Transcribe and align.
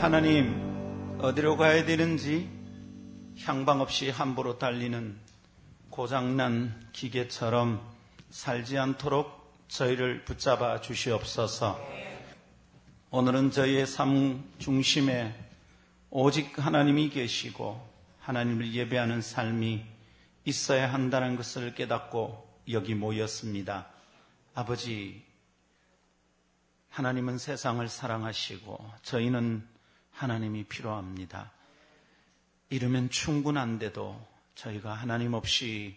하나님, 0.00 1.18
어디로 1.20 1.56
가야 1.56 1.86
되는지 1.86 2.50
향방 3.40 3.80
없이 3.80 4.10
함부로 4.10 4.58
달리는 4.58 5.18
고장난 5.88 6.88
기계처럼 6.92 7.80
살지 8.28 8.76
않도록 8.76 9.64
저희를 9.68 10.24
붙잡아 10.26 10.82
주시옵소서. 10.82 11.80
오늘은 13.10 13.50
저희의 13.50 13.86
삶 13.86 14.44
중심에 14.58 15.34
오직 16.10 16.58
하나님이 16.58 17.08
계시고 17.08 17.80
하나님을 18.20 18.74
예배하는 18.74 19.22
삶이 19.22 19.82
있어야 20.44 20.92
한다는 20.92 21.36
것을 21.36 21.74
깨닫고 21.74 22.60
여기 22.70 22.94
모였습니다. 22.94 23.86
아버지, 24.54 25.24
하나님은 26.90 27.38
세상을 27.38 27.88
사랑하시고 27.88 28.92
저희는 29.02 29.75
하나님이 30.16 30.64
필요합니다. 30.64 31.52
이러면 32.70 33.10
충분한데도 33.10 34.18
저희가 34.54 34.94
하나님 34.94 35.34
없이 35.34 35.94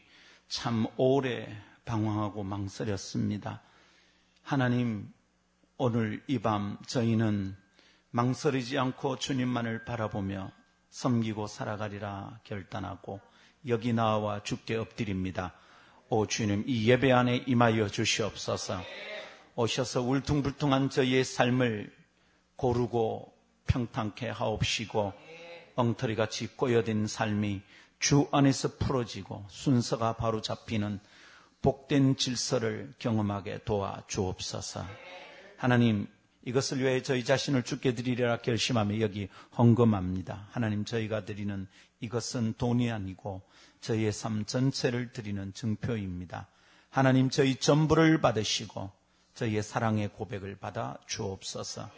참 0.49 0.87
오래 0.97 1.47
방황하고 1.85 2.43
망설였습니다. 2.43 3.61
하나님, 4.43 5.11
오늘 5.77 6.21
이 6.27 6.39
밤 6.39 6.77
저희는 6.85 7.55
망설이지 8.11 8.77
않고 8.77 9.19
주님만을 9.19 9.85
바라보며 9.85 10.51
섬기고 10.89 11.47
살아가리라 11.47 12.41
결단하고 12.43 13.21
여기 13.67 13.93
나와 13.93 14.43
죽게 14.43 14.75
엎드립니다. 14.75 15.53
오 16.09 16.25
주님, 16.27 16.65
이 16.67 16.89
예배 16.89 17.09
안에 17.13 17.37
임하여 17.47 17.87
주시옵소서. 17.87 18.81
오셔서 19.55 20.01
울퉁불퉁한 20.01 20.89
저희의 20.89 21.23
삶을 21.23 21.95
고르고 22.57 23.38
평탄케 23.69 24.27
하옵시고 24.29 25.13
엉터리같이 25.75 26.47
꼬여든 26.57 27.07
삶이 27.07 27.61
주 27.99 28.27
안에서 28.31 28.77
풀어지고 28.77 29.45
순서가 29.47 30.13
바로 30.13 30.41
잡히는 30.41 30.99
복된 31.61 32.15
질서를 32.17 32.93
경험하게 32.99 33.59
도와 33.65 34.03
주옵소서. 34.07 34.85
하나님, 35.57 36.07
이것을 36.45 36.79
위해 36.79 37.03
저희 37.03 37.23
자신을 37.23 37.63
죽게 37.63 37.95
드리리라 37.95 38.37
결심하며 38.37 39.01
여기 39.01 39.27
헌금합니다. 39.57 40.47
하나님, 40.51 40.85
저희가 40.85 41.25
드리는 41.25 41.67
이것은 41.99 42.53
돈이 42.57 42.91
아니고 42.91 43.41
저희의 43.81 44.11
삶 44.13 44.45
전체를 44.45 45.11
드리는 45.11 45.53
증표입니다. 45.53 46.47
하나님, 46.89 47.29
저희 47.29 47.57
전부를 47.57 48.21
받으시고 48.21 48.89
저희의 49.35 49.61
사랑의 49.63 50.09
고백을 50.09 50.55
받아 50.57 50.97
주옵소서. 51.07 51.89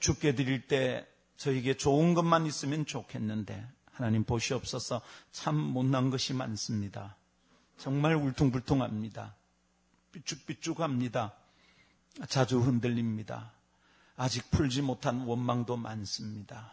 죽게 0.00 0.34
드릴 0.34 0.66
때 0.66 1.06
저에게 1.36 1.76
좋은 1.76 2.14
것만 2.14 2.46
있으면 2.46 2.86
좋겠는데 2.86 3.66
하나님 3.92 4.24
보시옵소서 4.24 5.00
참 5.32 5.56
못난 5.56 6.10
것이 6.10 6.34
많습니다. 6.34 7.16
정말 7.76 8.14
울퉁불퉁합니다. 8.16 9.34
삐쭉삐쭉합니다. 10.12 11.34
자주 12.28 12.58
흔들립니다. 12.60 13.52
아직 14.16 14.50
풀지 14.50 14.82
못한 14.82 15.20
원망도 15.20 15.76
많습니다. 15.76 16.72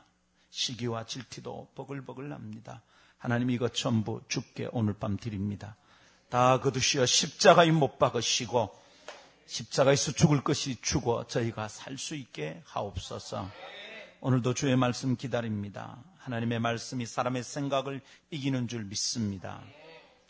시기와 0.49 1.05
질티도 1.05 1.69
버글버글합니다. 1.75 2.81
하나님 3.17 3.51
이것 3.51 3.73
전부 3.73 4.21
죽게 4.27 4.69
오늘 4.71 4.93
밤 4.93 5.17
드립니다. 5.17 5.75
다 6.29 6.59
거두시어 6.59 7.05
십자가에 7.05 7.71
못 7.71 7.99
박으시고 7.99 8.84
십자가에서 9.45 10.13
죽을 10.13 10.43
것이 10.43 10.81
죽어 10.81 11.27
저희가 11.27 11.67
살 11.67 11.97
수 11.97 12.15
있게 12.15 12.61
하옵소서. 12.65 13.49
오늘도 14.21 14.53
주의 14.53 14.75
말씀 14.75 15.15
기다립니다. 15.15 16.03
하나님의 16.17 16.59
말씀이 16.59 17.05
사람의 17.05 17.43
생각을 17.43 18.01
이기는 18.31 18.67
줄 18.67 18.83
믿습니다. 18.85 19.61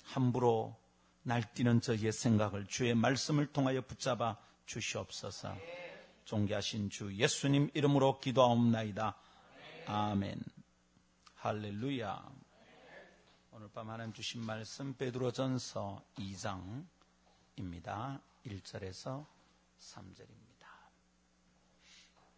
함부로 0.03 0.75
날뛰는 1.23 1.81
저희의 1.81 2.11
생각을 2.11 2.65
주의 2.67 2.93
말씀을 2.93 3.47
통하여 3.47 3.81
붙잡아 3.81 4.37
주시옵소서. 4.65 5.55
존귀하신 6.25 6.89
주 6.89 7.15
예수님 7.15 7.69
이름으로 7.73 8.19
기도하옵나이다. 8.19 9.15
아멘. 9.87 10.41
할렐루야. 11.35 12.29
오늘 13.51 13.69
밤 13.73 13.89
하나님 13.89 14.13
주신 14.13 14.41
말씀 14.41 14.93
베드로전서 14.97 16.03
2장입니다. 16.17 18.19
1절에서 18.45 19.25
3절입니다. 19.79 20.67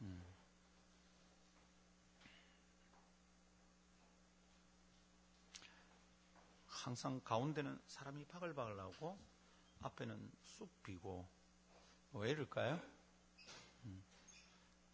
음. 0.02 0.24
항상 6.66 7.20
가운데는 7.22 7.82
사람이 7.88 8.26
바글바글 8.26 8.80
하고 8.80 9.20
앞에는 9.82 10.32
쑥 10.42 10.70
비고 10.84 11.28
왜 12.14 12.32
이럴까요? 12.32 12.80
음. 13.84 14.04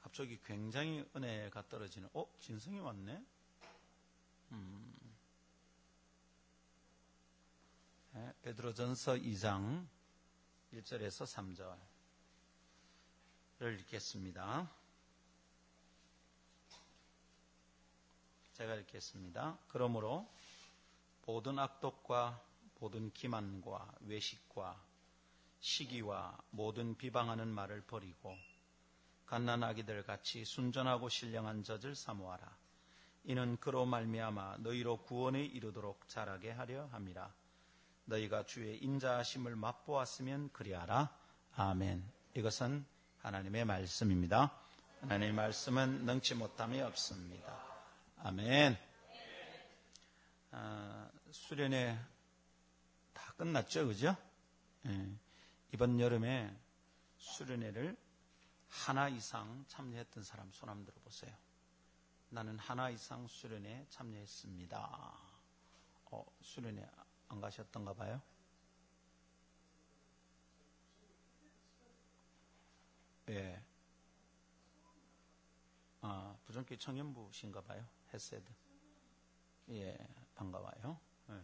앞쪽이 0.01 0.39
굉장히 0.43 1.07
은혜가 1.15 1.67
떨어지는 1.69 2.09
어? 2.13 2.25
진성이 2.39 2.79
왔네? 2.79 3.23
음. 4.51 4.93
네, 8.13 8.33
베드로전서 8.41 9.15
2장 9.15 9.87
1절에서 10.73 11.77
3절을 13.59 13.79
읽겠습니다. 13.79 14.71
제가 18.53 18.75
읽겠습니다. 18.75 19.59
그러므로 19.67 20.27
모든 21.25 21.59
악독과 21.59 22.43
모든 22.79 23.11
기만과 23.13 23.93
외식과 24.01 24.83
시기와 25.59 26.37
모든 26.49 26.97
비방하는 26.97 27.47
말을 27.47 27.81
버리고 27.81 28.35
갓난아기들 29.27 30.03
같이 30.03 30.43
순전하고 30.43 31.07
신령한 31.07 31.63
젖을 31.63 31.95
사모하라. 31.95 32.57
이는 33.25 33.57
그로 33.57 33.85
말미암아 33.85 34.57
너희로 34.57 35.03
구원에 35.03 35.45
이르도록 35.45 36.09
자라게 36.09 36.51
하려 36.51 36.87
함이라. 36.87 37.42
너희가 38.05 38.45
주의 38.45 38.77
인자하심을 38.83 39.55
맛보았으면 39.55 40.51
그리하라. 40.51 41.15
아멘. 41.55 42.03
이것은 42.35 42.85
하나님의 43.19 43.65
말씀입니다. 43.65 44.57
하나님의 45.01 45.33
말씀은 45.33 46.05
능치 46.05 46.35
못함이 46.35 46.81
없습니다. 46.81 47.63
아멘. 48.17 48.77
아, 50.51 51.09
수련회 51.31 51.99
다 53.13 53.33
끝났죠, 53.37 53.87
그죠? 53.87 54.15
예. 54.85 55.09
이번 55.73 55.99
여름에 55.99 56.55
수련회를 57.17 57.97
하나 58.69 59.07
이상 59.07 59.65
참여했던 59.67 60.23
사람 60.23 60.51
손 60.51 60.69
한번 60.69 60.85
들어보세요. 60.85 61.35
나는 62.29 62.57
하나 62.59 62.89
이상 62.89 63.27
수련회 63.27 63.85
참여했습니다. 63.89 65.13
어, 66.11 66.25
수련회 66.41 66.83
안 67.33 67.41
가셨던가 67.41 67.93
봐요? 67.93 68.21
예. 73.29 73.59
아, 76.01 76.35
부정기 76.45 76.77
청년부신가 76.77 77.61
봐요. 77.61 77.83
헤세드. 78.13 78.43
예, 79.69 79.97
반가워요. 80.35 80.99
예. 81.29 81.41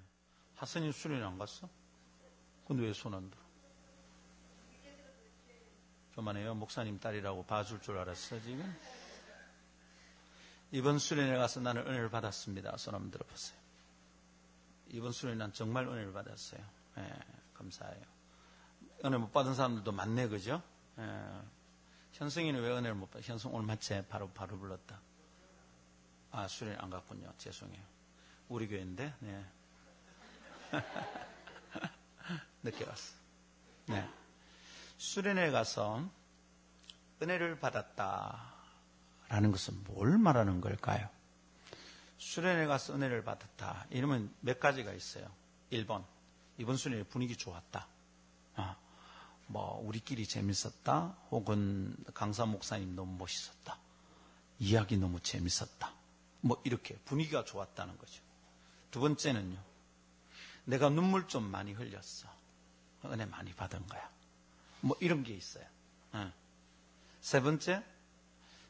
하선이 0.55 0.91
수련회 0.91 1.23
안 1.23 1.37
갔어? 1.37 1.67
근데 2.67 2.83
왜 2.83 2.91
손 2.93 3.13
안 3.15 3.29
들어? 3.31 3.41
그만해요. 6.13 6.53
목사님 6.53 6.99
딸이라고 6.99 7.45
봐줄 7.45 7.81
줄 7.81 7.97
알았어, 7.97 8.39
지금? 8.41 8.77
이번 10.71 10.99
수련회 10.99 11.35
가서 11.37 11.61
나는 11.61 11.87
은혜를 11.87 12.09
받았습니다. 12.09 12.75
손 12.77 12.93
한번 12.93 13.09
들어보세요. 13.09 13.58
이번 14.89 15.11
수련회 15.11 15.37
난 15.37 15.53
정말 15.53 15.87
은혜를 15.87 16.11
받았어요. 16.13 16.61
예, 16.97 17.19
감사해요. 17.53 18.03
은혜 19.05 19.17
못 19.17 19.31
받은 19.31 19.53
사람들도 19.53 19.91
많네, 19.91 20.27
그죠? 20.27 20.61
예. 20.97 21.41
현승이는 22.13 22.61
왜 22.61 22.71
은혜를 22.71 22.95
못 22.95 23.09
받아? 23.09 23.23
현승 23.23 23.53
오늘 23.53 23.65
마치 23.65 24.03
바로, 24.09 24.29
바로 24.29 24.57
불렀다. 24.57 24.99
아, 26.31 26.47
수련회 26.47 26.77
안 26.79 26.89
갔군요. 26.89 27.31
죄송해요. 27.37 27.81
우리 28.49 28.67
교회인데, 28.67 29.13
네. 29.19 29.45
늦게 32.63 32.85
왔어. 32.85 33.15
네. 33.87 34.07
수련회 34.97 35.51
가서 35.51 36.09
은혜를 37.21 37.59
받았다라는 37.59 39.51
것은 39.51 39.83
뭘 39.85 40.17
말하는 40.17 40.61
걸까요? 40.61 41.09
수련회 42.19 42.67
가서 42.67 42.93
은혜를 42.93 43.23
받았다. 43.23 43.87
이러면 43.89 44.31
몇 44.41 44.59
가지가 44.59 44.93
있어요. 44.93 45.31
1번, 45.71 46.05
이번 46.57 46.77
수련회 46.77 47.03
분위기 47.03 47.35
좋았다. 47.35 47.87
아, 48.55 48.75
뭐, 49.47 49.79
우리끼리 49.83 50.27
재밌었다. 50.27 51.15
혹은 51.31 51.95
강사 52.13 52.45
목사님 52.45 52.95
너무 52.95 53.17
멋있었다. 53.17 53.79
이야기 54.59 54.97
너무 54.97 55.19
재밌었다. 55.21 55.93
뭐 56.41 56.61
이렇게 56.65 56.95
분위기가 57.05 57.43
좋았다는 57.45 57.97
거죠. 57.97 58.21
두 58.91 58.99
번째는요. 58.99 59.57
내가 60.65 60.89
눈물 60.89 61.27
좀 61.27 61.43
많이 61.49 61.71
흘렸어. 61.71 62.27
은혜 63.05 63.25
많이 63.25 63.53
받은 63.53 63.87
거야. 63.87 64.09
뭐 64.81 64.97
이런 64.99 65.23
게 65.23 65.33
있어요. 65.33 65.65
네. 66.13 66.31
세 67.21 67.41
번째, 67.41 67.83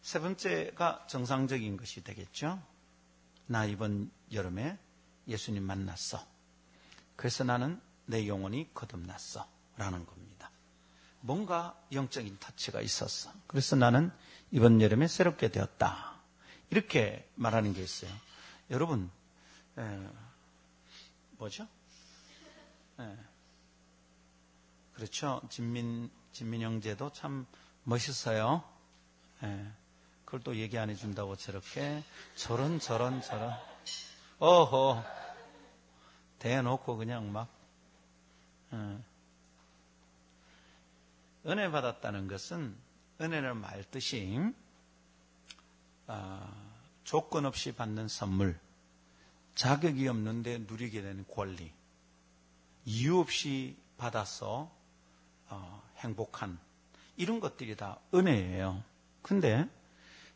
세 0.04 0.20
번째가 0.20 1.08
정상적인 1.08 1.78
것이 1.78 2.04
되겠죠. 2.04 2.62
나 3.50 3.66
이번 3.66 4.12
여름에 4.32 4.78
예수님 5.28 5.64
만났어. 5.64 6.24
그래서 7.16 7.44
나는 7.44 7.82
내 8.06 8.28
영혼이 8.28 8.76
거듭났어. 8.76 9.48
라는 9.76 10.06
겁니다. 10.06 10.52
뭔가 11.22 11.76
영적인 11.92 12.38
터치가 12.40 12.80
있었어. 12.80 13.34
그래서 13.48 13.76
나는 13.76 14.12
이번 14.52 14.82
여름에 14.82 15.08
새롭게 15.08 15.50
되었다. 15.50 16.22
이렇게 16.70 17.28
말하는 17.36 17.74
게 17.74 17.82
있어요. 17.82 18.12
여러분, 18.70 19.10
에, 19.80 20.08
뭐죠? 21.40 21.68
에, 23.00 23.18
그렇죠. 24.94 25.42
진민, 25.50 26.12
진민 26.34 26.62
형제도 26.62 27.12
참 27.12 27.48
멋있어요. 27.84 28.64
에, 29.44 29.72
그걸 30.30 30.42
또 30.42 30.56
얘기 30.58 30.78
안 30.78 30.92
해준다고 30.92 31.36
저렇게 31.36 32.04
저런 32.36 32.80
저런 32.80 33.20
저런 33.20 33.52
어허 34.38 35.04
대놓고 36.38 36.98
그냥 36.98 37.32
막 37.32 37.50
어. 38.70 39.04
은혜 41.48 41.72
받았다는 41.72 42.28
것은 42.28 42.78
은혜를 43.20 43.56
말듯이 43.56 44.40
아, 46.06 46.48
조건 47.04 47.48
없이 47.48 47.72
받는 47.72 48.08
선물, 48.08 48.60
자격이 49.56 50.08
없는데 50.08 50.60
누리게 50.60 51.02
되는 51.02 51.26
권리, 51.28 51.72
이유 52.86 53.18
없이 53.18 53.76
받아서 53.98 54.72
어, 55.48 55.84
행복한 55.98 56.60
이런 57.18 57.40
것들이 57.40 57.76
다 57.76 58.00
은혜예요. 58.14 58.84
근데 59.24 59.68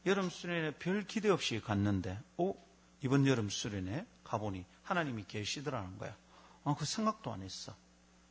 여름 0.05 0.29
수련회 0.29 0.71
별 0.79 1.03
기대 1.03 1.29
없이 1.29 1.61
갔는데, 1.61 2.19
오 2.37 2.55
이번 3.01 3.25
여름 3.27 3.49
수련회 3.49 4.05
가보니 4.23 4.65
하나님이 4.83 5.25
계시더라는 5.27 5.97
거야. 5.97 6.15
아, 6.63 6.75
그 6.77 6.85
생각도 6.85 7.31
안 7.31 7.41
했어. 7.41 7.75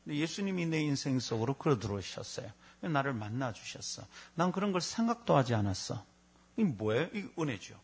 예수님이 0.06 0.66
내 0.66 0.80
인생 0.80 1.20
속으로 1.20 1.54
끌어 1.54 1.78
들어오셨어요. 1.78 2.50
나를 2.80 3.12
만나 3.14 3.52
주셨어. 3.52 4.04
난 4.34 4.50
그런 4.50 4.72
걸 4.72 4.80
생각도 4.80 5.36
하지 5.36 5.54
않았어. 5.54 6.04
이 6.56 6.64
뭐예요? 6.64 7.08
이 7.14 7.28
은혜죠. 7.38 7.78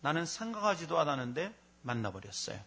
나는 0.00 0.26
생각하지도 0.26 0.98
않았는데 0.98 1.54
만나버렸어요. 1.82 2.60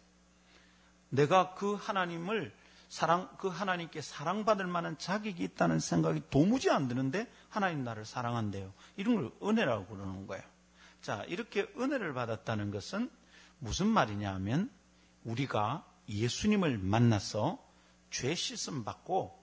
내가 1.10 1.54
그 1.54 1.74
하나님을 1.74 2.54
사랑, 2.88 3.28
그 3.38 3.48
하나님께 3.48 4.00
사랑받을 4.00 4.66
만한 4.66 4.96
자격이 4.98 5.42
있다는 5.42 5.80
생각이 5.80 6.22
도무지 6.30 6.70
안 6.70 6.88
드는데 6.88 7.30
하나님 7.48 7.84
나를 7.84 8.04
사랑한대요. 8.04 8.72
이런 8.96 9.16
걸 9.16 9.32
은혜라고 9.42 9.86
그러는 9.86 10.26
거예요. 10.26 10.42
자, 11.04 11.22
이렇게 11.24 11.70
은혜를 11.76 12.14
받았다는 12.14 12.70
것은 12.70 13.10
무슨 13.58 13.88
말이냐 13.88 14.32
하면 14.36 14.70
우리가 15.24 15.86
예수님을 16.08 16.78
만나서 16.78 17.62
죄 18.10 18.34
씻음 18.34 18.84
받고 18.84 19.38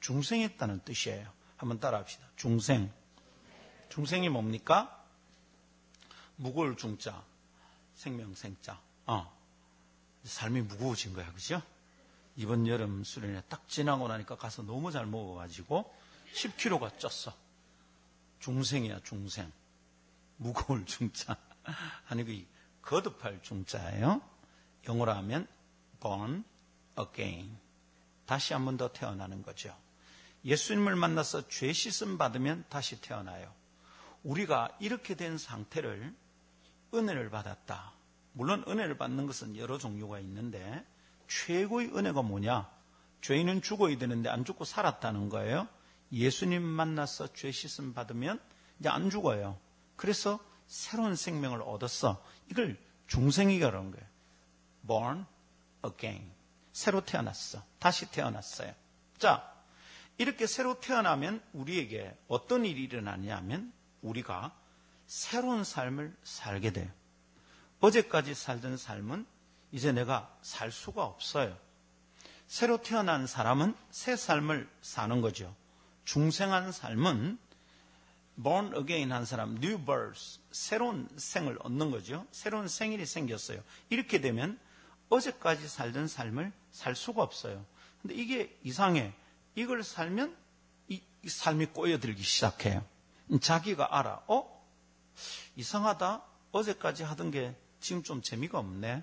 중생했다는 0.00 0.80
뜻이에요. 0.80 1.32
한번 1.56 1.78
따라 1.78 1.98
합시다. 1.98 2.26
중생. 2.34 2.92
중생이 3.90 4.28
뭡니까? 4.28 5.06
무거울 6.34 6.76
중자, 6.76 7.24
생명 7.94 8.34
생자. 8.34 8.80
어. 9.06 9.32
삶이 10.24 10.62
무거워진 10.62 11.12
거야, 11.12 11.32
그죠? 11.32 11.62
이번 12.34 12.66
여름 12.66 13.04
수련회 13.04 13.42
딱 13.48 13.68
지나고 13.68 14.08
나니까 14.08 14.36
가서 14.36 14.64
너무 14.64 14.90
잘 14.90 15.06
먹어가지고 15.06 15.94
10kg가 16.34 16.98
쪘어. 16.98 17.32
중생이야, 18.40 18.98
중생. 19.04 19.52
무거울 20.36 20.84
중자. 20.86 21.36
아니, 22.08 22.24
그 22.24 22.46
거듭할 22.82 23.42
중자예요. 23.42 24.20
영어로 24.88 25.12
하면 25.12 25.46
born 26.00 26.44
again. 26.98 27.58
다시 28.26 28.52
한 28.54 28.64
번 28.64 28.76
더 28.76 28.92
태어나는 28.92 29.42
거죠. 29.42 29.74
예수님을 30.44 30.96
만나서 30.96 31.48
죄 31.48 31.72
씻음 31.72 32.18
받으면 32.18 32.64
다시 32.68 33.00
태어나요. 33.00 33.52
우리가 34.22 34.76
이렇게 34.80 35.14
된 35.14 35.38
상태를 35.38 36.14
은혜를 36.92 37.30
받았다. 37.30 37.92
물론 38.32 38.64
은혜를 38.68 38.98
받는 38.98 39.26
것은 39.26 39.56
여러 39.56 39.78
종류가 39.78 40.18
있는데 40.20 40.84
최고의 41.28 41.96
은혜가 41.96 42.22
뭐냐? 42.22 42.70
죄인은 43.22 43.62
죽어야 43.62 43.96
되는데 43.96 44.28
안 44.28 44.44
죽고 44.44 44.64
살았다는 44.64 45.30
거예요. 45.30 45.66
예수님 46.12 46.62
만나서 46.62 47.32
죄 47.32 47.50
씻음 47.50 47.94
받으면 47.94 48.38
이제 48.80 48.88
안 48.90 49.08
죽어요. 49.08 49.58
그래서 49.96 50.38
새로운 50.66 51.16
생명을 51.16 51.62
얻었어. 51.62 52.22
이걸 52.50 52.78
중생이가 53.06 53.70
그런 53.70 53.90
거예요. 53.90 54.06
born 54.86 55.26
again. 55.84 56.30
새로 56.72 57.04
태어났어. 57.04 57.62
다시 57.78 58.10
태어났어요. 58.10 58.74
자, 59.18 59.54
이렇게 60.18 60.46
새로 60.46 60.80
태어나면 60.80 61.42
우리에게 61.52 62.16
어떤 62.28 62.64
일이 62.64 62.84
일어나냐면 62.84 63.72
우리가 64.02 64.54
새로운 65.06 65.64
삶을 65.64 66.16
살게 66.22 66.72
돼요. 66.72 66.90
어제까지 67.80 68.34
살던 68.34 68.76
삶은 68.76 69.26
이제 69.72 69.92
내가 69.92 70.36
살 70.40 70.70
수가 70.70 71.04
없어요. 71.04 71.56
새로 72.46 72.80
태어난 72.80 73.26
사람은 73.26 73.74
새 73.90 74.16
삶을 74.16 74.68
사는 74.82 75.20
거죠. 75.20 75.54
중생한 76.04 76.72
삶은 76.72 77.38
born 78.42 78.74
again 78.76 79.12
한 79.12 79.24
사람, 79.24 79.56
new 79.56 79.78
birth, 79.84 80.40
새로운 80.50 81.08
생을 81.16 81.58
얻는 81.60 81.90
거죠. 81.90 82.26
새로운 82.32 82.68
생일이 82.68 83.06
생겼어요. 83.06 83.62
이렇게 83.90 84.20
되면 84.20 84.58
어제까지 85.08 85.68
살던 85.68 86.08
삶을 86.08 86.52
살 86.70 86.94
수가 86.96 87.22
없어요. 87.22 87.64
근데 88.02 88.14
이게 88.14 88.58
이상해. 88.62 89.12
이걸 89.54 89.82
살면 89.82 90.36
이, 90.88 91.00
이 91.22 91.28
삶이 91.28 91.66
꼬여들기 91.66 92.22
시작해요. 92.22 92.84
자기가 93.40 93.98
알아. 93.98 94.24
어? 94.26 94.66
이상하다. 95.56 96.22
어제까지 96.52 97.04
하던 97.04 97.30
게 97.30 97.56
지금 97.80 98.02
좀 98.02 98.20
재미가 98.22 98.58
없네. 98.58 99.02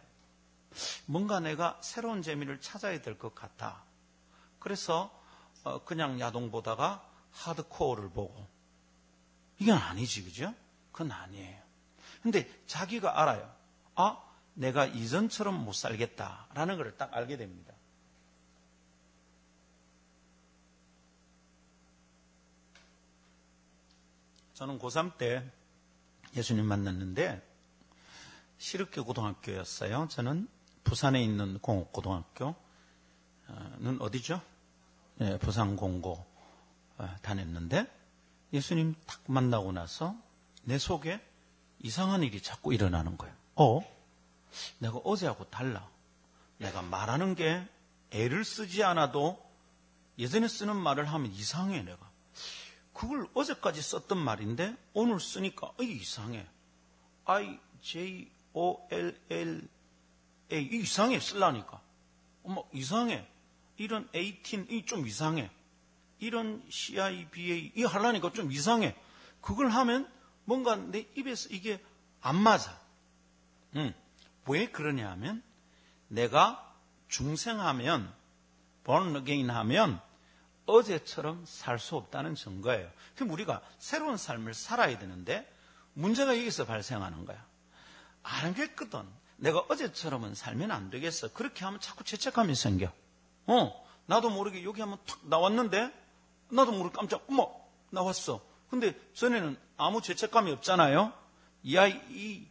뭔가 1.05 1.39
내가 1.39 1.79
새로운 1.81 2.21
재미를 2.21 2.59
찾아야 2.61 3.01
될 3.01 3.17
것 3.17 3.33
같아. 3.35 3.83
그래서 4.59 5.11
어, 5.63 5.83
그냥 5.83 6.19
야동 6.19 6.51
보다가 6.51 7.05
하드코어를 7.31 8.09
보고 8.09 8.47
이건 9.61 9.77
아니지, 9.77 10.23
그죠? 10.23 10.55
그건 10.91 11.11
아니에요. 11.11 11.61
근데 12.23 12.49
자기가 12.65 13.21
알아요. 13.21 13.53
아, 13.93 14.17
내가 14.55 14.87
이전처럼 14.87 15.63
못 15.63 15.73
살겠다라는 15.73 16.77
걸딱 16.77 17.13
알게 17.13 17.37
됩니다. 17.37 17.71
저는 24.55 24.79
고3 24.79 25.17
때 25.19 25.47
예수님 26.35 26.65
만났는데 26.65 27.47
시륵교 28.57 29.05
고등학교였어요. 29.05 30.07
저는 30.09 30.47
부산에 30.83 31.23
있는 31.23 31.59
공업고등학교는 31.59 32.55
어디죠? 33.99 34.41
네, 35.17 35.37
부산 35.37 35.75
공고 35.75 36.25
어, 36.97 37.15
다녔는데 37.21 38.00
예수님 38.53 38.95
딱 39.05 39.21
만나고 39.27 39.71
나서 39.71 40.15
내 40.63 40.77
속에 40.77 41.19
이상한 41.81 42.23
일이 42.23 42.41
자꾸 42.41 42.73
일어나는 42.73 43.17
거예요. 43.17 43.33
어? 43.55 43.81
내가 44.79 44.97
어제하고 44.97 45.49
달라. 45.49 45.87
내가 46.57 46.81
말하는 46.81 47.35
게 47.35 47.65
애를 48.11 48.43
쓰지 48.43 48.83
않아도 48.83 49.41
예전에 50.17 50.47
쓰는 50.47 50.75
말을 50.75 51.05
하면 51.05 51.31
이상해, 51.31 51.81
내가. 51.81 52.09
그걸 52.93 53.27
어제까지 53.33 53.81
썼던 53.81 54.17
말인데 54.17 54.75
오늘 54.93 55.19
쓰니까 55.19 55.71
이 55.79 55.85
이상해. 55.85 56.45
I, 57.25 57.57
J, 57.81 58.29
O, 58.53 58.87
L, 58.91 59.17
L, 59.29 59.67
A. 60.51 60.69
이상해, 60.71 61.19
쓰라니까. 61.19 61.81
어머, 62.43 62.63
이상해. 62.73 63.25
이런 63.77 64.07
18, 64.13 64.67
이 64.71 64.85
좀 64.85 65.07
이상해. 65.07 65.49
이런 66.21 66.63
CIBA, 66.69 67.73
이 67.75 67.83
하려니까 67.83 68.31
좀 68.31 68.51
이상해. 68.51 68.95
그걸 69.41 69.69
하면 69.69 70.09
뭔가 70.45 70.75
내 70.75 71.07
입에서 71.15 71.49
이게 71.49 71.83
안 72.21 72.37
맞아. 72.37 72.79
음. 73.75 73.93
왜 74.47 74.69
그러냐 74.69 75.09
하면 75.11 75.43
내가 76.07 76.75
중생하면 77.09 78.13
born 78.85 79.15
again 79.17 79.49
하면 79.49 79.99
어제처럼 80.67 81.43
살 81.45 81.79
수 81.79 81.95
없다는 81.95 82.35
증거예요. 82.35 82.89
그럼 83.15 83.31
우리가 83.31 83.61
새로운 83.79 84.15
삶을 84.15 84.53
살아야 84.53 84.97
되는데 84.99 85.51
문제가 85.93 86.37
여기서 86.37 86.65
발생하는 86.65 87.25
거야. 87.25 87.43
알겠거든. 88.23 89.03
내가 89.37 89.59
어제처럼은 89.69 90.35
살면 90.35 90.69
안 90.69 90.91
되겠어. 90.91 91.33
그렇게 91.33 91.65
하면 91.65 91.79
자꾸 91.79 92.03
죄책감이 92.03 92.53
생겨. 92.53 92.93
어, 93.47 93.87
나도 94.05 94.29
모르게 94.29 94.63
여기 94.63 94.81
한번 94.81 94.99
탁 95.07 95.19
나왔는데, 95.27 95.91
나도 96.51 96.71
모르게 96.71 96.95
깜짝, 96.95 97.23
어머, 97.29 97.49
나왔어. 97.89 98.41
근데 98.69 98.97
전에는 99.13 99.57
아무 99.77 100.01
죄책감이 100.01 100.51
없잖아요? 100.51 101.13
이 101.63 101.77
아이, 101.77 101.99
이, 102.09 102.47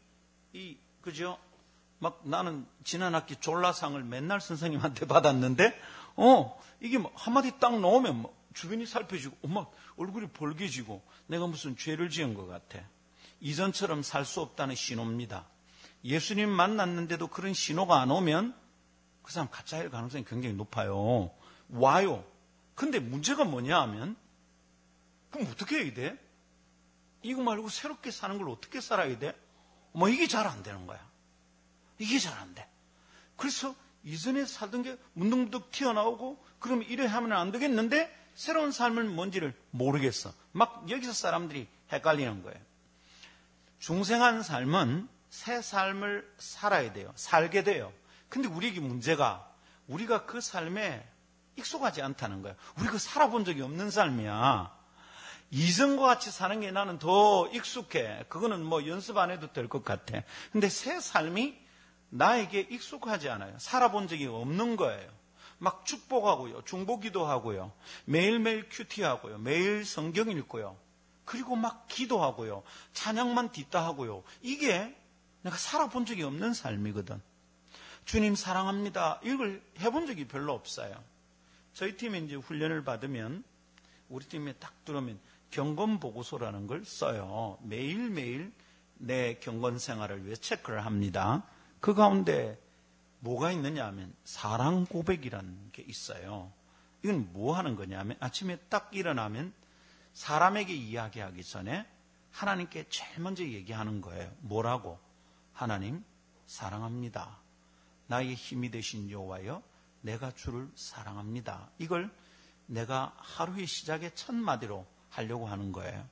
이, 0.53 0.77
그죠? 1.01 1.39
막 1.99 2.21
나는 2.25 2.67
지난 2.85 3.15
학기 3.15 3.37
졸라상을 3.37 4.03
맨날 4.05 4.41
선생님한테 4.41 5.07
받았는데, 5.07 5.79
어, 6.17 6.61
이게 6.81 6.99
뭐 6.99 7.13
한마디 7.15 7.59
딱 7.59 7.79
넣으면 7.79 8.23
뭐 8.23 8.35
주변이 8.55 8.87
살펴지고, 8.87 9.37
엄마 9.45 9.67
얼굴이 9.97 10.29
벌개지고, 10.29 11.03
내가 11.27 11.47
무슨 11.47 11.77
죄를 11.77 12.11
지은 12.11 12.35
것 12.35 12.47
같아. 12.47 12.81
이전처럼 13.41 14.03
살 14.03 14.25
수 14.25 14.41
없다는 14.41 14.75
신호입니다. 14.75 15.47
예수님 16.05 16.49
만났는데도 16.49 17.29
그런 17.29 17.55
신호가 17.55 18.01
안 18.01 18.11
오면 18.11 18.55
그 19.23 19.33
사람 19.33 19.49
가짜일 19.51 19.91
가능성이 19.91 20.25
굉장히 20.25 20.55
높아요. 20.55 21.31
와요. 21.71 22.25
근데 22.81 22.99
문제가 22.99 23.45
뭐냐 23.45 23.79
하면, 23.83 24.17
그럼 25.31 25.49
어떻게 25.51 25.85
해야 25.85 25.93
돼? 25.93 26.19
이거 27.21 27.43
말고 27.43 27.69
새롭게 27.69 28.11
사는 28.11 28.39
걸 28.39 28.49
어떻게 28.49 28.81
살아야 28.81 29.19
돼? 29.19 29.39
뭐 29.93 30.09
이게 30.09 30.27
잘 30.27 30.47
안 30.47 30.63
되는 30.63 30.87
거야. 30.87 30.99
이게 31.99 32.19
잘 32.19 32.39
안 32.39 32.55
돼. 32.55 32.67
그래서 33.37 33.75
이전에 34.03 34.47
살던 34.47 34.83
게 34.83 34.97
문득문득 35.13 35.71
튀어나오고 35.71 36.43
그럼 36.59 36.83
이래 36.85 37.05
하면 37.05 37.33
안 37.33 37.53
되겠는데 37.53 38.17
새로운 38.35 38.73
삶은 38.73 39.15
뭔지를 39.15 39.55
모르겠어. 39.73 40.33
막 40.53 40.89
여기서 40.89 41.13
사람들이 41.13 41.69
헷갈리는 41.93 42.43
거예요. 42.43 42.59
중생한 43.79 44.43
삶은 44.43 45.07
새 45.29 45.61
삶을 45.61 46.35
살아야 46.39 46.95
돼요. 46.95 47.13
살게 47.15 47.63
돼요. 47.63 47.93
근데 48.31 48.49
우리에게 48.49 48.81
문제가 48.81 49.55
우리가 49.87 50.25
그 50.25 50.41
삶에 50.41 51.07
익숙하지 51.57 52.03
않다는 52.03 52.43
거예요. 52.43 52.57
우리가 52.79 52.99
살아본 52.99 53.45
적이 53.45 53.63
없는 53.63 53.91
삶이야. 53.91 54.79
이전과 55.51 56.07
같이 56.07 56.31
사는 56.31 56.61
게 56.61 56.71
나는 56.71 56.99
더 56.99 57.49
익숙해. 57.49 58.25
그거는 58.29 58.65
뭐 58.65 58.87
연습 58.87 59.19
안 59.19 59.31
해도 59.31 59.53
될 59.53 59.69
것 59.69 59.85
같아. 59.85 60.23
근데 60.53 60.69
새 60.69 61.01
삶이 61.01 61.59
나에게 62.11 62.69
익숙하지 62.71 63.29
않아요. 63.31 63.59
살아본 63.59 64.09
적이 64.09 64.27
없는 64.27 64.77
거예요. 64.77 65.11
막 65.59 65.85
축복하고요. 65.85 66.65
중보기도 66.65 67.27
하고요. 67.27 67.73
매일매일 68.05 68.69
큐티하고요. 68.71 69.39
매일 69.39 69.85
성경 69.85 70.31
읽고요. 70.31 70.77
그리고 71.25 71.55
막 71.55 71.87
기도하고요. 71.89 72.63
찬양만 72.95 73.53
딛다 73.53 73.85
하고요. 73.85 74.23
이게 74.43 74.97
내가 75.43 75.57
살아본 75.57 76.07
적이 76.07 76.25
없는 76.25 76.55
삶이거든. 76.55 77.21
주님 78.05 78.35
사랑합니다. 78.35 79.21
이걸 79.23 79.63
해본 79.81 80.07
적이 80.07 80.27
별로 80.27 80.53
없어요. 80.55 80.95
저희 81.81 81.97
팀에 81.97 82.19
이제 82.19 82.35
훈련을 82.35 82.85
받으면 82.85 83.43
우리 84.11 84.27
팀에 84.27 84.53
딱 84.53 84.85
들어오면 84.85 85.19
경건 85.51 85.99
보고서라는 85.99 86.67
걸 86.67 86.85
써요. 86.85 87.57
매일매일 87.63 88.53
내 88.99 89.39
경건 89.41 89.79
생활을 89.79 90.27
위해 90.27 90.37
체크를 90.37 90.85
합니다. 90.85 91.43
그 91.81 91.95
가운데 91.95 92.61
뭐가 93.21 93.51
있느냐 93.53 93.87
하면 93.87 94.15
사랑 94.25 94.85
고백이라는 94.85 95.71
게 95.73 95.83
있어요. 95.89 96.53
이건 97.03 97.33
뭐 97.33 97.57
하는 97.57 97.77
거냐면 97.77 98.15
아침에 98.21 98.57
딱 98.69 98.91
일어나면 98.93 99.55
사람에게 100.13 100.75
이야기하기 100.75 101.43
전에 101.43 101.87
하나님께 102.31 102.91
제일 102.91 103.21
먼저 103.21 103.43
얘기하는 103.43 104.03
거예요. 104.03 104.31
뭐라고? 104.41 104.99
하나님 105.55 106.05
사랑합니다. 106.45 107.39
나의 108.07 108.35
힘이 108.35 108.71
되신 108.71 109.11
여호와여 109.11 109.70
내가 110.01 110.31
주를 110.33 110.69
사랑합니다. 110.75 111.71
이걸 111.79 112.11
내가 112.67 113.13
하루의 113.17 113.67
시작의 113.67 114.13
첫 114.15 114.35
마디로 114.35 114.87
하려고 115.11 115.47
하는 115.47 115.73
거예요. 115.73 116.07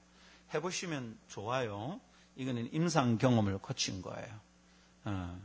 해보시면 0.55 1.19
좋아요. 1.29 2.01
이거는 2.37 2.73
임상 2.73 3.19
경험을 3.19 3.59
거친 3.59 4.03
거예요. 4.03 4.41
어, 5.05 5.41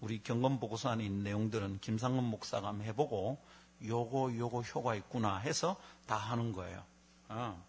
우리 0.00 0.22
경험 0.22 0.58
보고서 0.58 0.90
안에 0.90 1.04
있는 1.04 1.22
내용들은 1.22 1.80
김상근 1.80 2.24
목사가 2.24 2.68
한번 2.68 2.86
해보고 2.86 3.38
요거 3.84 4.34
요거 4.36 4.62
효과 4.62 4.94
있구나 4.94 5.38
해서 5.38 5.80
다 6.06 6.16
하는 6.16 6.52
거예요. 6.52 6.84
어. 7.28 7.64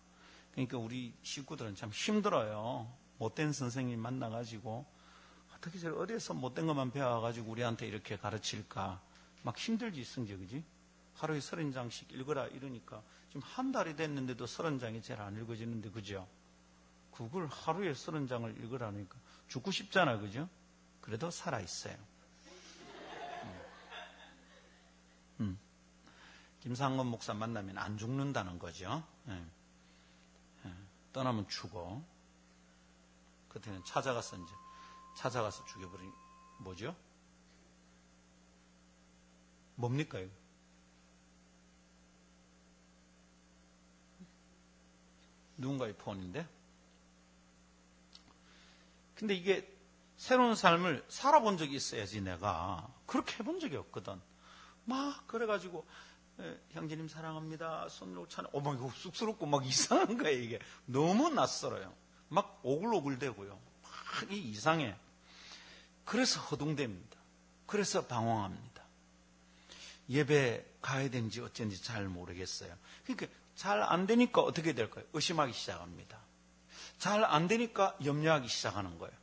그러니까 0.51 0.77
우리 0.77 1.13
식구들은 1.23 1.75
참 1.75 1.89
힘들어요. 1.89 2.87
못된 3.17 3.53
선생님 3.53 3.99
만나가지고 3.99 4.85
어떻게 5.55 5.79
저 5.79 5.93
어디에서 5.93 6.33
못된 6.33 6.67
것만 6.67 6.91
배워가지고 6.91 7.51
우리한테 7.51 7.87
이렇게 7.87 8.17
가르칠까 8.17 9.01
막 9.43 9.57
힘들지 9.57 10.03
승재 10.03 10.37
그지? 10.37 10.63
하루에 11.15 11.39
서른 11.39 11.71
장씩 11.71 12.11
읽어라 12.11 12.47
이러니까 12.47 13.03
지금 13.27 13.41
한 13.43 13.71
달이 13.71 13.95
됐는데도 13.95 14.47
서른 14.47 14.79
장이 14.79 15.01
제일 15.01 15.21
안 15.21 15.39
읽어지는데 15.39 15.91
그죠? 15.91 16.27
그걸 17.11 17.47
하루에 17.47 17.93
서른 17.93 18.27
장을 18.27 18.49
읽으라니까 18.49 19.17
죽고 19.47 19.71
싶잖아 19.71 20.17
그죠? 20.17 20.49
그래도 21.01 21.29
살아 21.29 21.59
있어요. 21.59 21.95
음. 23.43 23.61
음. 25.41 25.59
김상건 26.61 27.07
목사 27.07 27.33
만나면 27.33 27.77
안 27.77 27.97
죽는다는 27.97 28.57
거죠. 28.57 29.03
예. 29.27 29.45
예. 30.65 30.73
떠나면 31.11 31.47
죽어. 31.47 32.01
그때는 33.49 33.83
찾아가서 33.85 34.37
이제 34.37 34.53
찾아가서 35.15 35.65
죽여버린 35.65 36.11
뭐죠? 36.59 36.95
뭡니까 39.75 40.19
이거? 40.19 40.31
누군가의 45.57 45.93
폰인데. 45.97 46.47
근데 49.15 49.35
이게 49.35 49.67
새로운 50.17 50.55
삶을 50.55 51.05
살아본 51.07 51.57
적이 51.57 51.75
있어야지 51.75 52.21
내가 52.21 52.87
그렇게 53.05 53.35
해본 53.39 53.59
적이 53.59 53.77
없거든. 53.77 54.19
막 54.85 55.27
그래가지고 55.27 55.85
에, 56.39 56.59
형제님 56.71 57.07
사랑합니다. 57.07 57.87
손으로 57.89 58.27
차는 58.27 58.49
어머 58.53 58.73
이거 58.73 58.89
쑥스럽고 58.95 59.45
막 59.45 59.65
이상한 59.65 60.17
거예요 60.17 60.41
이게 60.41 60.59
너무 60.85 61.29
낯설어요. 61.29 61.93
막 62.29 62.59
오글오글대고요. 62.63 63.59
막 63.83 64.31
이상해. 64.31 64.95
그래서 66.05 66.41
허둥댑니다. 66.41 67.17
그래서 67.67 68.05
방황합니다. 68.05 68.72
예배 70.09 70.65
가야 70.81 71.09
되는지 71.09 71.41
어쩐지 71.41 71.81
잘 71.81 72.07
모르겠어요. 72.07 72.73
그러니까 73.05 73.27
잘 73.55 73.81
안 73.81 74.07
되니까 74.07 74.41
어떻게 74.41 74.73
될까요? 74.73 75.05
의심하기 75.13 75.53
시작합니다. 75.53 76.19
잘 76.97 77.23
안 77.23 77.47
되니까 77.47 77.95
염려하기 78.03 78.47
시작하는 78.47 78.97
거예요. 78.97 79.13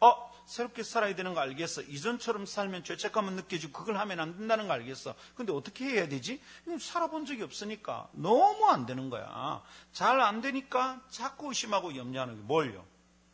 어, 0.00 0.32
새롭게 0.46 0.82
살아야 0.82 1.14
되는 1.14 1.34
거 1.34 1.40
알겠어. 1.40 1.82
이전처럼 1.82 2.46
살면 2.46 2.84
죄책감은 2.84 3.36
느껴지고 3.36 3.72
그걸 3.72 3.96
하면 3.98 4.20
안 4.20 4.36
된다는 4.36 4.66
거 4.68 4.74
알겠어. 4.74 5.14
근데 5.34 5.52
어떻게 5.52 5.84
해야 5.86 6.08
되지? 6.08 6.40
살아본 6.80 7.24
적이 7.26 7.42
없으니까 7.42 8.08
너무 8.12 8.66
안 8.68 8.84
되는 8.86 9.08
거야. 9.10 9.62
잘 9.92 10.20
안 10.20 10.40
되니까 10.42 11.00
자꾸 11.10 11.48
의심하고 11.48 11.96
염려하는 11.96 12.36
게 12.36 12.42
뭘요? 12.42 12.84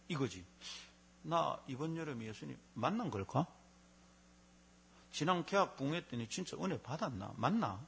이거지. 0.09 0.45
나 1.23 1.59
이번 1.67 1.97
여름에 1.97 2.27
예수님 2.27 2.59
만난 2.75 3.11
걸까? 3.11 3.47
지난 5.11 5.45
계약 5.45 5.77
붕했더니 5.77 6.29
진짜 6.29 6.57
은혜 6.63 6.81
받았나? 6.81 7.35
맞나? 7.37 7.85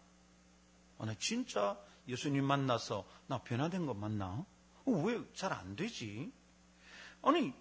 아, 0.98 1.06
나 1.06 1.14
진짜 1.18 1.78
예수님 2.08 2.44
만나서 2.44 3.06
나 3.26 3.38
변화된 3.38 3.86
거 3.86 3.94
맞나? 3.94 4.44
어, 4.84 4.90
왜잘 4.90 5.52
안 5.52 5.76
되지? 5.76 6.32
아니, 7.22 7.52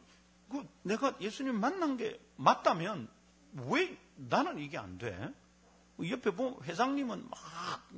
그 0.49 0.67
내가 0.83 1.15
예수님 1.21 1.59
만난 1.59 1.97
게 1.97 2.19
맞다면 2.35 3.07
왜 3.53 3.97
나는 4.15 4.59
이게 4.59 4.77
안 4.77 4.97
돼? 4.97 5.33
옆에 6.09 6.31
보면 6.31 6.63
회장님은 6.63 7.29
막 7.29 7.89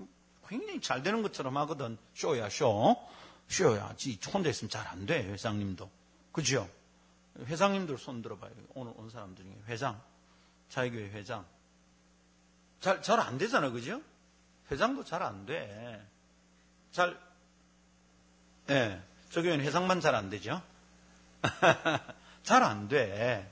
굉장히 0.47 0.81
잘 0.81 1.03
되는 1.03 1.21
것처럼 1.23 1.55
하거든. 1.57 1.97
쇼야, 2.13 2.49
쇼. 2.49 2.95
쇼야. 3.47 3.95
지 3.95 4.19
혼자 4.33 4.49
있으면 4.49 4.69
잘 4.69 4.85
안 4.87 5.05
돼, 5.05 5.23
회장님도. 5.31 5.89
그죠? 6.31 6.69
회장님들 7.37 7.97
손 7.97 8.21
들어봐요. 8.21 8.51
오늘 8.75 8.93
온 8.97 9.09
사람들 9.09 9.43
중에 9.43 9.57
회장, 9.67 10.01
자유교회 10.73 11.11
회장. 11.11 11.45
잘, 12.79 13.01
잘 13.03 13.19
안 13.19 13.37
되잖아, 13.37 13.69
그죠? 13.69 14.01
회장도 14.71 15.03
잘 15.03 15.21
안 15.21 15.45
돼. 15.45 16.03
잘, 16.91 17.15
예, 18.69 18.73
네, 18.73 19.01
저 19.29 19.43
교회는 19.43 19.63
회장만 19.63 20.01
잘 20.01 20.15
안 20.15 20.31
되죠? 20.31 20.63
잘 22.43 22.63
안 22.63 22.87
돼. 22.87 23.47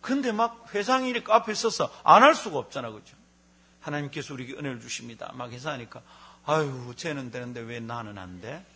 근데 0.00 0.32
막 0.32 0.66
회장이 0.74 1.08
이렇게 1.08 1.32
앞에 1.32 1.54
서서 1.54 1.92
안 2.02 2.22
할 2.24 2.34
수가 2.34 2.58
없잖아, 2.58 2.90
그죠? 2.90 3.16
하나님께서 3.80 4.34
우리에게 4.34 4.54
은혜를 4.54 4.80
주십니다. 4.80 5.30
막 5.34 5.52
해서 5.52 5.70
하니까, 5.70 6.02
아유, 6.46 6.92
쟤는 6.96 7.30
되는데 7.30 7.60
왜 7.60 7.78
나는 7.78 8.18
안 8.18 8.40
돼? 8.40 8.66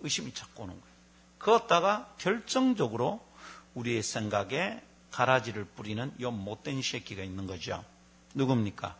의심이 0.00 0.34
자꾸 0.34 0.64
오는 0.64 0.74
거예요. 0.74 0.92
그었다가 1.38 2.12
결정적으로 2.18 3.24
우리의 3.74 4.02
생각에 4.02 4.82
가라지를 5.12 5.64
뿌리는 5.64 6.12
요 6.20 6.32
못된 6.32 6.82
새끼가 6.82 7.22
있는 7.22 7.46
거죠. 7.46 7.84
누굽니까? 8.34 8.96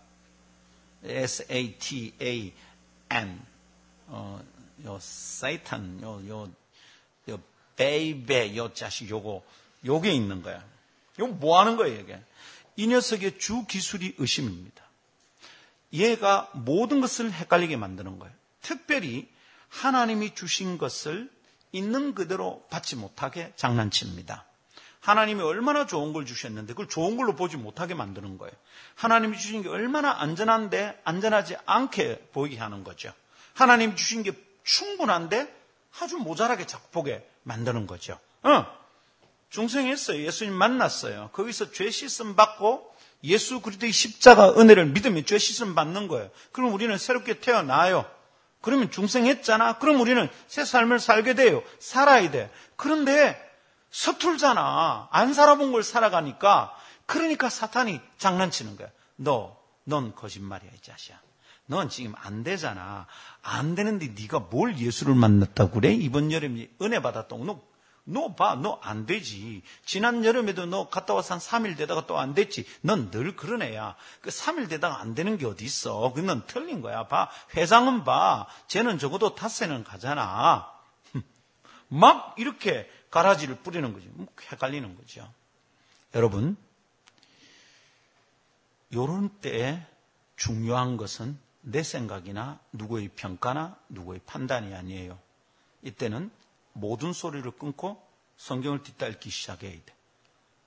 S-A-T-A-N. 1.04 2.52
어, 4.06 4.40
요, 4.84 4.98
Satan, 5.00 6.00
요, 6.02 6.22
요, 6.28 6.48
요, 7.28 7.40
baby, 7.76 8.56
요 8.56 8.72
자식 8.74 9.10
요거, 9.10 9.42
요게 9.84 10.12
있는 10.12 10.42
거야. 10.42 10.64
요뭐 11.18 11.58
하는 11.58 11.76
거예요, 11.76 12.00
이게? 12.00 12.22
이 12.76 12.86
녀석의 12.86 13.38
주 13.38 13.66
기술이 13.66 14.14
의심입니다. 14.18 14.82
얘가 15.92 16.50
모든 16.54 17.00
것을 17.00 17.32
헷갈리게 17.32 17.76
만드는 17.76 18.18
거예요. 18.18 18.34
특별히 18.60 19.28
하나님이 19.68 20.34
주신 20.34 20.78
것을 20.78 21.30
있는 21.72 22.14
그대로 22.14 22.66
받지 22.70 22.96
못하게 22.96 23.52
장난칩니다. 23.56 24.46
하나님이 25.02 25.42
얼마나 25.42 25.86
좋은 25.86 26.12
걸 26.12 26.24
주셨는데 26.24 26.74
그걸 26.74 26.88
좋은 26.88 27.16
걸로 27.16 27.34
보지 27.34 27.56
못하게 27.56 27.94
만드는 27.94 28.38
거예요. 28.38 28.52
하나님이 28.94 29.36
주신 29.36 29.62
게 29.62 29.68
얼마나 29.68 30.20
안전한데 30.20 31.00
안전하지 31.04 31.56
않게 31.66 32.28
보이게 32.32 32.58
하는 32.58 32.84
거죠. 32.84 33.12
하나님이 33.54 33.96
주신 33.96 34.22
게 34.22 34.32
충분한데 34.62 35.52
아주 36.00 36.16
모자라게 36.18 36.66
자꾸 36.66 36.88
보게 36.90 37.28
만드는 37.42 37.86
거죠. 37.88 38.18
어. 38.42 38.64
중생했어요. 39.50 40.22
예수님 40.22 40.54
만났어요. 40.54 41.30
거기서 41.32 41.72
죄 41.72 41.90
씻음 41.90 42.36
받고 42.36 42.94
예수 43.24 43.60
그리스도의 43.60 43.92
십자가 43.92 44.54
은혜를 44.56 44.86
믿으면 44.86 45.26
죄 45.26 45.36
씻음 45.36 45.74
받는 45.74 46.06
거예요. 46.06 46.30
그럼 46.52 46.72
우리는 46.72 46.96
새롭게 46.96 47.40
태어나요. 47.40 48.08
그러면 48.60 48.90
중생했잖아. 48.92 49.78
그럼 49.78 50.00
우리는 50.00 50.28
새 50.46 50.64
삶을 50.64 51.00
살게 51.00 51.34
돼요. 51.34 51.62
살아야 51.80 52.30
돼. 52.30 52.50
그런데 52.76 53.51
서툴잖아. 53.92 55.08
안 55.12 55.32
살아본 55.34 55.70
걸 55.72 55.82
살아가니까 55.84 56.74
그러니까 57.06 57.48
사탄이 57.48 58.00
장난치는 58.18 58.76
거야. 58.76 58.88
너, 59.16 59.56
넌 59.84 60.14
거짓말이야, 60.14 60.70
이 60.74 60.80
자식아. 60.80 61.16
넌 61.66 61.88
지금 61.88 62.14
안 62.16 62.42
되잖아. 62.42 63.06
안 63.42 63.74
되는데 63.74 64.08
네가 64.20 64.40
뭘 64.50 64.76
예수를 64.78 65.14
만났다고 65.14 65.72
그래? 65.80 65.92
이번 65.92 66.32
여름에 66.32 66.70
은혜 66.80 67.00
받았다고. 67.00 67.44
너, 67.44 67.60
너 68.04 68.34
봐, 68.34 68.56
너 68.56 68.80
안 68.82 69.06
되지. 69.06 69.62
지난 69.84 70.24
여름에도 70.24 70.66
너 70.66 70.88
갔다 70.88 71.14
와서 71.14 71.34
한 71.34 71.40
3일 71.40 71.76
되다가 71.76 72.06
또 72.06 72.18
안 72.18 72.34
됐지. 72.34 72.66
넌 72.80 73.10
늘 73.10 73.36
그런 73.36 73.62
애야. 73.62 73.94
그 74.22 74.30
3일 74.30 74.68
되다가 74.68 75.00
안 75.00 75.14
되는 75.14 75.36
게 75.38 75.46
어디 75.46 75.64
있어. 75.64 76.12
그넌 76.14 76.44
틀린 76.46 76.80
거야. 76.80 77.06
봐. 77.06 77.28
회장은 77.56 78.04
봐. 78.04 78.46
쟤는 78.66 78.98
적어도 78.98 79.34
닷새는 79.36 79.84
가잖아. 79.84 80.68
막 81.88 82.34
이렇게 82.38 82.90
가라지를 83.12 83.56
뿌리는 83.56 83.92
거죠. 83.92 84.08
뭐 84.14 84.26
헷갈리는 84.50 84.96
거죠. 84.96 85.32
여러분, 86.14 86.56
요런 88.92 89.28
때에 89.40 89.86
중요한 90.36 90.96
것은 90.96 91.38
내 91.60 91.82
생각이나 91.82 92.58
누구의 92.72 93.10
평가나 93.14 93.76
누구의 93.90 94.20
판단이 94.26 94.74
아니에요. 94.74 95.18
이때는 95.82 96.30
모든 96.72 97.12
소리를 97.12 97.48
끊고 97.52 98.02
성경을 98.38 98.82
뒤따르기 98.82 99.30
시작해야 99.30 99.72
돼. 99.72 99.94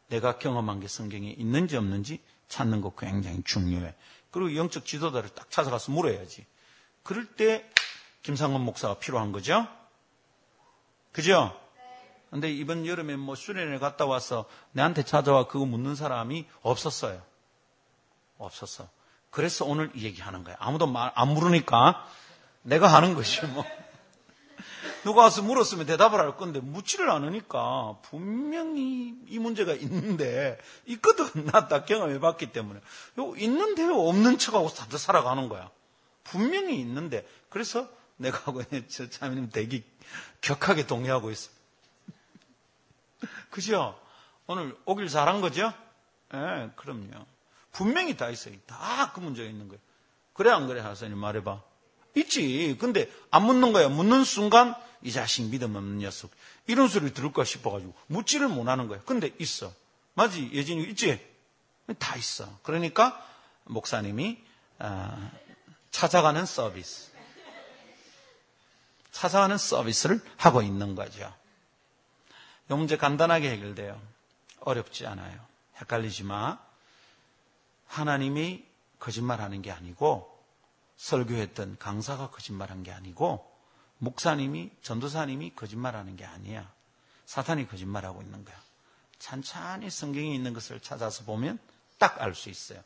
내가 0.08 0.38
경험한 0.38 0.80
게 0.80 0.88
성경에 0.88 1.32
있는지 1.32 1.76
없는지 1.76 2.22
찾는 2.48 2.82
거 2.82 2.94
굉장히 2.96 3.42
중요해. 3.44 3.96
그리고 4.30 4.56
영적 4.56 4.86
지도자를 4.86 5.30
딱 5.30 5.50
찾아가서 5.50 5.92
물어야지. 5.92 6.46
그럴 7.02 7.26
때 7.26 7.68
김상원 8.22 8.62
목사가 8.62 9.00
필요한 9.00 9.32
거죠? 9.32 9.68
그죠? 11.12 11.65
근데 12.36 12.52
이번 12.52 12.86
여름에 12.86 13.16
뭐 13.16 13.34
수련회 13.34 13.80
갔다 13.80 14.06
와서 14.06 14.44
내한테 14.74 15.04
찾아와 15.04 15.48
그거 15.48 15.66
묻는 15.66 15.96
사람이 15.96 16.46
없었어요. 16.64 17.22
없었어. 18.38 18.90
그래서 19.30 19.64
오늘 19.64 19.90
이 19.96 20.04
얘기 20.04 20.22
하는 20.22 20.44
거야. 20.44 20.58
아무도 20.60 20.86
말 20.86 21.14
안 21.16 21.30
물으니까 21.30 22.06
내가 22.64 22.88
하는 22.88 23.14
것이 23.14 23.46
뭐. 23.46 23.64
누가 25.06 25.22
와서 25.22 25.44
물었으면 25.44 25.86
대답을 25.86 26.20
할 26.20 26.36
건데 26.36 26.60
묻지를 26.60 27.10
않으니까 27.10 28.00
분명히 28.02 29.14
이 29.30 29.40
문제가 29.40 29.72
있는데 29.74 30.58
있거든. 30.88 31.46
나 31.46 31.70
다 31.70 31.86
경험해 31.86 32.20
봤기 32.20 32.52
때문에. 32.52 32.82
요 33.20 33.34
있는데요. 33.38 33.98
없는 33.98 34.40
척하고 34.40 34.68
다들 34.74 35.00
살아가는 35.00 35.48
거야. 35.48 35.72
분명히 36.26 36.82
있는데. 36.82 37.26
그래서 37.48 37.88
내가 38.18 38.40
하고 38.40 38.62
저 38.90 39.10
자매님 39.10 39.52
되게 39.54 39.86
격하게 40.42 40.86
동의하고 40.86 41.32
있어. 41.32 41.55
그죠? 43.50 44.00
오늘 44.48 44.76
오길 44.86 45.08
잘한 45.08 45.42
거죠? 45.42 45.74
예, 46.34 46.38
네, 46.38 46.70
그럼요. 46.76 47.26
분명히 47.72 48.16
다 48.16 48.30
있어요. 48.30 48.56
다 48.68 49.12
그 49.14 49.20
문제가 49.20 49.50
있는 49.50 49.68
거예요. 49.68 49.82
그래, 50.34 50.52
안 50.52 50.68
그래, 50.68 50.82
하사님 50.82 51.18
말해봐. 51.18 51.62
있지. 52.16 52.78
근데 52.80 53.10
안 53.32 53.44
묻는 53.46 53.74
거야. 53.74 53.90
묻는 53.90 54.24
순간 54.24 54.76
이 55.02 55.12
자식 55.12 55.44
믿음 55.50 55.76
없는 55.76 56.00
녀석. 56.00 56.32
이런 56.68 56.88
소리를 56.88 57.14
들을까 57.14 57.44
싶어가지고 57.44 57.94
묻지를 58.08 58.48
못하는 58.48 58.88
거야. 58.88 59.00
근데 59.06 59.32
있어. 59.40 59.72
맞지? 60.16 60.52
예진이 60.54 60.84
있지? 60.92 61.20
다 62.00 62.16
있어. 62.16 62.58
그러니까 62.64 63.24
목사님이 63.66 64.44
아, 64.80 65.32
찾아가는 65.92 66.46
서비스. 66.46 67.12
찾아가는 69.12 69.58
서비스를 69.58 70.22
하고 70.38 70.62
있는 70.62 70.96
거죠. 70.96 71.34
이 72.70 72.74
문제 72.74 72.98
간단하게 72.98 73.52
해결돼요. 73.52 74.02
어렵지 74.62 75.06
않아요. 75.06 75.40
헷갈리지 75.80 76.24
마. 76.24 76.60
하나님이 77.88 78.66
거짓말하는 79.00 79.62
게 79.62 79.72
아니고 79.72 80.34
설교했던 80.98 81.78
강사가 81.78 82.30
거짓말한 82.32 82.84
게 82.84 82.92
아니고 82.92 83.52
목사님이 84.00 84.72
전도사님이 84.82 85.54
거짓말하는 85.56 86.16
게 86.16 86.26
아니야. 86.26 86.72
사탄이 87.26 87.68
거짓말하고 87.68 88.22
있는 88.22 88.44
거야. 88.44 88.56
찬찬히 89.20 89.90
성경에 89.90 90.34
있는 90.34 90.54
것을 90.54 90.80
찾아서 90.80 91.24
보면 91.24 91.60
딱 91.98 92.22
알 92.22 92.36
수 92.36 92.50
있어요. 92.50 92.82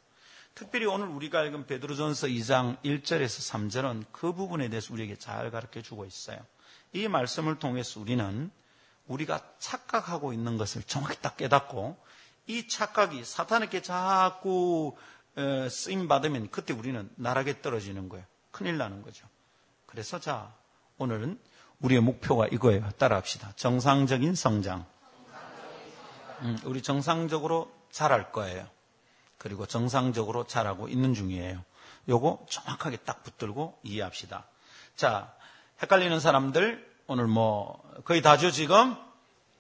특별히 0.56 0.86
오늘 0.86 1.08
우리가 1.08 1.44
읽은 1.46 1.65
베드로전서 1.68 2.28
2장 2.28 2.82
1절에서 2.84 3.70
3절은 3.70 4.06
그 4.12 4.34
부분에 4.34 4.70
대해서 4.70 4.94
우리에게 4.94 5.15
잘 5.15 5.52
가르쳐 5.52 5.82
주고 5.82 6.06
있어요. 6.06 6.38
이 6.94 7.08
말씀을 7.08 7.60
통해서 7.60 8.00
우리는 8.00 8.52
우리가 9.10 9.41
착각하고 9.60 10.34
있는 10.34 10.58
것을 10.58 10.84
정확히 10.84 11.19
딱 11.22 11.36
깨닫고 11.36 11.98
이 12.48 12.67
착각이 12.67 13.26
사탄에게 13.26 13.82
자꾸 13.82 14.95
쓰임 15.69 16.08
받으면 16.08 16.50
그때 16.50 16.74
우리는 16.74 17.10
나락에 17.15 17.62
떨어지는 17.62 18.08
거예요. 18.08 18.26
큰일 18.52 18.78
나는 18.78 19.02
거죠. 19.02 19.28
그래서 19.86 20.19
자 20.19 20.54
오늘은 20.98 21.39
우리의 21.82 22.02
목표가 22.02 22.48
이거예요. 22.48 22.89
따라합시다. 22.98 23.54
정상적인 23.56 24.36
성장. 24.36 24.86
음, 26.41 26.58
우리 26.63 26.82
정상적으로 26.82 27.72
자랄 27.91 28.32
거예요. 28.32 28.67
그리고 29.38 29.65
정상적으로 29.65 30.45
자라고 30.45 30.88
있는 30.88 31.13
중이에요. 31.13 31.63
요거 32.08 32.45
정확하게 32.50 32.98
딱 32.98 33.24
붙들고 33.24 33.80
이해합시다. 33.84 34.45
자, 34.95 35.34
헷갈리는 35.82 36.19
사람들 36.19 36.88
오늘 37.12 37.26
뭐 37.26 37.82
거의 38.06 38.22
다죠 38.22 38.52
지금. 38.52 38.95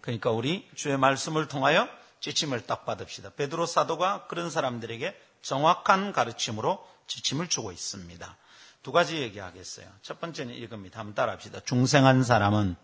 그러니까 0.01 0.29
우리 0.29 0.69
주의 0.75 0.95
말씀을 0.99 1.47
통하여 1.47 1.89
지침을 2.19 2.67
딱 2.67 2.85
받읍시다. 2.85 3.31
베드로 3.31 3.65
사도가 3.65 4.27
그런 4.27 4.51
사람들에게 4.51 5.19
정확한 5.41 6.13
가르침으로 6.13 6.87
지침을 7.07 7.49
주고 7.49 7.71
있습니다. 7.71 8.37
두 8.83 8.91
가지 8.91 9.17
얘기하겠어요. 9.17 9.87
첫 10.03 10.21
번째는 10.21 10.53
이겁니다. 10.53 10.99
한번 10.99 11.15
따라합시다. 11.15 11.61
중생한 11.61 12.23
사람은 12.23 12.75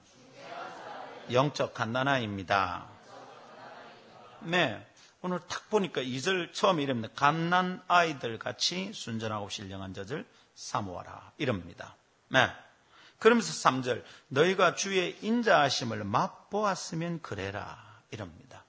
영적 1.31 1.75
갓난아입니다. 1.75 2.87
네. 4.39 4.83
오늘 5.21 5.41
딱 5.47 5.69
보니까 5.69 6.01
2절 6.01 6.53
처음에 6.53 6.81
이럽니다. 6.81 7.13
갓난 7.15 7.83
아이들 7.87 8.39
같이 8.39 8.91
순전하고 8.93 9.47
신령한 9.47 9.93
젖을 9.93 10.25
사모하라. 10.55 11.33
이럽니다. 11.37 11.95
네. 12.29 12.49
그러면서 13.19 13.51
3절 13.69 14.03
너희가 14.27 14.75
주의 14.75 15.17
인자하심을 15.21 16.03
맛보았으면 16.03 17.21
그래라 17.21 17.77
이럽니다. 18.11 18.63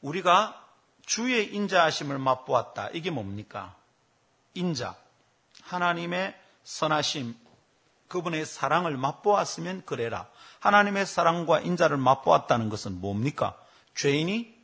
우리가 0.00 0.66
주의 1.06 1.52
인자하심을 1.54 2.18
맛보았다. 2.18 2.90
이게 2.92 3.10
뭡니까? 3.10 3.74
인자. 4.54 4.96
하나님의 5.62 6.36
선하심, 6.64 7.34
그분의 8.08 8.46
사랑을 8.46 8.96
맛보았으면 8.96 9.84
그래라. 9.86 10.28
하나님의 10.60 11.06
사랑과 11.06 11.60
인자를 11.60 11.96
맛보았다는 11.96 12.68
것은 12.68 13.00
뭡니까? 13.00 13.56
죄인이 13.94 14.54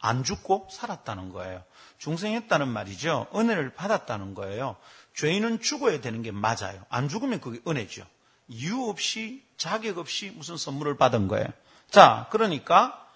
안 0.00 0.22
죽고 0.22 0.68
살았다는 0.70 1.32
거예요. 1.32 1.64
중생했다는 1.98 2.68
말이죠. 2.68 3.28
은혜를 3.34 3.74
받았다는 3.74 4.34
거예요. 4.34 4.76
죄인은 5.14 5.60
죽어야 5.60 6.00
되는 6.00 6.22
게 6.22 6.30
맞아요. 6.30 6.84
안 6.88 7.08
죽으면 7.08 7.40
그게 7.40 7.60
은혜죠. 7.66 8.04
이유 8.48 8.88
없이 8.88 9.44
자격 9.56 9.98
없이 9.98 10.32
무슨 10.34 10.56
선물을 10.56 10.96
받은 10.96 11.28
거예요. 11.28 11.46
자, 11.90 12.26
그러니까 12.30 13.06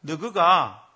너그가 0.00 0.88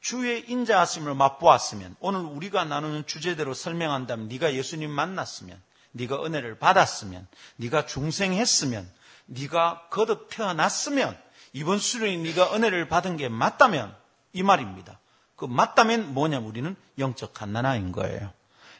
주의 0.00 0.48
인자하심을 0.48 1.14
맛보았으면 1.14 1.96
오늘 2.00 2.20
우리가 2.20 2.64
나누는 2.64 3.06
주제대로 3.06 3.54
설명한다면 3.54 4.28
네가 4.28 4.54
예수님 4.54 4.90
만났으면 4.90 5.60
네가 5.92 6.24
은혜를 6.24 6.58
받았으면 6.58 7.26
네가 7.56 7.86
중생했으면 7.86 8.90
네가 9.26 9.88
거듭 9.90 10.28
태어났으면 10.30 11.20
이번 11.52 11.78
수련이 11.78 12.18
네가 12.18 12.54
은혜를 12.54 12.88
받은 12.88 13.16
게 13.16 13.28
맞다면 13.28 13.94
이 14.32 14.42
말입니다. 14.42 14.98
그 15.36 15.44
맞다면 15.44 16.14
뭐냐면 16.14 16.48
우리는 16.48 16.76
영적 16.98 17.34
갓난아인 17.34 17.92
거예요. 17.92 18.32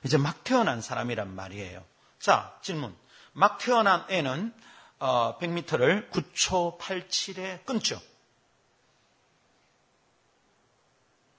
이제 0.05 0.17
막 0.17 0.45
태어난 0.45 0.81
사람이란 0.81 1.35
말이에요. 1.35 1.83
자, 2.19 2.55
질문. 2.63 2.95
막 3.33 3.59
태어난 3.59 4.05
애는 4.09 4.53
100m를 4.99 6.07
어, 6.07 6.11
9초 6.11 6.79
87에 6.79 7.65
끊죠. 7.65 8.01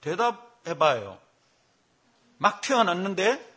대답해봐요. 0.00 1.18
막 2.38 2.60
태어났는데 2.60 3.52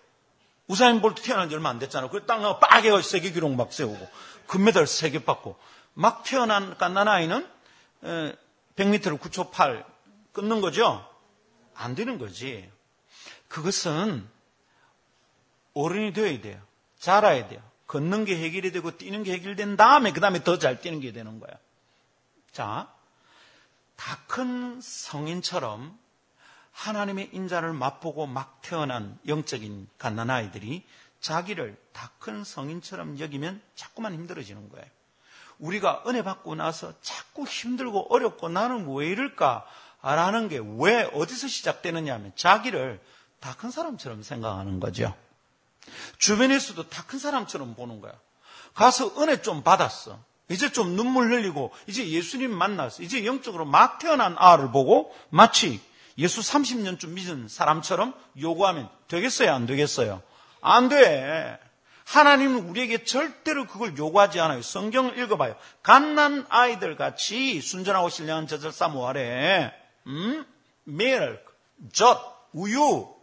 우사인 0.68 1.02
볼트 1.02 1.24
태어난 1.24 1.50
지 1.50 1.56
얼마 1.56 1.70
안 1.70 1.80
됐잖아. 1.80 2.10
그래 2.10 2.26
딱 2.26 2.42
나가 2.42 2.60
빠게 2.60 3.02
세계 3.02 3.32
기록 3.32 3.54
막 3.56 3.74
세우고 3.74 4.08
금메달 4.48 4.86
3개 4.86 5.26
받고 5.26 5.58
막 5.94 6.24
태어난 6.24 6.78
깐난 6.78 7.08
아이는 7.08 7.48
100m를 8.04 9.20
9초 9.20 9.52
8 9.52 9.86
끊는 10.34 10.62
거죠? 10.62 11.08
안 11.74 11.96
되는 11.96 12.18
거지. 12.18 12.70
그것은 13.48 14.28
어른이 15.74 16.14
되어야 16.14 16.42
돼요. 16.42 16.62
자라야 17.00 17.48
돼요. 17.48 17.62
걷는 17.96 18.26
게 18.26 18.38
해결이 18.38 18.72
되고 18.74 18.98
뛰는 18.98 19.24
게 19.24 19.32
해결된 19.34 19.78
다음에 19.78 20.12
그 20.12 20.20
다음에 20.20 20.44
더 20.44 20.60
잘 20.60 20.82
뛰는 20.82 21.00
게 21.00 21.12
되는 21.14 21.40
거야. 21.40 21.52
자, 22.52 22.90
다 23.96 24.18
큰 24.28 24.80
성인처럼 24.82 25.98
하나님의 26.74 27.30
인자를 27.32 27.72
맛보고 27.72 28.28
막 28.28 28.60
태어난 28.62 29.18
영적인 29.28 29.88
갓난아이들이 29.98 30.84
자기를 31.22 31.78
다 31.94 32.12
큰 32.20 32.44
성인처럼 32.44 33.20
여기면 33.20 33.62
자꾸만 33.76 34.14
힘들어지는 34.14 34.68
거예요. 34.70 34.86
우리가 35.60 36.04
은혜 36.08 36.22
받고 36.22 36.56
나서 36.56 36.94
자꾸 37.02 37.46
힘들고 37.46 38.14
어렵고 38.14 38.50
나는 38.50 38.94
왜 38.94 39.08
이럴까? 39.08 39.66
라는 40.02 40.50
게 40.50 40.60
왜 40.60 41.04
어디서 41.14 41.48
시작되느냐 41.48 42.14
하면 42.16 42.34
자기를 42.36 43.00
다 43.40 43.56
큰 43.56 43.72
사람처럼 43.72 44.22
생각하는 44.24 44.80
거죠. 44.82 45.16
주변에서도 46.18 46.90
다 46.90 47.04
큰 47.04 47.20
사람처럼 47.20 47.76
보는 47.76 48.02
거야. 48.02 48.14
가서 48.74 49.22
은혜 49.22 49.42
좀 49.42 49.64
받았어. 49.64 50.20
이제 50.50 50.72
좀 50.72 50.96
눈물 50.96 51.32
흘리고 51.32 51.72
이제 51.88 52.08
예수님 52.08 52.52
만났어. 52.52 53.02
이제 53.04 53.26
영적으로 53.26 53.66
막 53.66 54.00
태어난 54.00 54.36
아를 54.38 54.72
보고 54.72 55.16
마치 55.30 55.82
예수 56.18 56.42
30년쯤 56.42 57.10
믿은 57.10 57.48
사람처럼 57.48 58.14
요구하면 58.40 58.90
되겠어요? 59.08 59.54
안 59.54 59.66
되겠어요? 59.66 60.22
안 60.62 60.90
돼. 60.90 61.60
하나님은 62.06 62.70
우리에게 62.70 63.04
절대로 63.04 63.66
그걸 63.66 63.98
요구하지 63.98 64.40
않아요. 64.40 64.62
성경을 64.62 65.18
읽어봐요. 65.18 65.56
갓난 65.82 66.46
아이들 66.50 66.96
같이 66.96 67.60
순전하고 67.62 68.10
신령한 68.10 68.46
젖을 68.48 68.72
싸모하래. 68.72 69.74
음? 70.08 70.46
밀, 70.84 71.40
젖, 71.92 72.20
우유. 72.54 73.15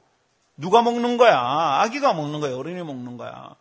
누가 0.56 0.82
먹는 0.82 1.16
거야? 1.16 1.38
아기가 1.80 2.12
먹는 2.12 2.40
거야? 2.40 2.56
어른이 2.56 2.82
먹는 2.82 3.16
거야? 3.16 3.54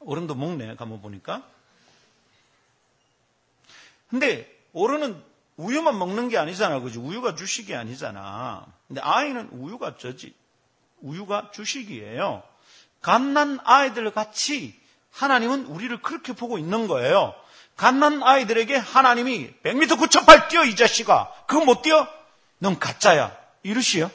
어른도 0.00 0.34
먹네. 0.34 0.76
가만 0.76 1.00
보니까. 1.02 1.42
근데 4.08 4.50
어른은 4.72 5.22
우유만 5.56 5.98
먹는 5.98 6.28
게 6.28 6.38
아니잖아. 6.38 6.80
그지? 6.80 6.98
우유가 6.98 7.34
주식이 7.34 7.74
아니잖아. 7.74 8.66
근데 8.86 9.00
아이는 9.00 9.48
우유가 9.52 9.96
저지. 9.96 10.34
우유가 11.00 11.50
주식이에요. 11.52 12.42
갓난 13.00 13.58
아이들 13.64 14.10
같이 14.12 14.78
하나님은 15.10 15.66
우리를 15.66 16.00
그렇게 16.00 16.32
보고 16.32 16.58
있는 16.58 16.86
거예요. 16.88 17.34
갓난 17.76 18.22
아이들에게 18.22 18.76
하나님이 18.76 19.54
100m 19.62 19.98
9.8 19.98 20.48
뛰어 20.48 20.64
이 20.64 20.74
자식아. 20.74 21.30
그거 21.46 21.64
못 21.64 21.82
뛰어? 21.82 22.08
넌 22.58 22.78
가짜야. 22.78 23.36
이러시요? 23.62 24.10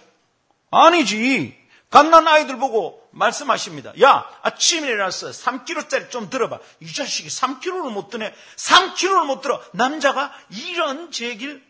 아니지. 0.74 1.62
갓난 1.90 2.28
아이들 2.28 2.58
보고 2.58 3.08
말씀하십니다. 3.12 3.94
야, 4.02 4.28
아침에 4.42 4.88
일어나서 4.88 5.30
3kg짜리 5.30 6.10
좀 6.10 6.30
들어봐. 6.30 6.58
이 6.80 6.92
자식이 6.92 7.30
3kg를 7.30 7.92
못 7.92 8.10
드네. 8.10 8.34
3kg를 8.56 9.26
못 9.28 9.42
들어. 9.42 9.62
남자가 9.74 10.34
이런 10.50 11.12
제길 11.12 11.64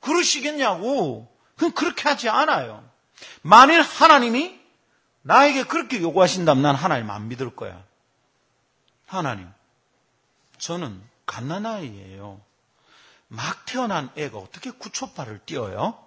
그러시겠냐고. 0.00 1.28
그건 1.56 1.72
그렇게 1.72 2.08
하지 2.08 2.28
않아요. 2.28 2.88
만일 3.42 3.80
하나님이 3.80 4.60
나에게 5.22 5.64
그렇게 5.64 6.00
요구하신다면 6.00 6.62
난 6.62 6.74
하나님 6.76 7.10
안 7.10 7.28
믿을 7.28 7.56
거야. 7.56 7.82
하나님, 9.06 9.48
저는 10.58 11.02
갓난 11.26 11.66
아이예요. 11.66 12.40
막 13.28 13.66
태어난 13.66 14.10
애가 14.16 14.38
어떻게 14.38 14.70
구초파를 14.70 15.40
뛰어요? 15.46 15.98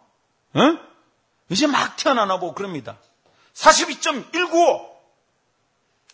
응? 0.56 0.80
이제 1.50 1.68
막 1.68 1.98
태어나나 1.98 2.40
보고 2.40 2.54
그럽니다. 2.54 2.98
42.195 3.54 4.90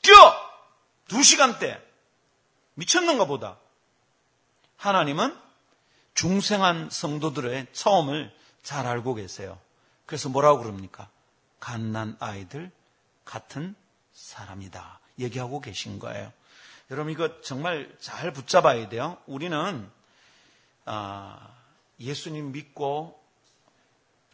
뛰어! 0.01 0.45
2시간대 1.07 1.81
미쳤는가 2.75 3.25
보다. 3.25 3.57
하나님은 4.77 5.37
중생한 6.13 6.89
성도들의 6.89 7.67
처음을 7.73 8.33
잘 8.63 8.87
알고 8.87 9.15
계세요. 9.15 9.59
그래서 10.05 10.29
뭐라고 10.29 10.59
그럽니까? 10.59 11.09
갓난 11.59 12.15
아이들 12.19 12.71
같은 13.23 13.75
사람이다. 14.13 14.99
얘기하고 15.19 15.61
계신 15.61 15.99
거예요. 15.99 16.31
여러분 16.91 17.11
이거 17.11 17.41
정말 17.41 17.93
잘 17.99 18.31
붙잡아야 18.31 18.89
돼요. 18.89 19.17
우리는 19.25 19.89
아, 20.85 21.55
예수님 21.99 22.51
믿고 22.51 23.19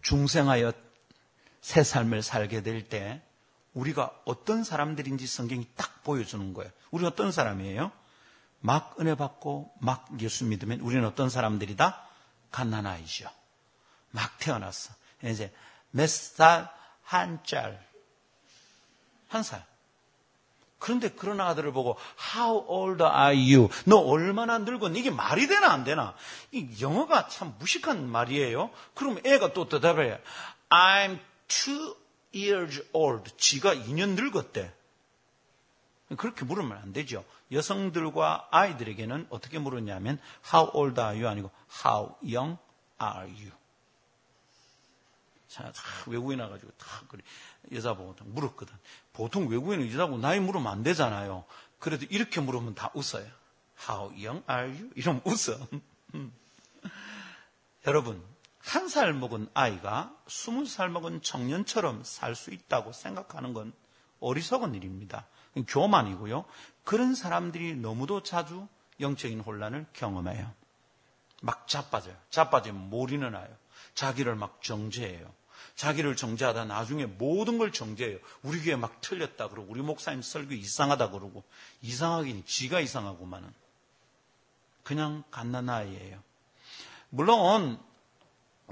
중생하여 0.01 0.73
새 1.61 1.83
삶을 1.83 2.23
살게 2.23 2.61
될 2.63 2.87
때 2.89 3.21
우리가 3.73 4.11
어떤 4.25 4.63
사람들인지 4.63 5.27
성경이 5.27 5.67
딱 5.75 6.03
보여주는 6.03 6.53
거예요. 6.53 6.71
우리 6.89 7.05
어떤 7.05 7.31
사람이에요? 7.31 7.91
막 8.59 8.95
은혜 8.99 9.15
받고 9.15 9.71
막 9.79 10.07
예수 10.19 10.45
믿으면 10.45 10.81
우리는 10.81 11.05
어떤 11.05 11.29
사람들이다? 11.29 12.01
갓난아이죠. 12.51 13.29
막 14.11 14.37
태어났어. 14.39 14.93
이제 15.23 15.53
몇 15.91 16.09
살, 16.09 16.69
한 17.03 17.39
짤, 17.45 17.81
한 19.29 19.41
살. 19.43 19.65
그런데 20.79 21.09
그런 21.09 21.39
아들을 21.39 21.71
보고 21.71 21.97
How 22.35 22.65
old 22.67 23.03
are 23.03 23.37
you? 23.37 23.69
너 23.85 23.97
얼마나 23.97 24.57
늙었니? 24.57 24.99
이게 24.99 25.11
말이 25.11 25.47
되나 25.47 25.71
안 25.71 25.83
되나? 25.83 26.15
이 26.51 26.75
영어가 26.81 27.27
참 27.29 27.55
무식한 27.59 28.07
말이에요. 28.09 28.71
그럼 28.95 29.19
애가 29.23 29.53
또 29.53 29.69
대답해. 29.69 30.19
I'm 30.69 31.19
two 31.51 31.95
years 32.33 32.81
old. 32.93 33.29
지가 33.37 33.75
2년 33.75 34.15
늙었대. 34.15 34.73
그렇게 36.17 36.45
물으면 36.45 36.77
안 36.77 36.93
되죠. 36.93 37.23
여성들과 37.51 38.49
아이들에게는 38.51 39.27
어떻게 39.29 39.59
물었냐면 39.59 40.19
How 40.53 40.71
old 40.73 40.99
are 40.99 41.17
you? 41.17 41.27
아니고 41.27 41.51
How 41.85 42.15
young 42.23 42.57
are 43.01 43.29
you? 43.31 43.51
자, 45.47 45.71
다 45.71 45.81
외국인 46.07 46.39
와가지고 46.39 46.71
다 46.77 47.03
그래. 47.09 47.21
여자 47.73 47.93
보고 47.93 48.15
물었거든. 48.23 48.73
보통 49.13 49.47
외국인은 49.49 49.91
여자 49.91 50.05
보고 50.05 50.17
나이 50.17 50.39
물으면 50.39 50.71
안 50.71 50.83
되잖아요. 50.83 51.45
그래도 51.79 52.05
이렇게 52.09 52.39
물으면 52.39 52.75
다 52.75 52.91
웃어요. 52.93 53.27
How 53.89 54.11
young 54.11 54.43
are 54.49 54.69
you? 54.69 54.89
이러면 54.95 55.21
웃어. 55.25 55.57
여러분, 57.87 58.23
한 58.63 58.87
살 58.87 59.13
먹은 59.13 59.49
아이가 59.53 60.15
스무 60.27 60.65
살 60.65 60.89
먹은 60.89 61.21
청년처럼 61.21 62.03
살 62.03 62.35
수 62.35 62.51
있다고 62.51 62.93
생각하는 62.93 63.53
건 63.53 63.73
어리석은 64.19 64.75
일입니다. 64.75 65.25
교만이고요. 65.67 66.45
그런 66.83 67.15
사람들이 67.15 67.75
너무도 67.75 68.23
자주 68.23 68.67
영적인 68.99 69.39
혼란을 69.41 69.87
경험해요. 69.93 70.51
막 71.41 71.67
자빠져요. 71.67 72.15
자빠지면 72.29 72.89
몰이는 72.89 73.31
나요. 73.31 73.49
자기를 73.95 74.35
막 74.35 74.61
정죄해요. 74.61 75.33
자기를 75.75 76.15
정죄하다 76.15 76.65
나중에 76.65 77.05
모든 77.07 77.57
걸 77.57 77.71
정죄해요. 77.71 78.19
우리 78.43 78.61
교회 78.61 78.75
막 78.75 79.01
틀렸다 79.01 79.49
그러고 79.49 79.71
우리 79.71 79.81
목사님 79.81 80.21
설교 80.21 80.53
이상하다 80.53 81.09
그러고 81.11 81.43
이상하긴 81.81 82.45
지가 82.45 82.79
이상하고만은 82.79 83.51
그냥 84.83 85.23
갓난 85.31 85.69
아이예요. 85.69 86.21
물론 87.09 87.79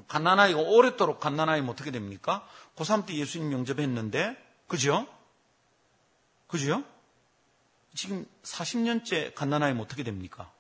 갓난아이가 0.08 0.60
오랫도록 0.60 1.20
갓난아이면 1.20 1.70
어떻게 1.70 1.92
됩니까? 1.92 2.48
고3 2.76 3.06
때 3.06 3.16
예수님 3.16 3.52
영접했는데 3.52 4.38
그죠? 4.68 5.08
그죠? 6.48 6.84
지금 7.94 8.26
40년째 8.44 9.34
갓난아이면 9.36 9.84
어떻게 9.84 10.04
됩니까? 10.04 10.52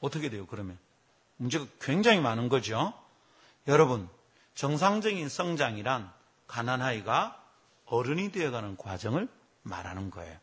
어떻게 0.00 0.28
돼요, 0.28 0.46
그러면? 0.46 0.78
문제가 1.36 1.66
굉장히 1.80 2.20
많은 2.20 2.48
거죠. 2.48 2.92
여러분, 3.66 4.08
정상적인 4.54 5.28
성장이란 5.28 6.12
가난아이가 6.46 7.42
어른이 7.86 8.32
되어가는 8.32 8.76
과정을 8.76 9.28
말하는 9.62 10.10
거예요. 10.10 10.38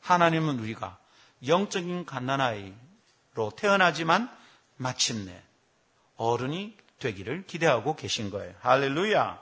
하나님은 0.00 0.60
우리가 0.60 0.98
영적인 1.46 2.06
가난아이로 2.06 3.50
태어나지만 3.56 4.30
마침내 4.76 5.42
어른이 6.20 6.74
되기를 6.98 7.46
기대하고 7.46 7.96
계신 7.96 8.30
거예요. 8.30 8.52
할렐루야. 8.60 9.38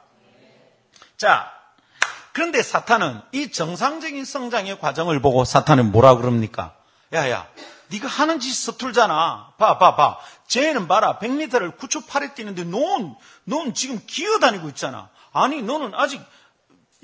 자, 1.16 1.52
그런데 2.32 2.62
사탄은 2.62 3.20
이 3.32 3.50
정상적인 3.50 4.24
성장의 4.24 4.78
과정을 4.78 5.20
보고 5.20 5.44
사탄은 5.44 5.90
뭐라 5.90 6.14
그럽니까? 6.14 6.76
야야, 7.12 7.48
네가 7.88 8.06
하는 8.06 8.38
짓이 8.38 8.54
서툴잖아. 8.54 9.54
봐, 9.58 9.78
봐, 9.78 9.96
봐. 9.96 10.18
쟤는 10.46 10.86
봐라. 10.86 11.18
100m를 11.18 11.76
9초 11.76 12.06
8에 12.06 12.34
뛰는데 12.34 12.62
넌, 12.62 13.16
넌 13.42 13.74
지금 13.74 14.00
기어다니고 14.06 14.68
있잖아. 14.68 15.10
아니, 15.32 15.60
너는 15.62 15.94
아직 15.94 16.22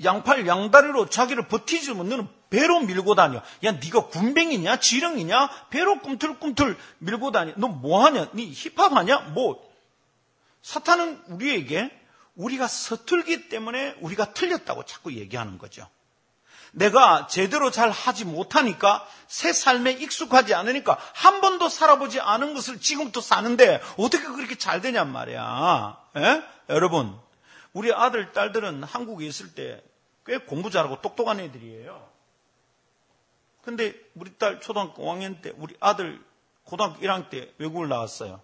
양팔 0.01 0.47
양다리로 0.47 1.09
자기를 1.09 1.49
버티지 1.49 1.91
못 1.93 2.05
너는 2.05 2.29
배로 2.49 2.79
밀고 2.81 3.15
다녀. 3.15 3.41
야, 3.63 3.71
네가 3.71 4.07
군뱅이냐? 4.07 4.77
지렁이냐? 4.79 5.49
배로 5.69 5.99
꿈틀꿈틀 5.99 6.77
밀고 6.99 7.31
다녀. 7.31 7.53
너 7.57 7.67
뭐 7.67 8.03
하냐? 8.05 8.29
네 8.33 8.51
힙합 8.51 8.93
하냐? 8.93 9.19
뭐. 9.33 9.63
사탄은 10.61 11.23
우리에게 11.27 11.91
우리가 12.35 12.67
서툴기 12.67 13.49
때문에 13.49 13.95
우리가 14.01 14.33
틀렸다고 14.33 14.85
자꾸 14.85 15.13
얘기하는 15.13 15.57
거죠. 15.57 15.87
내가 16.71 17.27
제대로 17.27 17.71
잘 17.71 17.89
하지 17.89 18.25
못하니까 18.25 19.07
새 19.27 19.53
삶에 19.53 19.91
익숙하지 19.93 20.53
않으니까 20.53 20.97
한 21.13 21.39
번도 21.39 21.69
살아보지 21.69 22.19
않은 22.19 22.53
것을 22.53 22.79
지금부터 22.81 23.21
사는데 23.21 23.81
어떻게 23.97 24.25
그렇게 24.25 24.57
잘 24.57 24.81
되냔 24.81 25.11
말이야. 25.11 25.97
에? 26.17 26.21
예? 26.21 26.43
여러분, 26.69 27.17
우리 27.71 27.93
아들, 27.93 28.33
딸들은 28.33 28.83
한국에 28.83 29.25
있을 29.25 29.53
때 29.53 29.81
꽤 30.25 30.37
공부 30.39 30.71
잘하고 30.71 31.01
똑똑한 31.01 31.39
애들이에요. 31.39 32.14
근데 33.65 33.99
우리 34.13 34.37
딸 34.37 34.61
초등학교 34.61 35.03
5학년 35.03 35.41
때, 35.41 35.51
우리 35.57 35.75
아들 35.79 36.23
고등학교 36.65 36.99
1학년 36.99 37.31
때 37.31 37.51
외국을 37.57 37.89
나왔어요. 37.89 38.39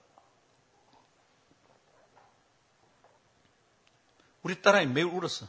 우리 4.42 4.60
딸아이 4.64 4.88
매일 4.88 5.06
울었어. 5.06 5.46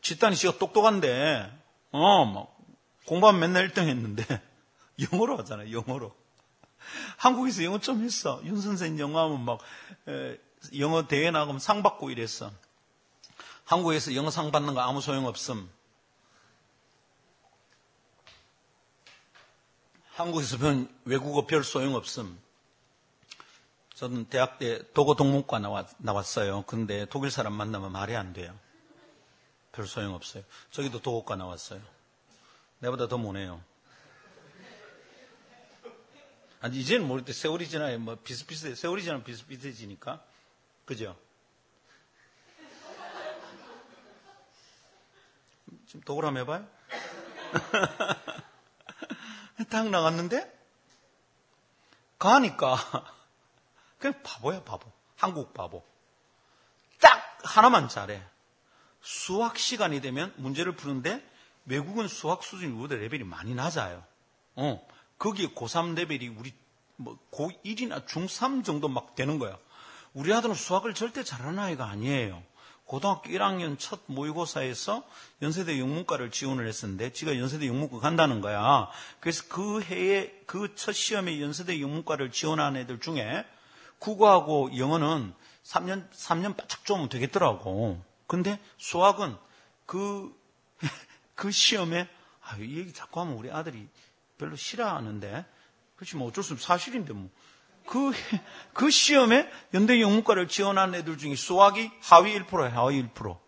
집단이 0.00 0.36
씨가 0.36 0.56
똑똑한데, 0.56 1.52
어, 1.90 2.24
막, 2.24 2.56
공부하면 3.04 3.40
맨날 3.42 3.68
1등 3.68 3.88
했는데, 3.88 4.24
영어로 5.12 5.36
하잖아요, 5.40 5.70
영어로. 5.70 6.16
한국에서 7.18 7.62
영어 7.64 7.78
좀 7.78 8.02
했어. 8.02 8.40
윤 8.44 8.58
선생님 8.58 9.00
영어 9.00 9.22
하면 9.24 9.44
막, 9.44 9.60
에, 10.08 10.38
영어 10.78 11.06
대회 11.06 11.30
나가면 11.30 11.58
상 11.58 11.82
받고 11.82 12.08
이랬어. 12.08 12.50
한국에서 13.66 14.14
영어 14.14 14.30
상 14.30 14.50
받는 14.50 14.72
거 14.72 14.80
아무 14.80 15.02
소용 15.02 15.26
없음. 15.26 15.73
한국에서 20.14 20.58
별 20.58 20.86
외국어 21.04 21.44
별 21.44 21.64
소용 21.64 21.96
없음. 21.96 22.38
저는 23.94 24.26
대학 24.26 24.58
때 24.58 24.80
도고 24.92 25.16
동문과 25.16 25.58
나왔, 25.58 25.88
나왔어요. 25.98 26.62
근데 26.66 27.04
독일 27.06 27.32
사람 27.32 27.52
만나면 27.52 27.90
말이 27.90 28.14
안 28.14 28.32
돼요. 28.32 28.56
별 29.72 29.88
소용 29.88 30.14
없어요. 30.14 30.44
저기도 30.70 31.00
도고과 31.00 31.34
나왔어요. 31.34 31.80
내보다 32.78 33.08
더 33.08 33.18
못해요. 33.18 33.60
아니, 36.60 36.78
이제는 36.78 37.06
모를 37.06 37.24
때 37.24 37.32
세월이 37.32 37.68
지나야 37.68 37.98
뭐 37.98 38.14
비슷비슷해. 38.14 38.76
세월이 38.76 39.02
지나면 39.02 39.24
비슷비슷해지니까. 39.24 40.24
그죠? 40.84 41.16
지금 45.86 46.00
도굴 46.02 46.24
한번 46.24 46.42
해봐요. 46.42 46.66
딱 49.70 49.88
나갔는데, 49.88 50.52
가니까, 52.18 52.76
그냥 53.98 54.20
바보야, 54.22 54.62
바보. 54.62 54.90
한국 55.16 55.54
바보. 55.54 55.82
딱 57.00 57.38
하나만 57.44 57.88
잘해. 57.88 58.22
수학 59.00 59.58
시간이 59.58 60.00
되면 60.00 60.32
문제를 60.36 60.76
푸는데 60.76 61.22
외국은 61.66 62.08
수학 62.08 62.42
수준이 62.42 62.72
우리보다 62.72 62.96
레벨이 62.96 63.24
많이 63.24 63.54
낮아요. 63.54 64.02
어, 64.56 64.86
거기에 65.18 65.48
고3 65.48 65.94
레벨이 65.94 66.28
우리 66.28 66.54
뭐 66.96 67.18
고1이나 67.30 68.06
중3 68.06 68.64
정도 68.64 68.88
막 68.88 69.14
되는 69.14 69.38
거야. 69.38 69.58
우리 70.14 70.32
아들은 70.32 70.54
수학을 70.54 70.94
절대 70.94 71.22
잘하는 71.22 71.58
아이가 71.58 71.86
아니에요. 71.86 72.42
고등학교 72.84 73.30
1학년 73.30 73.78
첫 73.78 74.00
모의고사에서 74.06 75.04
연세대 75.42 75.78
영문과를 75.80 76.30
지원을 76.30 76.66
했었는데 76.68 77.12
지가 77.12 77.38
연세대 77.38 77.66
영문과 77.66 77.98
간다는 77.98 78.40
거야. 78.40 78.88
그래서 79.20 79.44
그 79.48 79.80
해에 79.82 80.42
그 80.46 80.74
첫 80.74 80.92
시험에 80.92 81.40
연세대 81.40 81.80
영문과를 81.80 82.30
지원한 82.30 82.76
애들 82.76 83.00
중에 83.00 83.44
국어하고 83.98 84.76
영어는 84.76 85.32
3년 85.64 86.10
3년 86.10 86.56
바짝 86.56 86.84
쪼면 86.84 87.08
되겠더라고. 87.08 88.02
근데 88.26 88.60
수학은 88.76 89.36
그, 89.86 90.34
그 91.34 91.50
시험에, 91.50 92.08
아, 92.42 92.56
이 92.56 92.78
얘기 92.78 92.92
자꾸 92.92 93.20
하면 93.20 93.34
우리 93.34 93.50
아들이 93.50 93.88
별로 94.38 94.56
싫어하는데, 94.56 95.44
그렇지 95.96 96.16
뭐 96.16 96.28
어쩔 96.28 96.44
수 96.44 96.54
없어 96.54 96.66
사실인데 96.66 97.12
뭐. 97.12 97.30
그, 97.86 98.12
그 98.72 98.90
시험에 98.90 99.48
연대 99.74 100.00
영문과를 100.00 100.48
지원한 100.48 100.94
애들 100.94 101.18
중에 101.18 101.34
수학이 101.36 101.90
하위 102.00 102.38
1%야, 102.38 102.74
하위 102.74 103.02
1%. 103.14 103.38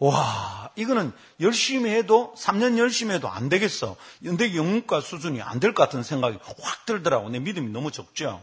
와, 0.00 0.70
이거는 0.76 1.12
열심히 1.40 1.90
해도, 1.90 2.32
3년 2.38 2.78
열심히 2.78 3.14
해도 3.14 3.28
안 3.28 3.48
되겠어. 3.48 3.96
연대 4.24 4.54
영문과 4.54 5.00
수준이 5.00 5.42
안 5.42 5.58
될 5.58 5.74
것 5.74 5.82
같은 5.82 6.02
생각이 6.04 6.38
확 6.60 6.86
들더라고. 6.86 7.28
내 7.30 7.40
믿음이 7.40 7.70
너무 7.70 7.90
적죠. 7.90 8.40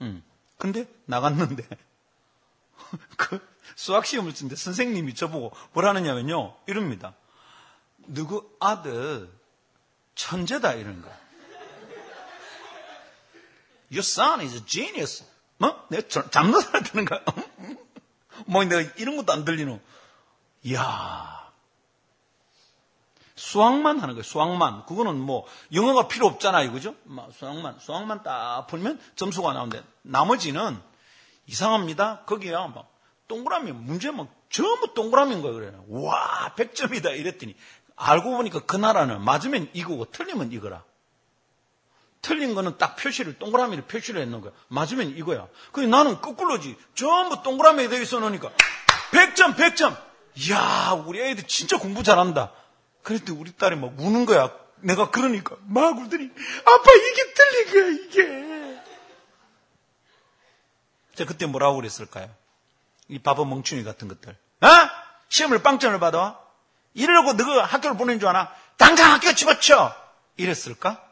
음. 0.00 0.22
근데 0.56 0.86
나갔는데, 1.04 1.64
그 3.18 3.46
수학 3.76 4.06
시험을 4.06 4.32
치는데 4.34 4.56
선생님이 4.56 5.14
저보고 5.14 5.52
뭐라느냐면요. 5.74 6.56
이럽니다. 6.66 7.14
누구 8.06 8.50
아들 8.58 9.28
천재다 10.14 10.72
이런 10.74 11.02
거. 11.02 11.10
Your 13.90 14.06
son 14.06 14.40
is 14.40 14.56
a 14.56 14.64
genius. 14.66 15.24
뭐? 15.58 15.86
내가 15.88 16.08
되는 16.82 17.04
거야. 17.04 17.20
뭐 18.46 18.64
내가 18.64 18.90
이런 18.96 19.16
것도 19.16 19.32
안 19.32 19.44
들리노. 19.44 19.80
이야. 20.64 21.38
수학만 23.34 24.00
하는 24.00 24.14
거예요. 24.14 24.22
수학만. 24.22 24.84
그거는 24.86 25.18
뭐 25.18 25.46
영어가 25.72 26.08
필요 26.08 26.26
없잖아요. 26.26 26.72
그죠? 26.72 26.94
수학만. 27.32 27.78
수학만 27.80 28.22
딱 28.22 28.66
풀면 28.66 29.00
점수가 29.16 29.52
나오는데 29.52 29.82
나머지는 30.02 30.80
이상합니다. 31.46 32.24
거기야 32.26 32.66
막 32.66 32.92
동그라미 33.28 33.72
문제 33.72 34.10
막 34.10 34.28
전부 34.50 34.92
동그라미인 34.94 35.42
거예요. 35.42 35.56
그래요. 35.56 35.84
와 35.88 36.52
100점이다 36.56 37.18
이랬더니 37.18 37.54
알고 37.96 38.36
보니까 38.36 38.60
그 38.60 38.76
나라는 38.76 39.22
맞으면 39.22 39.70
이거고 39.72 40.06
틀리면 40.06 40.52
이거라. 40.52 40.82
틀린 42.28 42.54
거는 42.54 42.76
딱 42.76 42.94
표시를 42.96 43.38
동그라미를 43.38 43.84
표시를 43.84 44.20
했는 44.20 44.42
거야. 44.42 44.52
맞으면 44.68 45.16
이거야. 45.16 45.48
근데 45.72 45.88
나는 45.88 46.20
거꾸로지. 46.20 46.76
전부 46.94 47.42
동그라미에 47.42 47.88
되어 47.88 48.02
있어 48.02 48.20
놓으니까 48.20 48.50
100점 49.12 49.56
100점. 49.56 49.96
이야 50.36 51.02
우리 51.06 51.22
애들 51.22 51.46
진짜 51.46 51.78
공부 51.78 52.02
잘한다. 52.02 52.52
그랬더니 53.02 53.38
우리 53.38 53.52
딸이 53.52 53.76
막 53.76 53.94
우는 53.98 54.26
거야. 54.26 54.52
내가 54.80 55.10
그러니까 55.10 55.56
막 55.66 55.96
울더니 55.96 56.30
아빠 56.66 56.92
이게 56.92 57.34
틀린 57.34 57.72
거야 57.72 58.04
이게. 58.04 58.82
제가 61.14 61.28
그때 61.32 61.46
뭐라고 61.46 61.76
그랬을까요? 61.76 62.28
이 63.08 63.18
바보 63.18 63.46
멍충이 63.46 63.84
같은 63.84 64.06
것들. 64.06 64.36
어? 64.60 64.68
시험을 65.30 65.62
빵점을 65.62 65.98
받아? 65.98 66.38
이러고 66.92 67.32
너가 67.32 67.64
학교를 67.64 67.96
보낸 67.96 68.20
줄 68.20 68.28
아나? 68.28 68.52
당장 68.76 69.12
학교 69.12 69.32
집어쳐! 69.32 69.94
이랬을까? 70.36 71.07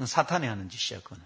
사탄이 0.00 0.46
하는 0.46 0.68
짓이야, 0.68 1.00
그거는. 1.02 1.24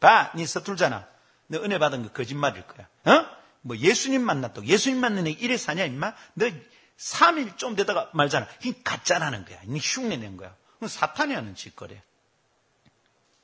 봐, 0.00 0.32
니 0.34 0.46
서툴잖아. 0.46 1.06
너 1.46 1.58
은혜 1.62 1.78
받은 1.78 2.02
거 2.02 2.12
거짓말일 2.12 2.66
거야. 2.66 2.88
어? 3.04 3.26
뭐 3.62 3.76
예수님 3.76 4.22
만났다고. 4.22 4.66
예수님 4.66 5.26
애 5.26 5.30
이래 5.30 5.56
사냐, 5.56 5.84
임마? 5.84 6.14
너 6.34 6.50
3일 6.98 7.56
좀 7.56 7.74
되다가 7.74 8.10
말잖아. 8.12 8.46
이 8.64 8.74
가짜라는 8.82 9.44
거야. 9.44 9.60
니 9.64 9.78
흉내 9.78 10.16
낸 10.16 10.36
거야. 10.36 10.54
그건 10.74 10.88
사탄이 10.88 11.34
하는 11.34 11.54
짓거래. 11.54 12.02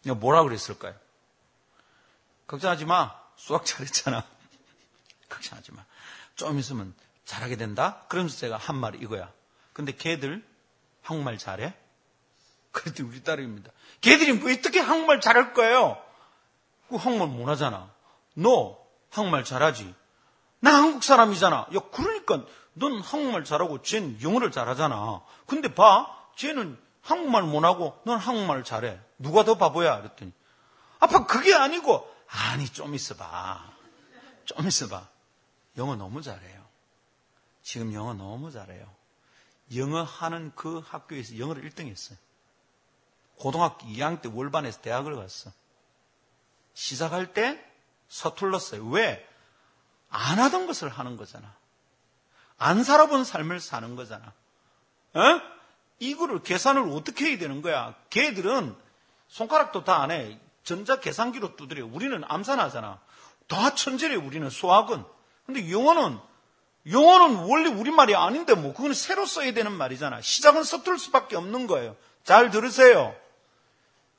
뭐라 0.07 0.43
그랬을까요? 0.43 0.95
걱정하지 2.47 2.85
마. 2.85 3.19
수학 3.37 3.65
잘했잖아. 3.65 4.25
걱정하지 5.29 5.73
마. 5.73 5.85
좀 6.37 6.59
있으면 6.59 6.95
잘하게 7.25 7.57
된다? 7.57 8.05
그러면서 8.09 8.37
제가 8.39 8.57
한 8.57 8.77
말이 8.77 8.99
이거야. 8.99 9.33
근데 9.73 9.93
걔들 9.93 10.45
한국말 11.03 11.39
잘해? 11.39 11.75
그랬더니 12.73 13.09
우리 13.09 13.23
딸입니다. 13.23 13.71
걔들이 14.01 14.33
뭐 14.33 14.51
어떻게 14.53 14.81
한국말 14.81 15.21
잘할 15.21 15.53
거예요? 15.55 16.03
그 16.89 16.97
한국말 16.97 17.29
못하잖아. 17.29 17.91
너 18.35 18.79
한국말 19.11 19.45
잘하지? 19.45 19.95
나 20.61 20.75
한국 20.75 21.03
사람이잖아. 21.03 21.57
야, 21.75 21.81
그러니까 21.93 22.45
넌 22.75 23.01
한국말 23.01 23.45
잘하고 23.45 23.83
쟤는 23.83 24.23
영어를 24.23 24.51
잘하잖아. 24.51 25.23
근데 25.47 25.75
봐, 25.75 26.17
쟤는 26.37 26.79
한국말 27.03 27.43
못하고 27.43 27.99
넌 28.05 28.19
한국말 28.19 28.65
잘해. 28.65 29.01
누가 29.19 29.45
더 29.45 29.57
바보야? 29.57 29.99
그랬더니 29.99 30.33
아빠 30.99 31.27
그게 31.27 31.55
아니고 31.55 32.09
아니 32.29 32.67
좀 32.67 32.95
있어봐. 32.95 33.65
좀 34.45 34.67
있어봐. 34.67 35.09
영어 35.77 35.97
너무 35.97 36.23
잘해요. 36.23 36.61
지금 37.63 37.93
영어 37.93 38.15
너무 38.15 38.51
잘해요. 38.51 38.87
영어 39.77 40.03
하는 40.03 40.53
그 40.55 40.83
학교에서 40.85 41.39
영어를 41.39 41.69
1등 41.71 41.87
했어요. 41.87 42.19
고등학교 43.41 43.87
2학년 43.87 44.21
때 44.21 44.31
월반에서 44.33 44.83
대학을 44.83 45.17
갔어. 45.17 45.51
시작할 46.75 47.33
때 47.33 47.59
서툴렀어요. 48.09 48.85
왜? 48.87 49.27
안 50.11 50.39
하던 50.39 50.67
것을 50.67 50.89
하는 50.91 51.17
거잖아. 51.17 51.55
안 52.59 52.85
살아본 52.85 53.25
삶을 53.25 53.61
사는 53.61 53.97
거잖아. 53.97 54.33
어? 55.15 55.41
이거를 55.99 56.43
계산을 56.43 56.91
어떻게 56.93 57.31
해야 57.31 57.39
되는 57.39 57.63
거야? 57.63 57.95
걔들은 58.11 58.77
손가락도 59.29 59.85
다 59.85 60.03
안 60.03 60.11
해. 60.11 60.39
전자 60.63 61.01
계산기로 61.01 61.57
두드려. 61.57 61.87
우리는 61.87 62.23
암산하잖아. 62.27 63.01
다 63.49 63.75
천재래, 63.75 64.17
우리는 64.17 64.49
수학은. 64.51 65.03
근데 65.47 65.71
영어는, 65.71 66.19
영어는 66.91 67.37
원래 67.49 67.71
우리말이 67.71 68.15
아닌데 68.15 68.55
뭐, 68.55 68.75
그건 68.75 68.93
새로 68.93 69.25
써야 69.25 69.53
되는 69.53 69.73
말이잖아. 69.73 70.21
시작은 70.21 70.63
서툴 70.63 70.99
수밖에 70.99 71.37
없는 71.37 71.67
거예요. 71.67 71.97
잘 72.25 72.51
들으세요. 72.51 73.17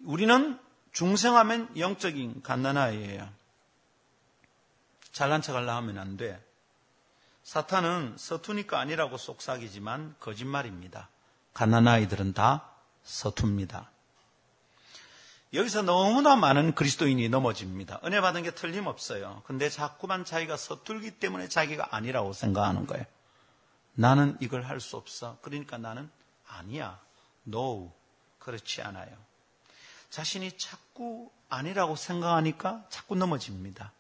우리는 0.06 0.60
중생하면 0.92 1.78
영적인 1.78 2.42
갓난아이예요. 2.44 3.30
잘난 5.12 5.42
척 5.42 5.56
하려 5.56 5.76
하면 5.78 5.98
안 5.98 6.18
돼. 6.18 6.42
사탄은 7.44 8.16
서투니까 8.18 8.80
아니라고 8.80 9.18
속삭이지만 9.18 10.16
거짓말입니다. 10.20 11.10
갓난아이들은 11.54 12.34
다 12.34 12.70
서툽니다. 13.04 13.90
여기서 15.54 15.82
너무나 15.82 16.38
많은 16.38 16.76
그리스도인이 16.76 17.28
넘어집니다. 17.28 18.00
은혜 18.06 18.22
받은 18.22 18.44
게 18.44 18.52
틀림없어요. 18.52 19.44
근데 19.46 19.70
자꾸만 19.70 20.24
자기가 20.24 20.56
서툴기 20.56 21.20
때문에 21.20 21.50
자기가 21.50 21.90
아니라고 21.94 22.32
생각하는 22.32 22.88
거예요. 22.88 23.06
나는 23.94 24.38
이걸 24.40 24.62
할 24.64 24.80
수 24.80 24.96
없어. 24.96 25.38
그러니까 25.42 25.78
나는 25.78 26.10
아니야. 26.48 27.00
No. 27.48 27.92
그렇지 28.40 28.82
않아요. 28.82 29.10
자신이 30.12 30.58
자꾸 30.58 31.32
아니라고 31.50 31.96
생각하니까 31.96 32.86
자꾸 32.90 33.16
넘어집니다. 33.16 33.92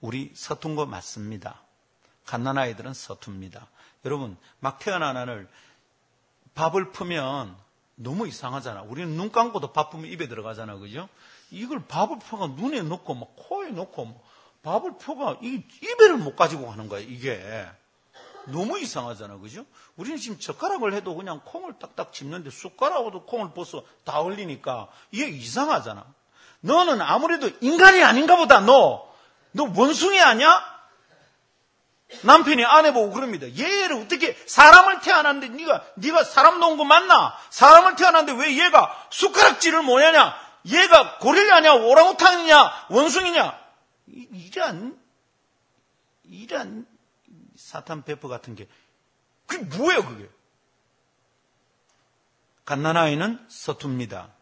우리 0.00 0.32
서툰 0.34 0.76
거 0.76 0.86
맞습니다. 0.86 1.60
갓난아이들은 2.24 2.94
서툽니다. 2.94 3.66
여러분, 4.04 4.36
막 4.60 4.78
태어난 4.78 5.16
아를 5.16 5.48
밥을 6.54 6.92
풀면 6.92 7.56
너무 7.96 8.28
이상하잖아. 8.28 8.82
우리는 8.82 9.16
눈 9.16 9.30
감고도 9.32 9.72
밥 9.72 9.90
풀면 9.90 10.10
입에 10.10 10.28
들어가잖아. 10.28 10.76
그죠? 10.76 11.08
이걸 11.50 11.84
밥을 11.86 12.20
펴가 12.20 12.46
눈에 12.48 12.82
넣고 12.82 13.14
막 13.14 13.34
코에 13.36 13.70
넣고 13.70 14.04
뭐 14.04 14.24
밥을 14.62 14.98
펴가 14.98 15.38
이 15.42 15.62
입에를 15.82 16.16
못 16.16 16.36
가지고 16.36 16.68
가는 16.68 16.88
거야. 16.88 17.00
이게. 17.00 17.66
너무 18.46 18.78
이상하잖아. 18.78 19.38
그죠? 19.38 19.64
우리는 19.96 20.18
지금 20.18 20.38
젓가락을 20.38 20.94
해도 20.94 21.14
그냥 21.14 21.40
콩을 21.44 21.78
딱딱 21.78 22.12
집는데 22.12 22.50
숟가락으로 22.50 23.24
콩을 23.24 23.52
벗어 23.52 23.84
다 24.04 24.20
올리니까 24.20 24.88
이게 25.10 25.28
이상하잖아. 25.28 26.06
너는 26.60 27.00
아무래도 27.00 27.50
인간이 27.60 28.02
아닌가 28.02 28.36
보다. 28.36 28.60
너. 28.60 29.06
너 29.52 29.72
원숭이 29.74 30.20
아니야? 30.20 30.76
남편이 32.22 32.64
아내 32.64 32.92
보고 32.92 33.10
그럽니다. 33.12 33.46
얘를 33.58 33.96
어떻게 33.96 34.36
사람을 34.46 35.00
태어났는데 35.00 35.48
네가 35.48 35.84
네가 35.96 36.24
사람 36.24 36.60
놓은 36.60 36.76
거 36.76 36.84
맞나? 36.84 37.36
사람을 37.50 37.96
태어났는데 37.96 38.40
왜 38.40 38.64
얘가 38.64 38.96
숟가락질을 39.10 39.82
뭐냐냐? 39.82 40.36
얘가 40.66 41.18
고릴라냐? 41.18 41.74
오랑우탄이냐? 41.74 42.86
원숭이냐? 42.90 43.58
이런 44.06 44.98
이런 46.24 46.86
사탄 47.66 48.04
배포 48.04 48.28
같은 48.28 48.54
게 48.54 48.68
그게 49.44 49.64
뭐예요, 49.76 50.04
그게? 50.06 50.30
갓난아이는 52.64 53.44
서툽니다. 53.48 54.32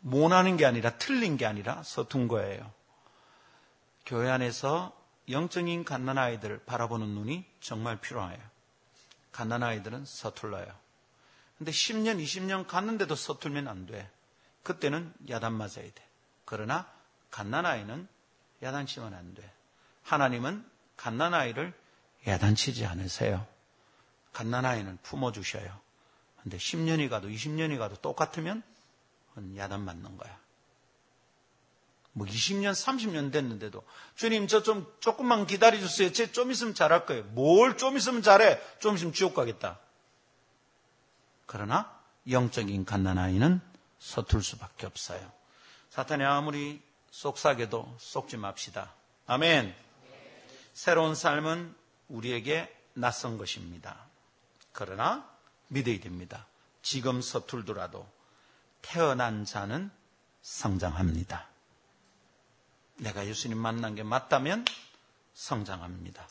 못하는 0.00 0.56
게 0.56 0.66
아니라 0.66 0.98
틀린 0.98 1.36
게 1.36 1.46
아니라 1.46 1.84
서툰 1.84 2.26
거예요. 2.26 2.72
교회 4.04 4.28
안에서 4.28 4.92
영적인 5.28 5.84
갓난아이들 5.84 6.64
바라보는 6.64 7.10
눈이 7.10 7.44
정말 7.60 8.00
필요해요. 8.00 8.40
갓난아이들은 9.30 10.04
서툴러요. 10.04 10.66
근데 11.58 11.70
10년, 11.70 12.20
20년 12.20 12.66
갔는데도 12.66 13.14
서툴면 13.14 13.68
안 13.68 13.86
돼. 13.86 14.10
그때는 14.64 15.14
야단 15.28 15.52
맞아야 15.52 15.92
돼. 15.94 16.08
그러나 16.44 16.90
갓난아이는 17.30 18.08
야단치면 18.62 19.14
안 19.14 19.34
돼. 19.34 19.52
하나님은 20.02 20.77
갓난아이를 20.98 21.72
야단치지 22.26 22.84
않으세요. 22.84 23.46
갓난아이는 24.34 24.98
품어주셔요. 25.02 25.80
근데 26.42 26.58
10년이 26.58 27.08
가도 27.08 27.28
20년이 27.28 27.78
가도 27.78 27.96
똑같으면 27.96 28.62
야단 29.56 29.80
맞는 29.80 30.16
거야. 30.18 30.38
뭐 32.12 32.26
20년, 32.26 32.72
30년 32.72 33.30
됐는데도 33.32 33.84
주님 34.16 34.48
저 34.48 34.62
좀 34.62 34.92
조금만 35.00 35.46
기다려 35.46 35.78
주세요. 35.78 36.10
쟤좀 36.12 36.50
있으면 36.50 36.74
잘할 36.74 37.06
거예요. 37.06 37.22
뭘 37.24 37.76
좀 37.76 37.96
있으면 37.96 38.22
잘해? 38.22 38.60
좀 38.80 38.96
있으면 38.96 39.12
지옥 39.12 39.34
가겠다. 39.34 39.78
그러나 41.46 41.96
영적인 42.28 42.84
갓난아이는 42.84 43.60
서툴 44.00 44.42
수밖에 44.42 44.86
없어요. 44.86 45.32
사탄이 45.90 46.24
아무리 46.24 46.82
속삭여도 47.10 47.96
속지 47.98 48.36
맙시다. 48.36 48.92
아멘. 49.26 49.87
새로운 50.78 51.16
삶은 51.16 51.74
우리에게 52.06 52.72
낯선 52.94 53.36
것입니다. 53.36 53.96
그러나 54.70 55.28
믿어야 55.66 55.98
됩니다. 55.98 56.46
지금 56.82 57.20
서툴더라도 57.20 58.08
태어난 58.80 59.44
자는 59.44 59.90
성장합니다. 60.40 61.48
내가 62.98 63.26
예수님 63.26 63.58
만난 63.58 63.96
게 63.96 64.04
맞다면 64.04 64.64
성장합니다. 65.34 66.28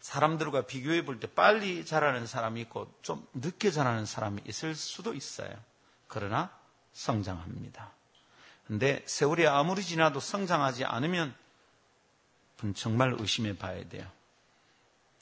사람들과 0.00 0.62
비교해 0.62 1.04
볼 1.04 1.20
때 1.20 1.26
빨리 1.26 1.84
자라는 1.84 2.26
사람이 2.26 2.62
있고 2.62 2.90
좀 3.02 3.28
늦게 3.34 3.70
자라는 3.70 4.06
사람이 4.06 4.44
있을 4.46 4.74
수도 4.74 5.12
있어요. 5.12 5.54
그러나 6.08 6.58
성장합니다. 6.94 7.92
근데 8.66 9.04
세월이 9.04 9.46
아무리 9.46 9.82
지나도 9.82 10.20
성장하지 10.20 10.86
않으면 10.86 11.43
정말 12.72 13.14
의심해 13.18 13.56
봐야 13.56 13.86
돼요. 13.88 14.06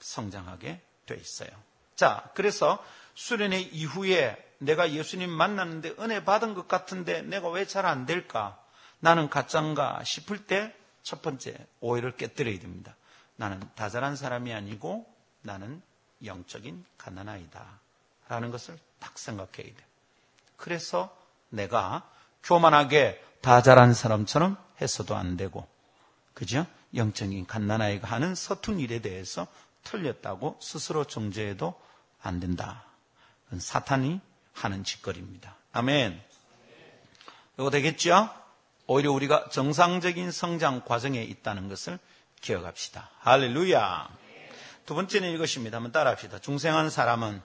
성장하게 0.00 0.80
돼 1.06 1.14
있어요. 1.16 1.50
자, 1.96 2.30
그래서 2.34 2.84
수련회 3.14 3.60
이후에 3.60 4.36
내가 4.58 4.92
예수님 4.92 5.30
만났는데 5.30 5.96
은혜 5.98 6.24
받은 6.24 6.54
것 6.54 6.68
같은데 6.68 7.22
내가 7.22 7.48
왜 7.48 7.64
잘 7.66 7.86
안 7.86 8.06
될까? 8.06 8.58
나는 9.00 9.28
가짠가 9.28 10.04
싶을 10.04 10.46
때 10.46 10.72
첫 11.02 11.20
번째 11.20 11.56
오해를 11.80 12.16
깨뜨려야 12.16 12.58
됩니다. 12.60 12.94
나는 13.36 13.60
다잘한 13.74 14.14
사람이 14.16 14.52
아니고 14.54 15.04
나는 15.42 15.82
영적인 16.24 16.84
가난아이다. 16.96 17.80
라는 18.28 18.50
것을 18.52 18.78
딱 19.00 19.18
생각해야 19.18 19.66
돼. 19.74 19.76
그래서 20.56 21.14
내가 21.48 22.08
교만하게 22.44 23.22
다잘한 23.40 23.94
사람처럼 23.94 24.56
했어도 24.80 25.16
안 25.16 25.36
되고, 25.36 25.66
그죠? 26.34 26.66
영적인 26.94 27.46
갓난아이가 27.46 28.08
하는 28.08 28.34
서툰 28.34 28.80
일에 28.80 29.00
대해서 29.00 29.46
틀렸다고 29.84 30.58
스스로 30.60 31.04
정죄해도 31.04 31.80
안 32.22 32.40
된다. 32.40 32.84
그건 33.44 33.60
사탄이 33.60 34.20
하는 34.52 34.84
짓거리입니다. 34.84 35.56
아멘. 35.72 36.22
이거 37.58 37.70
되겠죠? 37.70 38.30
오히려 38.86 39.12
우리가 39.12 39.48
정상적인 39.50 40.30
성장 40.30 40.84
과정에 40.84 41.22
있다는 41.22 41.68
것을 41.68 41.98
기억합시다. 42.40 43.10
할렐루야. 43.20 44.08
두 44.86 44.94
번째는 44.94 45.30
이것입니다. 45.30 45.76
한번 45.76 45.92
따라합시다. 45.92 46.40
중생한 46.40 46.90
사람은 46.90 47.40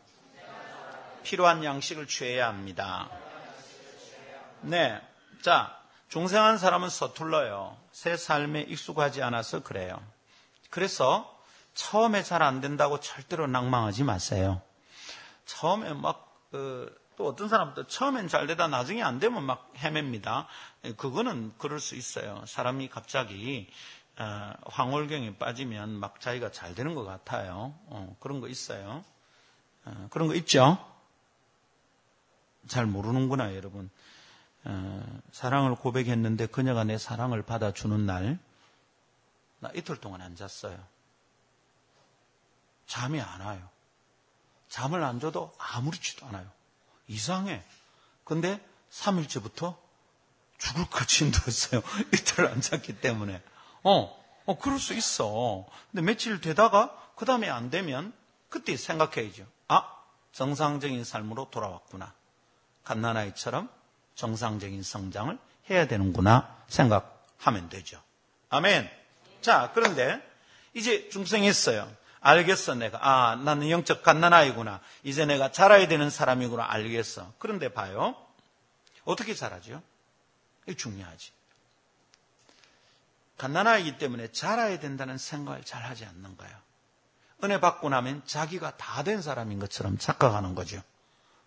필요한 1.24 1.64
양식을 1.64 2.08
취해야 2.08 2.48
합니다. 2.48 3.10
네. 4.62 5.00
자, 5.42 5.78
중생한 6.10 6.58
사람은 6.58 6.90
서툴러요. 6.90 7.78
새 7.92 8.16
삶에 8.16 8.62
익숙하지 8.62 9.22
않아서 9.24 9.62
그래요. 9.62 10.02
그래서 10.70 11.38
처음에 11.74 12.24
잘 12.24 12.42
안 12.42 12.62
된다고 12.62 13.00
절대로 13.00 13.46
낭망하지 13.48 14.04
마세요. 14.04 14.62
처음에 15.46 15.94
막, 15.94 16.48
그, 16.52 16.96
또 17.18 17.28
어떤 17.28 17.50
사람도 17.50 17.88
처음엔 17.88 18.28
잘 18.28 18.48
되다 18.48 18.68
나중에 18.68 19.02
안 19.04 19.20
되면 19.20 19.44
막 19.44 19.72
헤맵니다. 19.78 20.48
그거는 20.98 21.54
그럴 21.58 21.80
수 21.80 21.96
있어요. 21.96 22.44
사람이 22.46 22.90
갑자기 22.90 23.70
어, 24.20 24.54
황홀경에 24.66 25.38
빠지면 25.38 25.90
막 25.92 26.20
자기가 26.22 26.52
잘 26.52 26.74
되는 26.74 26.96
것 26.96 27.04
같아요. 27.04 27.74
어, 27.88 28.16
그런 28.20 28.40
거 28.40 28.48
있어요. 28.48 29.04
어, 29.86 30.08
그런 30.10 30.28
거 30.28 30.36
있죠? 30.36 30.78
잘 32.68 32.86
모르는구나, 32.86 33.56
여러분. 33.56 33.90
사랑을 35.32 35.76
고백했는데 35.76 36.48
그녀가 36.48 36.84
내 36.84 36.98
사랑을 36.98 37.42
받아주는 37.44 38.06
날, 38.06 38.40
나 39.60 39.70
이틀 39.74 39.98
동안 39.98 40.22
안 40.22 40.36
잤어요. 40.36 40.78
잠이 42.86 43.22
안 43.22 43.42
와요. 43.42 43.70
잠을 44.70 45.04
안 45.04 45.20
줘도 45.20 45.54
아무렇지도 45.58 46.26
않아요. 46.28 46.50
이상해. 47.08 47.64
근데 48.24 48.60
3일째부터 48.92 49.76
죽을 50.58 50.86
것 50.90 51.10
힘들었어요. 51.10 51.82
이틀 52.14 52.48
안 52.48 52.62
잤기 52.62 53.00
때문에. 53.00 53.42
어, 53.84 54.24
어, 54.46 54.58
그럴 54.58 54.80
수 54.80 54.94
있어. 54.94 55.66
근데 55.92 56.02
며칠 56.02 56.42
되다가 56.42 56.96
그 57.16 57.26
다음에 57.26 57.50
안 57.50 57.70
되면 57.70 58.14
그때 58.50 58.76
생각해야죠. 58.76 59.46
아, 59.68 59.84
정상적인 60.32 61.04
삶으로 61.04 61.50
돌아왔구나. 61.50 62.14
갓난아이처럼 62.84 63.70
정상적인 64.18 64.84
성장을 64.84 65.38
해야 65.70 65.88
되는구나 65.88 66.64
생각하면 66.68 67.70
되죠. 67.70 68.02
아멘. 68.50 68.90
자, 69.42 69.72
그런데 69.74 70.22
이제 70.74 71.08
중생했어요. 71.10 71.90
알겠어, 72.20 72.76
내가. 72.76 73.00
아, 73.02 73.36
나는 73.36 73.70
영적 73.70 74.04
갓난아이구나. 74.04 74.82
이제 75.04 75.26
내가 75.26 75.52
자라야 75.52 75.88
되는 75.88 76.10
사람이구나. 76.10 76.66
알겠어. 76.68 77.32
그런데 77.38 77.70
봐요. 77.70 78.16
어떻게 79.06 79.34
자라죠? 79.34 79.82
이게 80.66 80.76
중요하지. 80.76 81.32
갓난아이기 83.38 84.00
때문에 84.00 84.32
자라야 84.32 84.80
된다는 84.80 85.18
생각을 85.18 85.64
잘 85.64 85.84
하지 85.84 86.06
않는 86.06 86.38
거예요. 86.38 86.58
은혜 87.44 87.60
받고 87.60 87.88
나면 87.90 88.24
자기가 88.26 88.78
다 88.78 89.04
된 89.04 89.22
사람인 89.22 89.60
것처럼 89.60 90.00
착각하는 90.00 90.56
거죠. 90.56 90.82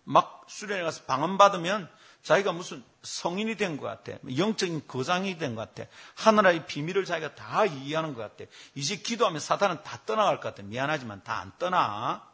막 0.05 0.45
수련회 0.47 0.83
가서 0.83 1.03
방언 1.03 1.37
받으면 1.37 1.89
자기가 2.23 2.51
무슨 2.51 2.83
성인이 3.01 3.55
된 3.57 3.77
것 3.77 3.87
같아. 3.87 4.17
영적인 4.37 4.87
거장이 4.87 5.37
된 5.37 5.55
것 5.55 5.73
같아. 5.73 5.89
하늘의 6.15 6.67
비밀을 6.67 7.05
자기가 7.05 7.35
다 7.35 7.65
이해하는 7.65 8.13
것 8.13 8.21
같아. 8.21 8.49
이제 8.75 8.95
기도하면 8.97 9.39
사탄은 9.39 9.83
다 9.83 9.99
떠나갈 10.05 10.39
것 10.39 10.49
같아. 10.49 10.61
미안하지만 10.63 11.23
다 11.23 11.39
안 11.41 11.51
떠나. 11.57 12.27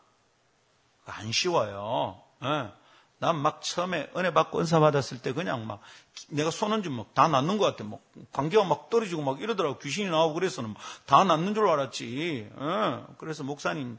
안 1.05 1.31
쉬워요. 1.31 2.21
네. 2.41 2.69
난막 3.19 3.63
처음에 3.63 4.11
은혜 4.15 4.31
받고 4.31 4.59
은사 4.59 4.79
받았을 4.79 5.21
때 5.21 5.33
그냥 5.33 5.65
막 5.65 5.81
내가 6.29 6.51
손은지 6.51 6.89
막다 6.89 7.29
낫는 7.29 7.57
것 7.57 7.65
같아. 7.65 7.83
막 7.83 8.01
관계가 8.33 8.63
막 8.65 8.89
떨어지고 8.89 9.23
막 9.23 9.41
이러더라고. 9.41 9.79
귀신이 9.79 10.09
나오고 10.09 10.33
그래서는 10.35 10.75
다 11.05 11.23
낫는 11.23 11.55
줄 11.55 11.67
알았지. 11.67 12.49
예. 12.59 13.03
그래서 13.17 13.43
목사님 13.43 13.97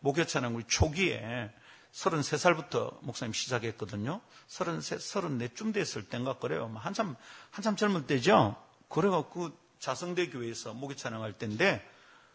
목요차는 0.00 0.54
우리 0.54 0.64
초기에 0.64 1.50
33살부터 1.96 3.02
목사님 3.02 3.32
시작했거든요. 3.32 4.20
33, 4.48 4.98
34쯤 4.98 5.72
됐을 5.72 6.06
땐가 6.08 6.38
그래요. 6.38 6.68
뭐 6.68 6.80
한참, 6.80 7.16
한참 7.50 7.74
젊을 7.76 8.06
때죠. 8.06 8.56
그래갖고 8.88 9.50
그 9.50 9.58
자성대 9.78 10.28
교회에서 10.30 10.74
목요 10.74 10.94
찬양할 10.94 11.32
때인데 11.32 11.86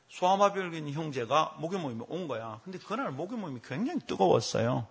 소아마비올긴 0.09 0.91
형제가 0.91 1.57
목요 1.59 1.79
모임에 1.79 2.03
온 2.07 2.27
거야. 2.27 2.59
근데 2.63 2.79
그날 2.79 3.11
목요 3.11 3.37
모임이 3.37 3.61
굉장히 3.63 3.99
뜨거웠어요. 3.99 4.87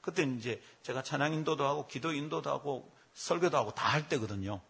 그때 0.00 0.24
이제 0.24 0.60
제가 0.82 1.02
찬양 1.02 1.32
인도도 1.34 1.64
하고 1.64 1.86
기도 1.86 2.12
인도도 2.12 2.50
하고 2.50 2.92
설교도 3.14 3.56
하고 3.56 3.70
다 3.72 3.88
할 3.92 4.08
때거든요. 4.08 4.60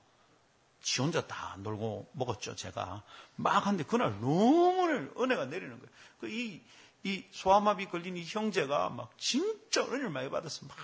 지 0.81 1.01
혼자 1.01 1.27
다 1.27 1.57
놀고 1.59 2.11
먹었죠, 2.13 2.55
제가. 2.55 3.03
막 3.37 3.67
하는데 3.67 3.83
그날 3.85 4.13
너무 4.21 4.89
은혜가 5.19 5.47
내리는 5.47 5.77
거예요. 5.77 5.93
그 6.21 6.29
이, 6.29 6.63
이 7.05 7.25
소아마비 7.31 7.87
걸린 7.87 8.17
이 8.17 8.25
형제가 8.25 8.91
막 8.91 9.11
진짜 9.19 9.83
은혜를 9.83 10.11
많이 10.11 10.29
받았어. 10.31 10.67
막, 10.67 10.77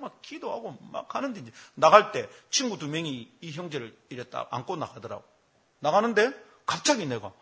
막 0.00 0.22
기도하고 0.22 0.78
막 0.92 1.14
하는데 1.14 1.40
이제 1.40 1.52
나갈 1.74 2.12
때 2.12 2.28
친구 2.50 2.78
두 2.78 2.88
명이 2.88 3.30
이 3.40 3.52
형제를 3.52 3.96
이랬다 4.08 4.48
안고 4.50 4.76
나가더라고. 4.76 5.24
나가는데 5.80 6.32
갑자기 6.66 7.06
내가 7.06 7.32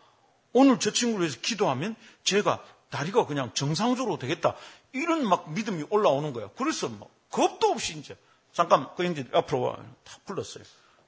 오늘 0.53 0.79
저 0.79 0.91
친구를 0.91 1.27
위해서 1.27 1.39
기도하면 1.41 1.95
제가 2.23 2.63
다리가 2.89 3.25
그냥 3.25 3.53
정상적으로 3.53 4.17
되겠다. 4.17 4.55
이런 4.91 5.27
막 5.27 5.51
믿음이 5.51 5.85
올라오는 5.89 6.33
거야. 6.33 6.49
그래서 6.57 6.89
뭐 6.89 7.09
겁도 7.29 7.67
없이 7.71 7.97
이제 7.97 8.17
잠깐 8.51 8.93
그 8.95 9.05
형제 9.05 9.25
앞으로 9.33 9.61
와. 9.61 9.75
다 10.03 10.17
불렀어요. 10.25 10.63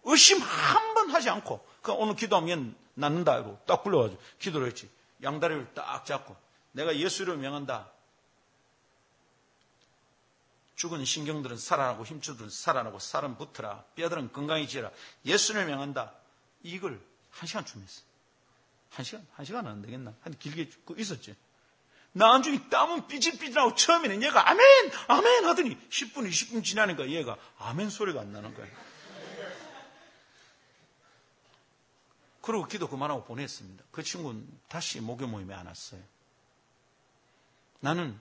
의심 0.05 0.39
한 0.41 0.93
번 0.93 1.09
하지 1.09 1.29
않고 1.29 1.65
그 1.81 1.91
오늘 1.91 2.15
기도하면 2.15 2.75
낫는다 2.93 3.35
이러고 3.35 3.59
딱 3.65 3.83
불러가지고 3.83 4.21
기도를 4.39 4.67
했지. 4.67 4.89
양다리를 5.23 5.73
딱 5.73 6.05
잡고 6.05 6.35
내가 6.73 6.95
예수를 6.95 7.37
명한다. 7.37 7.89
죽은 10.75 11.05
신경들은 11.05 11.57
살아나고 11.57 12.05
힘줄들은 12.05 12.49
살아나고 12.49 12.99
살은 12.99 13.37
붙어라. 13.37 13.85
뼈들은 13.95 14.33
건강해지라. 14.33 14.91
예수를 15.25 15.65
명한다. 15.65 16.13
이걸 16.63 16.99
한 17.31 17.47
시간 17.47 17.65
춤했어. 17.65 18.01
한 18.91 19.05
시간? 19.05 19.25
한 19.33 19.45
시간 19.45 19.65
안 19.67 19.81
되겠나? 19.81 20.13
한 20.21 20.37
길게 20.37 20.69
있었지. 20.97 21.35
나중에 22.13 22.69
땀은 22.69 23.07
삐질삐질하고 23.07 23.75
처음에는 23.75 24.21
얘가 24.23 24.47
아멘! 24.49 24.91
아멘! 25.07 25.45
하더니 25.45 25.89
10분, 25.89 26.29
20분 26.29 26.63
지나니까 26.63 27.09
얘가 27.09 27.37
아멘 27.57 27.89
소리가 27.89 28.21
안 28.21 28.31
나는 28.31 28.53
거야. 28.53 28.67
그리고 32.43 32.67
기도 32.67 32.89
그만하고 32.89 33.23
보냈습니다. 33.23 33.85
그 33.89 34.03
친구는 34.03 34.45
다시 34.67 34.99
목요 34.99 35.27
모임에 35.27 35.53
안 35.53 35.65
왔어요. 35.65 36.01
나는 37.79 38.19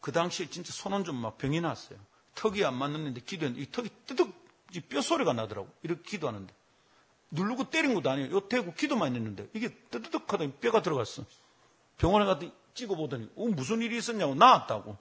그 0.00 0.12
당시에 0.12 0.48
진짜 0.48 0.72
손은 0.72 1.02
좀 1.02 1.16
막 1.16 1.38
병이 1.38 1.60
났어요. 1.60 1.98
턱이 2.36 2.64
안 2.64 2.74
맞는데 2.74 3.20
기도했는데 3.22 3.62
이 3.62 3.72
턱이 3.72 3.90
뜨득 4.06 4.32
뼈 4.88 5.00
소리가 5.00 5.32
나더라고. 5.32 5.68
이렇게 5.82 6.02
기도하는데. 6.02 6.54
누르고 7.32 7.70
때린 7.70 7.94
것도 7.94 8.10
아니에요. 8.10 8.30
요 8.30 8.48
대고 8.48 8.74
기도만 8.74 9.16
했는데 9.16 9.48
이게 9.54 9.74
뜨득 9.90 10.32
하더니 10.32 10.52
뼈가 10.52 10.80
들어갔어. 10.80 11.24
병원에 11.98 12.26
갔더니 12.26 12.52
찍어보더니 12.74 13.28
어, 13.34 13.46
무슨 13.46 13.82
일이 13.82 13.98
있었냐고 13.98 14.36
나왔다고. 14.36 14.96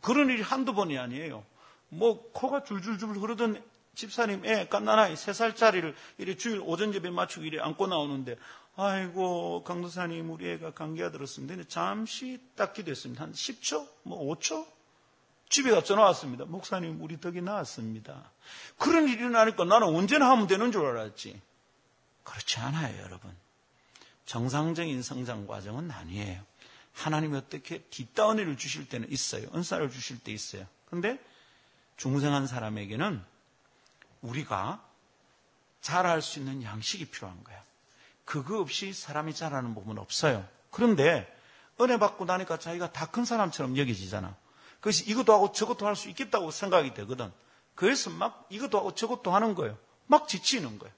그런 0.00 0.30
일이 0.30 0.40
한두 0.40 0.72
번이 0.72 0.96
아니에요. 0.96 1.44
뭐 1.90 2.30
코가 2.32 2.64
줄줄줄 2.64 3.10
흐르던 3.10 3.62
집사님 3.94 4.44
애 4.44 4.66
깐나나이 4.68 5.16
세 5.16 5.32
살짜리를 5.32 5.94
이래 6.18 6.36
주일 6.36 6.60
오전 6.60 6.94
예배 6.94 7.10
맞추고 7.10 7.44
이래 7.44 7.60
안고 7.60 7.86
나오는데 7.86 8.36
아이고 8.76 9.62
강도사님 9.64 10.30
우리 10.30 10.50
애가 10.50 10.72
감기가 10.72 11.10
들었습니다. 11.10 11.54
근데 11.54 11.68
잠시 11.68 12.40
딱 12.56 12.72
기도했습니다. 12.72 13.22
한 13.22 13.32
10초? 13.32 13.88
뭐 14.02 14.34
5초? 14.34 14.66
집에 15.48 15.70
가 15.70 15.84
전화 15.84 16.02
왔습니다. 16.06 16.44
목사님 16.44 17.00
우리 17.00 17.20
덕이 17.20 17.40
나왔습니다. 17.40 18.32
그런 18.78 19.04
일이 19.04 19.20
일어나니까 19.20 19.64
나는 19.64 19.88
언제나 19.88 20.30
하면 20.30 20.46
되는 20.46 20.72
줄 20.72 20.84
알았지. 20.84 21.40
그렇지 22.24 22.58
않아요 22.58 23.02
여러분. 23.02 23.34
정상적인 24.26 25.02
성장 25.02 25.46
과정은 25.46 25.90
아니에요. 25.90 26.42
하나님이 26.94 27.36
어떻게 27.36 27.82
뒷다운을 27.82 28.56
주실 28.56 28.88
때는 28.88 29.10
있어요. 29.12 29.46
은사를 29.54 29.88
주실 29.90 30.18
때 30.18 30.32
있어요. 30.32 30.66
그런데 30.86 31.18
중생한 31.96 32.46
사람에게는 32.46 33.22
우리가 34.24 34.82
자랄 35.80 36.22
수 36.22 36.38
있는 36.38 36.62
양식이 36.62 37.06
필요한 37.06 37.42
거야. 37.44 37.62
그거 38.24 38.58
없이 38.60 38.92
사람이 38.92 39.34
자라는 39.34 39.74
부분은 39.74 40.00
없어요. 40.00 40.46
그런데 40.70 41.30
은혜 41.80 41.98
받고 41.98 42.24
나니까 42.24 42.58
자기가 42.58 42.92
다 42.92 43.06
큰 43.06 43.24
사람처럼 43.24 43.76
여겨지잖아. 43.76 44.34
그래서 44.80 45.04
이것도 45.06 45.32
하고 45.32 45.52
저것도 45.52 45.86
할 45.86 45.94
수 45.96 46.08
있겠다고 46.08 46.50
생각이 46.50 46.94
되거든. 46.94 47.32
그래서 47.74 48.10
막 48.10 48.46
이것도 48.50 48.78
하고 48.78 48.94
저것도 48.94 49.32
하는 49.34 49.54
거예요. 49.54 49.76
막 50.06 50.26
지치는 50.28 50.78
거예요. 50.78 50.94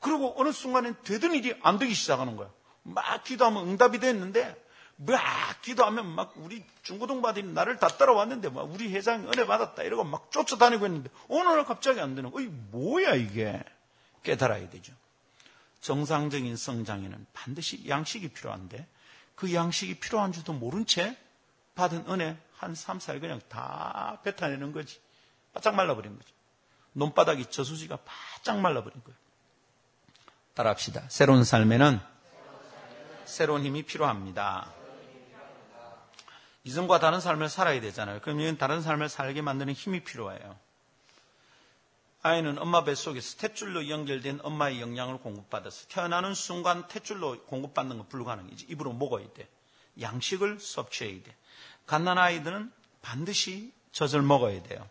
그리고 0.00 0.34
어느 0.38 0.52
순간엔 0.52 0.96
되던 1.04 1.32
일이 1.34 1.58
안 1.62 1.78
되기 1.78 1.94
시작하는 1.94 2.36
거예요. 2.36 2.52
막 2.82 3.24
기도하면 3.24 3.68
응답이 3.68 3.98
됐는데 3.98 4.62
막 4.96 5.62
기도하면 5.62 6.06
막 6.06 6.34
우리 6.36 6.64
중고등반들이 6.82 7.46
나를 7.48 7.78
다 7.78 7.88
따라왔는데 7.88 8.50
막 8.50 8.70
우리 8.70 8.92
회장이 8.92 9.26
은혜 9.26 9.46
받았다 9.46 9.82
이러고 9.82 10.04
막 10.04 10.30
쫓아다니고 10.30 10.86
있는데 10.86 11.10
오늘은 11.28 11.64
갑자기 11.64 12.00
안 12.00 12.14
되는 12.14 12.30
거예요. 12.30 12.50
뭐야 12.50 13.14
이게 13.14 13.62
깨달아야 14.22 14.70
되죠. 14.70 14.92
정상적인 15.80 16.56
성장에는 16.56 17.26
반드시 17.32 17.88
양식이 17.88 18.28
필요한데 18.28 18.86
그 19.34 19.52
양식이 19.52 19.98
필요한 19.98 20.32
줄도 20.32 20.52
모른 20.52 20.86
채 20.86 21.16
받은 21.74 22.04
은혜 22.08 22.38
한 22.56 22.74
3, 22.74 22.98
4일 22.98 23.20
그냥 23.20 23.40
다 23.48 24.20
뱉어내는 24.22 24.72
거지. 24.72 25.00
바짝 25.52 25.74
말라버린 25.74 26.16
거죠. 26.16 26.32
논바닥이 26.92 27.50
저수지가 27.50 27.98
바짝 28.04 28.60
말라버린 28.60 29.02
거예요. 29.02 29.18
따라합시다. 30.54 31.02
새로운 31.08 31.42
삶에는 31.42 32.00
새로운 33.24 33.64
힘이 33.64 33.82
필요합니다. 33.82 34.72
이전과 36.64 36.98
다른 36.98 37.20
삶을 37.20 37.48
살아야 37.48 37.80
되잖아요. 37.80 38.20
그러면 38.22 38.56
다른 38.56 38.80
삶을 38.82 39.08
살게 39.08 39.42
만드는 39.42 39.74
힘이 39.74 40.02
필요해요. 40.02 40.58
아이는 42.22 42.58
엄마 42.58 42.84
뱃속에서 42.84 43.36
탯줄로 43.36 43.88
연결된 43.90 44.40
엄마의 44.42 44.80
영양을 44.80 45.18
공급받아서 45.18 45.88
태어나는 45.88 46.32
순간 46.32 46.88
탯줄로 46.88 47.44
공급받는 47.46 47.98
건 47.98 48.08
불가능이지. 48.08 48.66
입으로 48.70 48.94
먹어야 48.94 49.26
돼. 49.34 49.46
양식을 50.00 50.58
섭취해야 50.58 51.22
돼. 51.22 51.36
갓난 51.86 52.16
아이들은 52.16 52.72
반드시 53.02 53.72
젖을 53.92 54.22
먹어야 54.22 54.62
돼요. 54.62 54.88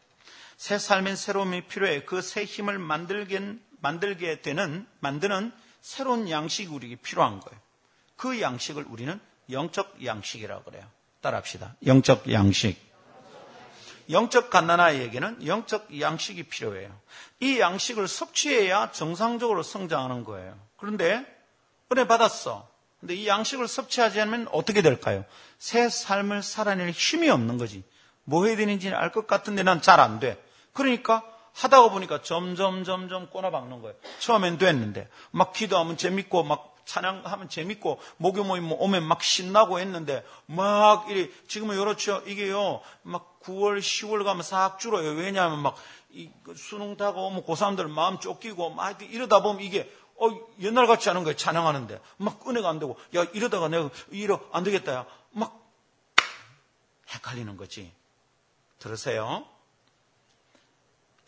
새 0.57 0.77
삶의 0.77 1.17
새로움이 1.17 1.67
필요해 1.67 2.05
그 2.05 2.21
새 2.21 2.43
힘을 2.45 2.77
만들게, 2.77 3.57
만들게 3.81 4.41
되는, 4.41 4.87
만드는 4.99 5.51
새로운 5.81 6.29
양식이 6.29 6.69
우리에게 6.69 6.97
필요한 6.97 7.39
거예요. 7.39 7.59
그 8.15 8.39
양식을 8.39 8.85
우리는 8.87 9.19
영적 9.49 10.05
양식이라고 10.05 10.63
그래요. 10.65 10.87
따라합시다. 11.23 11.75
영적 11.85 12.31
양식. 12.31 12.77
영적 14.09 14.49
갓난아이에게는 14.49 15.47
영적 15.47 15.99
양식이 15.99 16.43
필요해요. 16.43 16.91
이 17.39 17.59
양식을 17.59 18.07
섭취해야 18.07 18.91
정상적으로 18.91 19.63
성장하는 19.63 20.25
거예요. 20.25 20.59
그런데 20.77 21.25
은혜 21.91 22.05
받았어. 22.05 22.69
근데 22.99 23.15
이 23.15 23.27
양식을 23.27 23.67
섭취하지 23.67 24.19
않으면 24.21 24.47
어떻게 24.51 24.81
될까요? 24.81 25.25
새 25.57 25.87
삶을 25.89 26.43
살아낼 26.43 26.89
힘이 26.91 27.29
없는 27.29 27.57
거지. 27.57 27.83
뭐 28.25 28.45
해야 28.45 28.55
되는지는 28.55 28.97
알것 28.97 29.25
같은데 29.27 29.63
난 29.63 29.81
잘 29.81 29.99
안 29.99 30.19
돼. 30.19 30.41
그러니까 30.73 31.23
하다가 31.53 31.89
보니까 31.89 32.21
점점 32.21 32.83
점점 32.83 33.29
꼬나 33.29 33.51
박는 33.51 33.81
거예요. 33.81 33.95
처음엔 34.19 34.57
됐는데 34.57 35.07
막 35.31 35.53
기도하면 35.53 35.97
재밌고 35.97 36.43
막 36.43 36.72
찬양하면 36.85 37.49
재밌고 37.49 37.99
목요 38.17 38.43
모임 38.43 38.71
오면 38.71 39.03
막 39.03 39.23
신나고 39.23 39.79
했는데 39.79 40.25
막 40.45 41.09
이래 41.09 41.29
지금은 41.47 41.79
이렇죠. 41.79 42.21
이게요 42.25 42.81
막 43.03 43.39
9월 43.41 43.79
10월 43.79 44.23
가면 44.23 44.43
싹 44.43 44.79
줄어요. 44.79 45.11
왜냐하면 45.11 45.61
막그 45.61 46.55
수능 46.55 46.97
다가오면 46.97 47.43
고3들 47.43 47.89
마음 47.89 48.19
쫓기고 48.19 48.71
막 48.71 49.01
이러다 49.01 49.41
보면 49.41 49.61
이게 49.61 49.91
어, 50.15 50.29
옛날 50.61 50.87
같지 50.87 51.09
않은 51.09 51.23
거예요. 51.23 51.35
찬양하는데 51.35 51.99
막 52.17 52.47
은혜가 52.47 52.69
안 52.69 52.79
되고 52.79 52.97
야 53.15 53.25
이러다가 53.33 53.67
내가 53.67 53.89
이러 54.11 54.39
안 54.51 54.63
되겠다 54.63 54.93
야 54.93 55.05
막 55.33 55.63
헷갈리는 57.09 57.57
거지. 57.57 57.91
들으세요. 58.79 59.47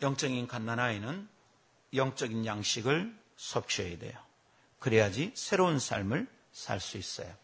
영적인 0.02 0.46
갓난아이는 0.46 1.28
영적인 1.94 2.44
양식을 2.44 3.16
섭취해야 3.36 3.98
돼요. 3.98 4.25
그래야지 4.86 5.32
새로운 5.34 5.80
삶을 5.80 6.28
살 6.52 6.78
수 6.78 6.96
있어요. 6.96 7.34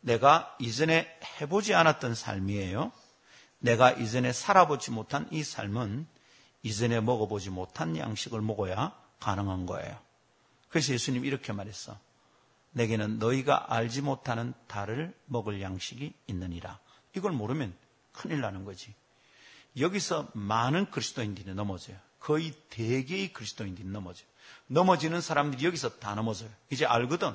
내가 0.00 0.56
이전에 0.58 1.14
해보지 1.38 1.74
않았던 1.74 2.14
삶이에요. 2.14 2.90
내가 3.58 3.90
이전에 3.90 4.32
살아보지 4.32 4.90
못한 4.90 5.28
이 5.30 5.44
삶은 5.44 6.06
이전에 6.62 7.02
먹어보지 7.02 7.50
못한 7.50 7.98
양식을 7.98 8.40
먹어야 8.40 8.98
가능한 9.18 9.66
거예요. 9.66 9.98
그래서 10.70 10.94
예수님 10.94 11.26
이렇게 11.26 11.52
말했어. 11.52 11.98
내게는 12.70 13.18
너희가 13.18 13.74
알지 13.74 14.00
못하는 14.00 14.54
달을 14.66 15.14
먹을 15.26 15.60
양식이 15.60 16.14
있느니라. 16.28 16.80
이걸 17.14 17.32
모르면 17.32 17.76
큰일 18.12 18.40
나는 18.40 18.64
거지. 18.64 18.94
여기서 19.78 20.30
많은 20.32 20.90
그리스도인들이 20.90 21.52
넘어져요. 21.52 21.98
거의 22.20 22.54
대개의 22.70 23.34
그리스도인들이 23.34 23.86
넘어져요. 23.86 24.29
넘어지는 24.70 25.20
사람들이 25.20 25.64
여기서 25.66 25.98
다 25.98 26.14
넘어져요. 26.14 26.48
이제 26.70 26.86
알거든. 26.86 27.34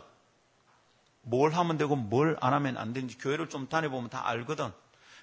뭘 1.21 1.51
하면 1.51 1.77
되고 1.77 1.95
뭘 1.97 2.37
안 2.39 2.53
하면 2.53 2.77
안 2.77 2.93
되는지 2.93 3.17
교회를 3.17 3.49
좀 3.49 3.67
다녀보면 3.67 4.09
다 4.09 4.25
알거든. 4.25 4.71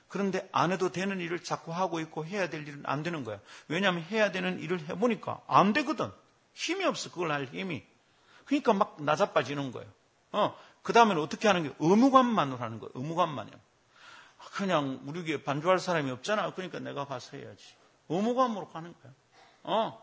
그런데 0.09 0.47
안 0.53 0.73
해도 0.73 0.93
되는 0.93 1.21
일을 1.21 1.43
자꾸 1.43 1.73
하고 1.73 2.01
있고 2.01 2.27
해야 2.27 2.51
될 2.51 2.69
일은 2.69 2.83
안 2.85 3.03
되는 3.03 3.25
거야. 3.25 3.41
왜냐하면 3.69 4.03
해야 4.11 4.31
되는 4.31 4.59
일을 4.61 4.87
해보니까 4.91 5.41
안 5.47 5.73
되거든. 5.73 6.13
힘이 6.53 6.85
없어. 6.85 7.11
그걸 7.11 7.33
할 7.33 7.47
힘이. 7.47 7.83
그러니까 8.45 8.75
막 8.75 9.03
나자빠지는 9.03 9.73
거예요. 9.73 9.89
어, 10.33 10.55
그 10.83 10.93
다음에는 10.93 11.23
어떻게 11.23 11.49
하는 11.49 11.63
게 11.63 11.75
의무감만으로 11.79 12.59
하는 12.59 12.79
거예요. 12.79 12.91
의무감만이요. 12.95 13.55
그냥 14.55 15.01
우리 15.07 15.25
교회 15.25 15.43
반주할 15.43 15.79
사람이 15.79 16.11
없잖아. 16.11 16.53
그러니까 16.53 16.79
내가 16.79 17.07
가서 17.07 17.39
해야지. 17.39 17.65
의무감으로 18.11 18.69
가는 18.69 18.93
거야. 19.01 19.13
어. 19.63 20.02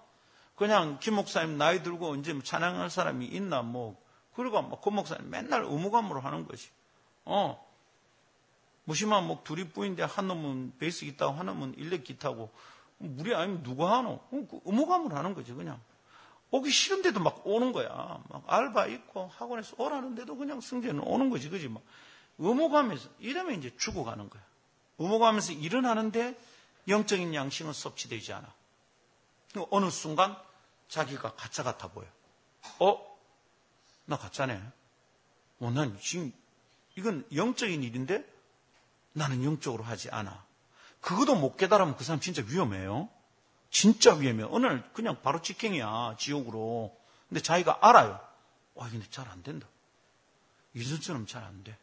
그냥 0.59 0.99
김 0.99 1.15
목사님 1.15 1.57
나이 1.57 1.81
들고 1.81 2.15
이제 2.15 2.33
뭐 2.33 2.43
찬양할 2.43 2.89
사람이 2.89 3.25
있나 3.27 3.61
뭐 3.61 3.97
그리고 4.35 4.61
뭐그 4.61 4.89
목사님 4.89 5.29
맨날 5.29 5.63
의무감으로 5.63 6.19
하는 6.19 6.45
거지. 6.45 6.69
어. 7.23 7.65
무심한 8.83 9.25
목 9.25 9.45
둘이 9.45 9.69
뿌인데 9.69 10.03
한 10.03 10.27
놈은 10.27 10.73
베이스 10.77 11.05
기타고 11.05 11.33
한 11.33 11.45
놈은 11.45 11.75
일렉 11.77 12.03
기타고 12.03 12.51
무리 12.97 13.33
아니면 13.33 13.63
누가 13.63 13.97
하노? 13.97 14.09
어, 14.09 14.29
그 14.29 14.59
의무감으로 14.65 15.15
하는 15.15 15.33
거지 15.33 15.53
그냥. 15.53 15.79
오기 16.51 16.69
싫은데도 16.69 17.21
막 17.21 17.41
오는 17.45 17.71
거야. 17.71 18.21
막 18.27 18.43
알바 18.47 18.87
있고 18.87 19.31
학원에서 19.37 19.75
오라는데도 19.77 20.35
그냥 20.35 20.59
승재는 20.59 21.01
오는 21.03 21.29
거지, 21.29 21.49
그지? 21.49 21.69
막 21.69 21.83
의무감에서 22.37 23.07
이러면 23.19 23.59
이제 23.59 23.71
죽어가는 23.77 24.29
거야. 24.29 24.43
의무감에서 24.97 25.53
일어나는데 25.53 26.37
영적인 26.89 27.33
양식은 27.33 27.71
섭취되지 27.71 28.33
않아. 28.33 28.53
어느 29.69 29.89
순간 29.89 30.35
자기가 30.89 31.35
가짜 31.35 31.63
같아 31.63 31.87
보여. 31.87 32.07
어? 32.79 33.19
나 34.05 34.17
가짜네. 34.17 34.61
어, 35.59 35.71
난 35.71 35.97
지금 36.01 36.33
이건 36.95 37.25
영적인 37.33 37.83
일인데 37.83 38.25
나는 39.13 39.43
영적으로 39.43 39.83
하지 39.83 40.09
않아. 40.09 40.45
그것도 41.01 41.35
못 41.35 41.55
깨달으면 41.55 41.95
그 41.95 42.03
사람 42.03 42.19
진짜 42.19 42.43
위험해요. 42.45 43.09
진짜 43.69 44.13
위험해. 44.15 44.41
요 44.43 44.49
오늘 44.51 44.83
그냥 44.93 45.21
바로 45.21 45.41
직행이야. 45.41 46.15
지옥으로. 46.17 46.97
근데 47.29 47.41
자기가 47.41 47.79
알아요. 47.81 48.19
와, 48.73 48.89
근데 48.89 49.07
잘 49.09 49.27
안 49.29 49.43
된다. 49.43 49.67
이전처럼 50.73 51.25
잘 51.27 51.43
안 51.43 51.63
돼. 51.63 51.77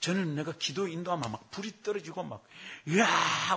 저는 0.00 0.34
내가 0.34 0.52
기도 0.52 0.88
인도하면 0.88 1.32
막 1.32 1.50
불이 1.50 1.82
떨어지고 1.82 2.22
막, 2.22 2.44
이야, 2.86 3.06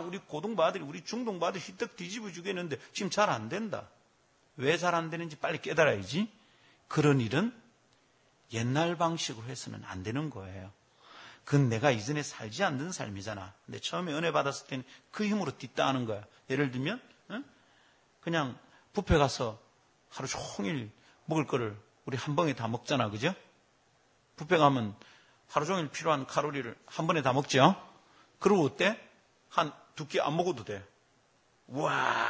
우리 0.05 0.19
고등부 0.19 0.63
아들이, 0.63 0.83
우리 0.83 1.03
중등부 1.03 1.45
아들이 1.45 1.61
휘떡 1.63 1.95
뒤집어 1.97 2.31
주겠는데 2.31 2.79
지금 2.93 3.09
잘 3.09 3.29
안 3.29 3.49
된다. 3.49 3.89
왜 4.59 4.77
잘 4.77 4.93
안 4.93 5.09
되는지 5.09 5.37
빨리 5.37 5.59
깨달아야지. 5.61 6.29
그런 6.87 7.21
일은 7.21 7.53
옛날 8.51 8.97
방식으로 8.97 9.47
해서는 9.47 9.83
안 9.85 10.03
되는 10.03 10.29
거예요. 10.29 10.71
그건 11.45 11.69
내가 11.69 11.91
이전에 11.91 12.21
살지 12.23 12.63
않는 12.63 12.91
삶이잖아. 12.91 13.53
근데 13.65 13.79
처음에 13.79 14.13
은혜 14.13 14.31
받았을 14.31 14.67
때는 14.67 14.83
그 15.11 15.25
힘으로 15.25 15.57
뒷다하는 15.57 16.05
거야. 16.05 16.23
예를 16.49 16.71
들면, 16.71 17.01
그냥 18.21 18.57
부페 18.93 19.17
가서 19.17 19.59
하루 20.09 20.27
종일 20.27 20.91
먹을 21.25 21.47
거를 21.47 21.75
우리 22.05 22.17
한 22.17 22.35
번에 22.35 22.53
다 22.53 22.67
먹잖아. 22.67 23.09
그죠? 23.09 23.33
부페 24.35 24.57
가면 24.57 24.95
하루 25.47 25.65
종일 25.65 25.89
필요한 25.89 26.25
칼로리를 26.27 26.75
한 26.85 27.07
번에 27.07 27.21
다 27.21 27.33
먹죠? 27.33 27.75
그리고 28.39 28.65
어때? 28.65 28.99
한 29.49 29.71
두 29.95 30.05
끼 30.07 30.21
안 30.21 30.35
먹어도 30.37 30.63
돼. 30.63 30.85
와, 31.67 32.25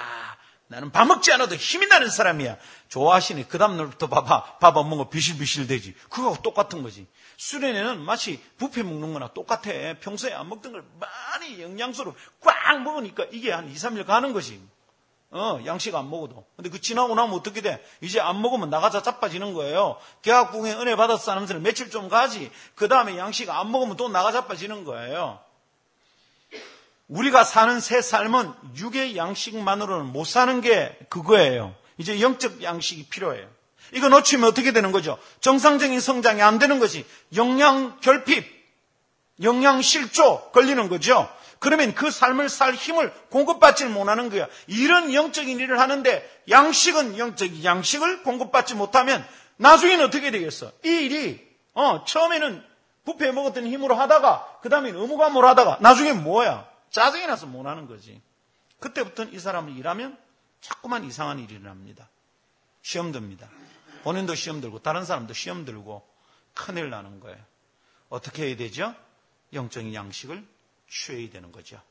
나는 0.72 0.91
밥 0.91 1.05
먹지 1.05 1.34
않아도 1.34 1.55
힘이 1.55 1.88
나는 1.88 2.09
사람이야. 2.11 2.55
좋아하시네. 2.89 3.45
그 3.49 3.57
다음날부터 3.57 4.07
봐봐. 4.07 4.59
밥 4.59 4.78
안 4.78 4.88
먹어 4.88 5.09
비실비실 5.09 5.65
되지. 5.65 5.95
그거하고 6.09 6.43
똑같은 6.43 6.84
거지. 6.84 7.07
수련회는 7.38 7.99
마치 8.01 8.39
부페 8.57 8.84
먹는 8.84 9.13
거나 9.13 9.30
똑같아. 9.34 9.72
평소에 9.99 10.32
안 10.32 10.47
먹던 10.47 10.72
걸 10.74 10.86
많이 10.99 11.59
영양소로 11.61 12.15
꽉 12.41 12.84
먹으니까 12.84 13.26
이게 13.32 13.51
한 13.51 13.67
2, 13.67 13.74
3일 13.74 14.05
가는 14.05 14.32
거지. 14.32 14.61
어, 15.32 15.59
양식 15.65 15.95
안 15.95 16.07
먹어도. 16.09 16.45
근데 16.55 16.70
그 16.70 16.80
지나고 16.80 17.15
나면 17.15 17.34
어떻게 17.34 17.61
돼? 17.61 17.84
이제 18.01 18.20
안 18.20 18.39
먹으면 18.39 18.70
나가자 18.70 19.01
자빠지는 19.01 19.53
거예요. 19.55 19.97
계약국에 20.22 20.74
은혜 20.74 20.95
받았어 20.95 21.32
하면서 21.32 21.55
며칠 21.55 21.89
좀 21.89 22.09
가지. 22.09 22.51
그 22.76 22.88
다음에 22.88 23.17
양식 23.17 23.49
안 23.49 23.72
먹으면 23.72 23.97
또 23.97 24.07
나가 24.07 24.32
자빠지는 24.32 24.84
거예요. 24.86 25.39
우리가 27.10 27.43
사는 27.43 27.80
새 27.80 28.01
삶은 28.01 28.53
육의 28.78 29.18
양식만으로는 29.18 30.14
못 30.14 30.26
사는 30.26 30.62
게 30.62 30.97
그거예요. 31.10 31.76
이제 31.97 32.22
영적 32.22 32.64
양식이 32.64 33.07
필요해요. 33.10 33.47
이거 33.91 34.10
놓치면 34.10 34.47
어떻게 34.47 34.72
되는 34.72 34.91
거죠? 34.91 35.18
정상적인 35.41 35.99
성장이 35.99 36.41
안 36.41 36.60
되는 36.60 36.80
것이 36.80 37.05
영양 37.36 37.99
결핍, 37.99 38.45
영양 39.41 39.82
실조 39.82 40.51
걸리는 40.51 40.88
거죠. 40.89 41.28
그러면 41.57 41.93
그 41.93 42.12
삶을 42.12 42.47
살 42.47 42.74
힘을 42.74 43.12
공급받지 43.32 43.86
못하는 43.86 44.30
거야. 44.30 44.47
이런 44.68 45.14
영적인 45.14 45.60
일을 45.60 45.80
하는데 45.80 46.43
양식은 46.49 47.18
영적인 47.18 47.64
양식을 47.64 48.24
공급받지 48.24 48.76
못하면 48.76 49.26
나중에는 49.57 50.05
어떻게 50.05 50.32
되겠어? 50.32 50.72
이 50.86 50.89
일이 50.89 51.45
어, 51.74 52.05
처음에는 52.05 52.64
부패 53.03 53.32
먹었던 53.32 53.66
힘으로 53.66 53.95
하다가 53.95 54.60
그 54.62 54.70
다음에 54.70 54.91
의무감으로 54.91 55.47
하다가 55.47 55.80
나중에 55.82 56.14
뭐야? 56.14 56.68
짜증이 56.92 57.28
나서 57.28 57.46
못 57.46 57.66
하는 57.66 57.88
거지. 57.88 58.22
그때부터는 58.80 59.34
이 59.34 59.40
사람을 59.40 59.76
일하면 59.78 60.18
자꾸만 60.62 61.04
이상한 61.04 61.40
일이 61.40 61.56
일어납니다. 61.56 62.10
시험 62.82 63.12
듭니다. 63.12 63.50
본인도 64.04 64.36
시험 64.36 64.62
들고 64.62 64.80
다른 64.80 65.06
사람도 65.06 65.34
시험 65.34 65.66
들고 65.66 66.08
큰일 66.54 66.90
나는 66.90 67.20
거예요. 67.20 67.38
어떻게 68.10 68.48
해야 68.48 68.56
되죠? 68.56 68.96
영적인 69.54 69.94
양식을 69.94 70.46
취해야 70.90 71.30
되는 71.30 71.52
거죠. 71.52 71.82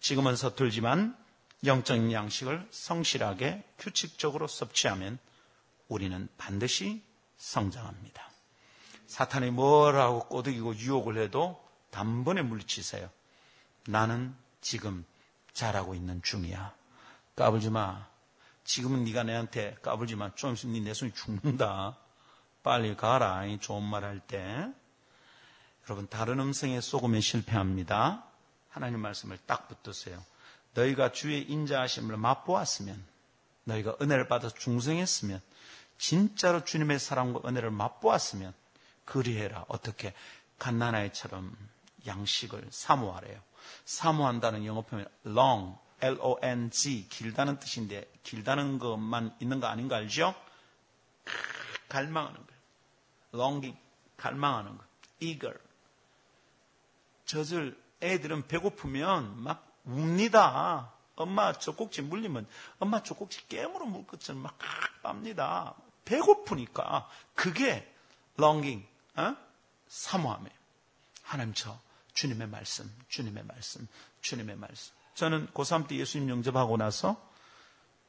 지금은 0.00 0.36
서툴지만 0.36 1.16
영적인 1.64 2.10
양식을 2.12 2.66
성실하게 2.70 3.62
규칙적으로 3.78 4.48
섭취하면 4.48 5.18
우리는 5.88 6.28
반드시 6.38 7.02
성장합니다. 7.36 8.30
사탄이 9.06 9.50
뭐라고 9.50 10.26
꼬드기고 10.28 10.76
유혹을 10.76 11.18
해도 11.18 11.62
단번에 11.90 12.42
물리치세요. 12.42 13.10
나는 13.86 14.34
지금 14.60 15.04
잘하고 15.52 15.94
있는 15.94 16.22
중이야. 16.22 16.74
까불지 17.36 17.70
마. 17.70 18.06
지금은 18.64 19.04
네가 19.04 19.24
내한테 19.24 19.76
까불지 19.82 20.16
마. 20.16 20.34
좀 20.34 20.54
있으면 20.54 20.74
네내 20.74 20.94
손이 20.94 21.12
죽는다. 21.14 21.96
빨리 22.62 22.96
가라. 22.96 23.42
좋은 23.58 23.82
말 23.82 24.04
할 24.04 24.20
때. 24.20 24.72
여러분 25.86 26.08
다른 26.08 26.38
음성에 26.38 26.80
속으면 26.80 27.20
실패합니다. 27.20 28.24
하나님 28.70 29.00
말씀을 29.00 29.38
딱 29.46 29.68
붙드세요. 29.68 30.24
너희가 30.74 31.12
주의 31.12 31.42
인자하심을 31.50 32.16
맛보았으면 32.16 33.04
너희가 33.64 33.96
은혜를 34.00 34.28
받아 34.28 34.48
중생했으면 34.48 35.40
진짜로 35.98 36.64
주님의 36.64 36.98
사랑과 36.98 37.46
은혜를 37.48 37.70
맛보았으면 37.70 38.54
그리해라. 39.04 39.64
어떻게 39.68 40.14
갓나나이처럼 40.58 41.56
양식을 42.06 42.68
사모하래요. 42.70 43.40
사모한다는 43.84 44.64
영어 44.66 44.82
표현 44.82 45.06
long, 45.26 45.76
L-O-N-G 46.00 47.08
길다는 47.08 47.58
뜻인데 47.58 48.10
길다는 48.22 48.78
것만 48.78 49.36
있는 49.40 49.60
거 49.60 49.68
아닌 49.68 49.88
거 49.88 49.94
알죠? 49.94 50.34
갈망하는 51.88 52.34
거예요. 52.34 52.60
longing 53.34 53.78
갈망하는 54.16 54.76
거. 54.76 54.84
eager 55.20 55.58
젖을 57.26 57.80
애들은 58.02 58.48
배고프면 58.48 59.42
막 59.42 59.66
웁니다. 59.84 60.92
엄마 61.14 61.52
젖꼭지 61.52 62.02
물리면 62.02 62.46
엄마 62.78 63.02
젖꼭지 63.02 63.48
깨물어 63.48 63.86
물 63.86 64.06
것처럼 64.06 64.42
막 64.42 64.58
빱니다. 65.02 65.74
배고프니까 66.04 67.08
그게 67.34 67.88
longing, 68.38 68.86
어? 69.16 69.36
사모함이에요. 69.88 70.56
하나님 71.22 71.54
저 71.54 71.78
주님의 72.14 72.48
말씀, 72.48 72.90
주님의 73.08 73.44
말씀, 73.44 73.88
주님의 74.20 74.56
말씀. 74.56 74.92
저는 75.14 75.48
고3 75.48 75.88
때 75.88 75.96
예수님 75.96 76.28
영접하고 76.30 76.76
나서 76.76 77.32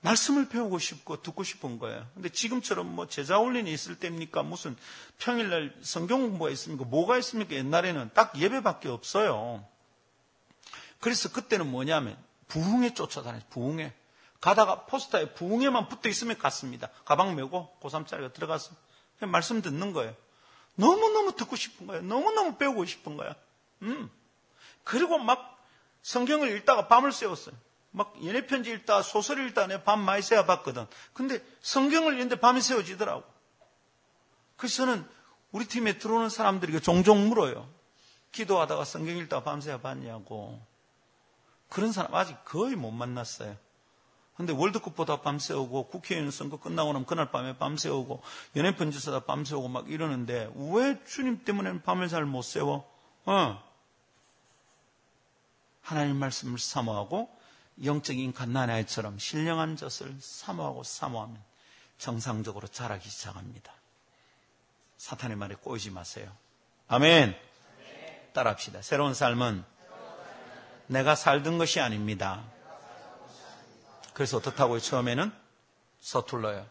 말씀을 0.01 0.49
배우고 0.49 0.79
싶고 0.79 1.21
듣고 1.21 1.43
싶은 1.43 1.79
거예요. 1.79 2.05
근데 2.13 2.29
지금처럼 2.29 2.93
뭐 2.93 3.07
제자 3.07 3.37
훈련이 3.37 3.71
있을 3.71 3.99
때입니까? 3.99 4.43
무슨 4.43 4.75
평일날 5.17 5.73
성경 5.81 6.21
공부가 6.21 6.49
있습니까? 6.51 6.83
뭐가 6.83 7.17
있습니까? 7.19 7.55
옛날에는 7.55 8.11
딱 8.13 8.37
예배밖에 8.37 8.89
없어요. 8.89 9.65
그래서 10.99 11.31
그때는 11.31 11.71
뭐냐면 11.71 12.17
부흥에 12.47 12.93
쫓아다녔어요. 12.93 13.49
부흥에. 13.49 13.93
가다가 14.41 14.85
포스터에 14.85 15.33
부흥에만 15.33 15.87
붙어 15.87 16.09
있으면 16.09 16.37
갔습니다. 16.37 16.89
가방 17.05 17.35
메고 17.35 17.73
고3짜리가 17.81 18.33
들어가서 18.33 18.71
그냥 19.17 19.31
말씀 19.31 19.61
듣는 19.61 19.93
거예요. 19.93 20.13
너무너무 20.75 21.33
듣고 21.35 21.55
싶은 21.55 21.87
거예요. 21.87 22.03
너무너무 22.03 22.57
배우고 22.57 22.85
싶은 22.85 23.15
거예요. 23.15 23.33
음. 23.83 24.09
그리고 24.83 25.17
막 25.17 25.63
성경을 26.01 26.55
읽다가 26.57 26.87
밤을 26.87 27.11
새웠어요. 27.11 27.55
막 27.91 28.13
연애 28.25 28.45
편지 28.47 28.71
읽다 28.71 29.01
소설 29.03 29.45
읽다 29.47 29.67
내 29.67 29.83
밤 29.83 29.99
많이 29.99 30.21
새워 30.21 30.45
봤거든. 30.45 30.87
근데 31.13 31.43
성경을 31.61 32.13
읽는데 32.13 32.39
밤이 32.39 32.61
새워지더라고. 32.61 33.23
그래서 34.57 34.77
저는 34.77 35.07
우리 35.51 35.65
팀에 35.65 35.97
들어오는 35.99 36.29
사람들이 36.29 36.79
종종 36.81 37.29
물어요. 37.29 37.69
기도하다가 38.31 38.83
성경 38.85 39.15
읽다가 39.17 39.43
밤새워 39.43 39.79
봤냐고. 39.79 40.59
그런 41.69 41.91
사람 41.91 42.15
아직 42.15 42.35
거의 42.45 42.75
못 42.75 42.91
만났어요. 42.91 43.55
근데 44.35 44.51
월드컵보다 44.53 45.21
밤새우고 45.21 45.89
국회의원 45.89 46.31
선거 46.31 46.57
끝나고 46.57 46.91
나면 46.93 47.05
그날 47.05 47.29
밤에 47.29 47.55
밤새우고 47.57 48.23
연애 48.55 48.75
편지 48.75 48.99
쓰다 48.99 49.21
밤새우고 49.25 49.67
막 49.67 49.91
이러는데 49.91 50.51
왜 50.55 50.99
주님 51.05 51.43
때문에 51.45 51.83
밤을 51.83 52.07
잘못 52.07 52.41
세워? 52.41 52.89
어. 53.25 53.72
하나님 55.83 56.15
말씀을 56.15 56.57
사모하고 56.57 57.29
영적인 57.83 58.33
갓난아이처럼 58.33 59.19
신령한 59.19 59.75
젖을 59.75 60.15
사모하고 60.19 60.83
사모하면 60.83 61.41
정상적으로 61.97 62.67
자라기 62.67 63.09
시작합니다. 63.09 63.71
사탄의 64.97 65.37
말에 65.37 65.55
꼬이지 65.55 65.91
마세요. 65.91 66.31
아멘. 66.87 67.35
따라합시다. 68.33 68.81
새로운 68.81 69.13
삶은 69.13 69.63
내가 70.87 71.15
살던 71.15 71.57
것이 71.57 71.79
아닙니다. 71.79 72.43
그래서 74.13 74.37
어떻다고요? 74.37 74.79
처음에는 74.79 75.31
서툴러요. 75.99 76.65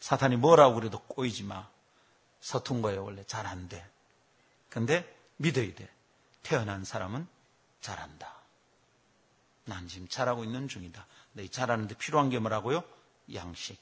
사탄이 0.00 0.36
뭐라고 0.36 0.74
그래도 0.76 0.98
꼬이지 1.00 1.44
마. 1.44 1.68
서툰 2.40 2.82
거예요. 2.82 3.04
원래 3.04 3.24
잘 3.24 3.46
안 3.46 3.68
돼. 3.68 3.84
근데 4.68 5.04
믿어야 5.36 5.74
돼. 5.74 5.88
태어난 6.42 6.84
사람은 6.84 7.26
잘한다. 7.80 8.34
난 9.64 9.88
지금 9.88 10.08
잘하고 10.08 10.44
있는 10.44 10.68
중이다. 10.68 11.06
내 11.32 11.48
잘하는데 11.48 11.96
필요한 11.96 12.30
게 12.30 12.38
뭐라고요? 12.38 12.82
양식. 13.34 13.78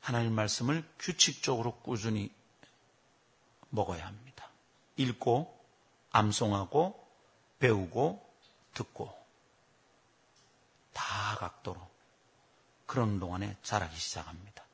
하나님 0.00 0.32
말씀을 0.34 0.84
규칙적으로 0.98 1.76
꾸준히 1.80 2.32
먹어야 3.70 4.06
합니다. 4.06 4.48
읽고, 4.96 5.58
암송하고, 6.10 7.08
배우고, 7.60 8.34
듣고. 8.74 9.16
다 10.92 11.36
각도로. 11.38 11.80
그런 12.86 13.18
동안에 13.20 13.56
자라기 13.62 13.96
시작합니다. 13.96 14.64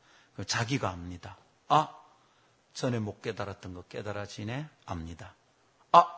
자기가 0.46 0.90
압니다. 0.90 1.36
아, 1.68 1.94
전에 2.72 2.98
못 2.98 3.22
깨달았던 3.22 3.74
거 3.74 3.82
깨달아지네? 3.82 4.68
압니다. 4.86 5.34
아, 5.92 6.17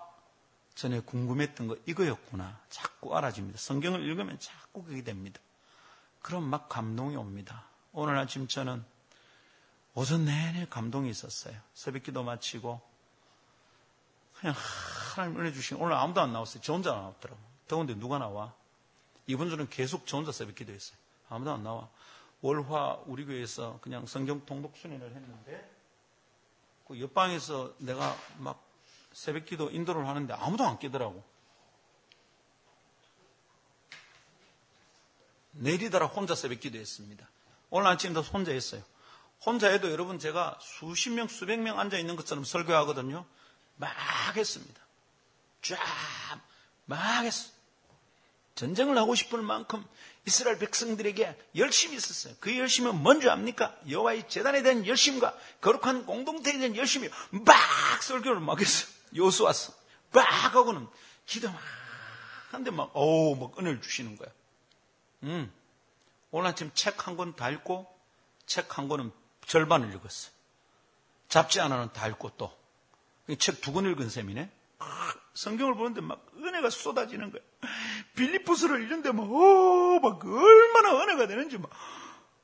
전에 0.81 1.01
궁금했던 1.01 1.67
거 1.67 1.77
이거였구나. 1.85 2.59
자꾸 2.71 3.15
알아집니다. 3.15 3.59
성경을 3.59 4.01
읽으면 4.01 4.39
자꾸 4.39 4.83
그게 4.83 5.05
됩니다. 5.05 5.39
그럼 6.23 6.45
막 6.45 6.71
감동이 6.71 7.17
옵니다. 7.17 7.67
오늘 7.93 8.17
아침 8.17 8.49
저는 8.49 8.83
오전 9.95 10.25
내내 10.25 10.67
감동이 10.71 11.11
있었어요. 11.11 11.55
새벽 11.75 12.05
기도 12.05 12.23
마치고 12.23 12.81
그냥 14.39 14.55
하나님 15.15 15.39
은혜 15.41 15.53
주신 15.53 15.77
오늘 15.77 15.97
아무도 15.97 16.23
안 16.23 16.33
나왔어요. 16.33 16.63
저 16.63 16.73
혼자 16.73 16.93
나왔더라고. 16.93 17.39
더운데 17.69 17.95
누가 17.95 18.17
나와? 18.17 18.55
이번 19.27 19.51
주는 19.51 19.69
계속 19.69 20.07
저 20.07 20.17
혼자 20.17 20.33
새벽 20.33 20.55
기도했어요. 20.55 20.97
아무도 21.29 21.53
안 21.53 21.63
나와. 21.63 21.91
월화 22.41 23.03
우리 23.05 23.27
교회에서 23.27 23.81
그냥 23.83 24.07
성경 24.07 24.47
통독 24.47 24.75
순회를 24.79 25.15
했는데 25.15 25.71
그 26.89 26.99
옆방에서 26.99 27.75
내가 27.81 28.17
막 28.39 28.70
새벽 29.13 29.47
기도 29.47 29.71
인도를 29.71 30.07
하는데 30.07 30.33
아무도 30.35 30.65
안 30.65 30.79
깨더라고. 30.79 31.23
내리더라 35.53 36.07
혼자 36.07 36.35
새벽 36.35 36.61
기도 36.61 36.79
했습니다. 36.79 37.29
오늘 37.71 37.89
아침도 37.89 38.23
혼자 38.23 38.53
했어요. 38.53 38.83
혼자 39.45 39.69
해도 39.69 39.91
여러분 39.91 40.19
제가 40.19 40.59
수십 40.61 41.11
명, 41.11 41.29
수백 41.29 41.59
명 41.59 41.79
앉아 41.79 41.99
있는 41.99 42.17
것처럼 42.17 42.45
설교하거든요. 42.45 43.25
막 43.77 44.37
했습니다. 44.37 44.81
쫙, 45.63 45.79
막 46.85 47.25
했어. 47.25 47.51
전쟁을 48.55 48.99
하고 48.99 49.15
싶을 49.15 49.41
만큼 49.41 49.85
이스라엘 50.27 50.59
백성들에게 50.59 51.37
열심히 51.57 51.97
있었어요. 51.97 52.35
그 52.41 52.57
열심은 52.57 53.03
뭔지 53.03 53.29
압니까? 53.31 53.75
여호와의 53.89 54.29
재단에 54.29 54.63
대한 54.63 54.87
열심과 54.87 55.35
거룩한 55.63 56.05
공동체에 56.05 56.59
대한 56.59 56.77
열심이 56.77 57.09
막 57.31 58.03
설교를 58.03 58.41
막 58.41 58.61
했어요. 58.61 59.00
요수왔어. 59.17 59.73
막 60.13 60.23
하고는 60.23 60.89
기도 61.27 61.51
막 61.51 61.61
한데 62.51 62.71
막, 62.71 62.91
어우, 62.95 63.37
막 63.37 63.59
은혜를 63.59 63.81
주시는 63.81 64.17
거야. 64.17 64.29
음. 65.25 65.53
오늘 66.33 66.49
아침 66.51 66.71
책 66.75 67.07
한 67.07 67.17
권 67.17 67.35
다 67.37 67.51
읽고, 67.51 67.87
책 68.47 68.77
한 68.79 68.89
권은 68.89 69.13
절반을 69.47 69.95
읽었어. 69.95 70.31
잡지 71.29 71.61
하나는 71.61 71.93
다 71.93 72.09
읽고 72.09 72.31
또. 72.37 72.57
책 73.39 73.61
두 73.61 73.73
권 73.73 73.85
읽은 73.87 74.11
셈이네. 74.11 74.51
성경을 75.35 75.75
보는데 75.75 76.01
막 76.01 76.27
은혜가 76.37 76.71
쏟아지는 76.71 77.31
거야. 77.31 77.43
빌리포스를 78.17 78.83
읽는데 78.83 79.13
막, 79.13 79.23
어, 79.31 80.01
막 80.01 80.25
얼마나 80.25 81.01
은혜가 81.03 81.27
되는지 81.29 81.59
막, 81.59 81.71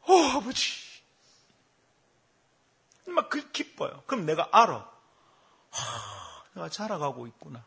어, 0.02 0.12
아버지. 0.36 0.72
막 3.06 3.28
그 3.28 3.50
기뻐요. 3.50 4.02
그럼 4.06 4.24
내가 4.26 4.48
알아. 4.52 4.88
하, 5.70 6.35
내가 6.56 6.68
자라가고 6.70 7.26
있구나. 7.26 7.62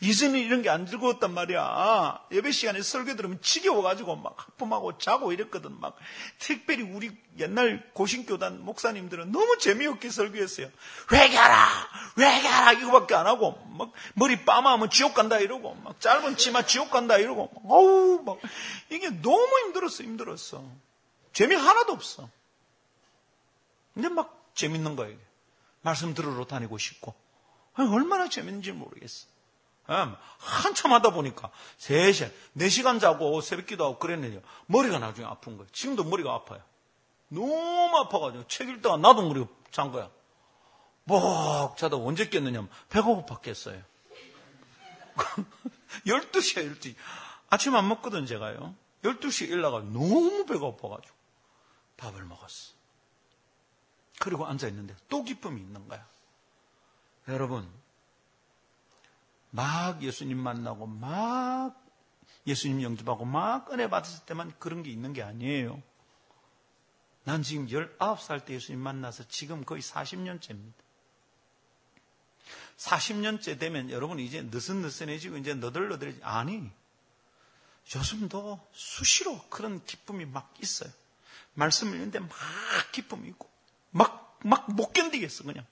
이전에 0.00 0.40
이런 0.40 0.62
게 0.62 0.70
안 0.70 0.86
즐거웠단 0.86 1.34
말이야. 1.34 2.28
예배 2.32 2.52
시간에 2.52 2.80
설교 2.80 3.16
들으면 3.16 3.38
지겨워가지고 3.42 4.16
막 4.16 4.34
하품하고 4.38 4.96
자고 4.96 5.30
이랬거든. 5.30 5.78
막 5.78 5.94
특별히 6.38 6.82
우리 6.82 7.14
옛날 7.38 7.90
고신교단 7.92 8.64
목사님들은 8.64 9.30
너무 9.30 9.58
재미없게 9.58 10.08
설교했어요. 10.08 10.70
회개하라! 11.12 11.68
회개하라! 12.18 12.72
이거밖에 12.80 13.14
안 13.14 13.26
하고 13.26 13.62
막 13.76 13.92
머리 14.14 14.42
빠마하면 14.46 14.88
지옥 14.88 15.12
간다 15.12 15.38
이러고 15.38 15.74
막 15.74 16.00
짧은 16.00 16.38
치마 16.38 16.64
지옥 16.64 16.90
간다 16.90 17.18
이러고 17.18 17.50
어우 17.68 18.22
막 18.24 18.38
이게 18.88 19.10
너무 19.10 19.58
힘들었어 19.66 20.02
힘들었어. 20.02 20.64
재미 21.34 21.56
하나도 21.56 21.92
없어. 21.92 22.30
근데 23.92 24.08
막 24.08 24.50
재밌는 24.54 24.96
거예요. 24.96 25.18
말씀 25.82 26.14
들으러 26.14 26.46
다니고 26.46 26.78
싶고 26.78 27.14
얼마나 27.76 28.28
재밌는지 28.28 28.72
모르겠어. 28.72 29.26
음, 29.90 30.16
한참 30.38 30.92
하다 30.92 31.10
보니까 31.10 31.50
3시, 31.78 32.32
4시간 32.56 33.00
자고 33.00 33.40
새벽 33.40 33.66
기도하고 33.66 33.98
그랬는데 33.98 34.40
머리가 34.66 34.98
나중에 34.98 35.26
아픈 35.26 35.56
거예요. 35.56 35.70
지금도 35.72 36.04
머리가 36.04 36.32
아파요. 36.32 36.62
너무 37.28 37.96
아파가지고 37.98 38.46
책 38.48 38.68
읽다가 38.68 38.96
나도 38.96 39.28
머리가 39.28 39.46
잔 39.70 39.92
거야. 39.92 40.08
목 41.04 41.76
자다 41.76 41.96
언제 41.96 42.28
깼느냐 42.28 42.66
배가 42.88 43.06
고팠겠어요. 43.06 43.82
12시에 46.06 46.78
12시. 46.78 46.94
아침 47.50 47.76
안 47.76 47.86
먹거든 47.88 48.26
제가요. 48.26 48.74
12시에 49.02 49.50
일나가 49.50 49.80
너무 49.80 50.46
배가 50.46 50.60
고파가지고 50.60 51.14
밥을 51.98 52.24
먹었어. 52.24 52.72
그리고 54.18 54.46
앉아있는데 54.46 54.96
또 55.08 55.22
기쁨이 55.24 55.60
있는 55.60 55.86
거야. 55.88 56.06
여러분 57.28 57.68
막 59.50 60.02
예수님 60.02 60.36
만나고 60.38 60.86
막 60.86 61.80
예수님 62.46 62.82
영접하고 62.82 63.24
막 63.24 63.72
은혜 63.72 63.88
받았을 63.88 64.26
때만 64.26 64.52
그런 64.58 64.82
게 64.82 64.90
있는 64.90 65.12
게 65.12 65.22
아니에요. 65.22 65.82
난 67.24 67.42
지금 67.42 67.66
19살 67.66 68.44
때 68.44 68.54
예수님 68.54 68.80
만나서 68.80 69.26
지금 69.28 69.64
거의 69.64 69.80
40년째입니다. 69.80 70.74
40년째 72.76 73.58
되면 73.58 73.90
여러분 73.90 74.18
이제 74.18 74.42
느슨느슨해지고 74.42 75.38
이제 75.38 75.54
너덜너덜해지 75.54 76.20
아니. 76.22 76.70
요즘도 77.94 78.66
수시로 78.72 79.38
그런 79.48 79.84
기쁨이 79.84 80.24
막 80.26 80.52
있어요. 80.60 80.90
말씀을 81.54 81.94
읽는데 81.94 82.18
막 82.18 82.30
기쁨이 82.92 83.28
있고 83.28 83.48
막, 83.90 84.38
막 84.42 84.68
못 84.70 84.92
견디겠어, 84.92 85.44
그냥. 85.44 85.66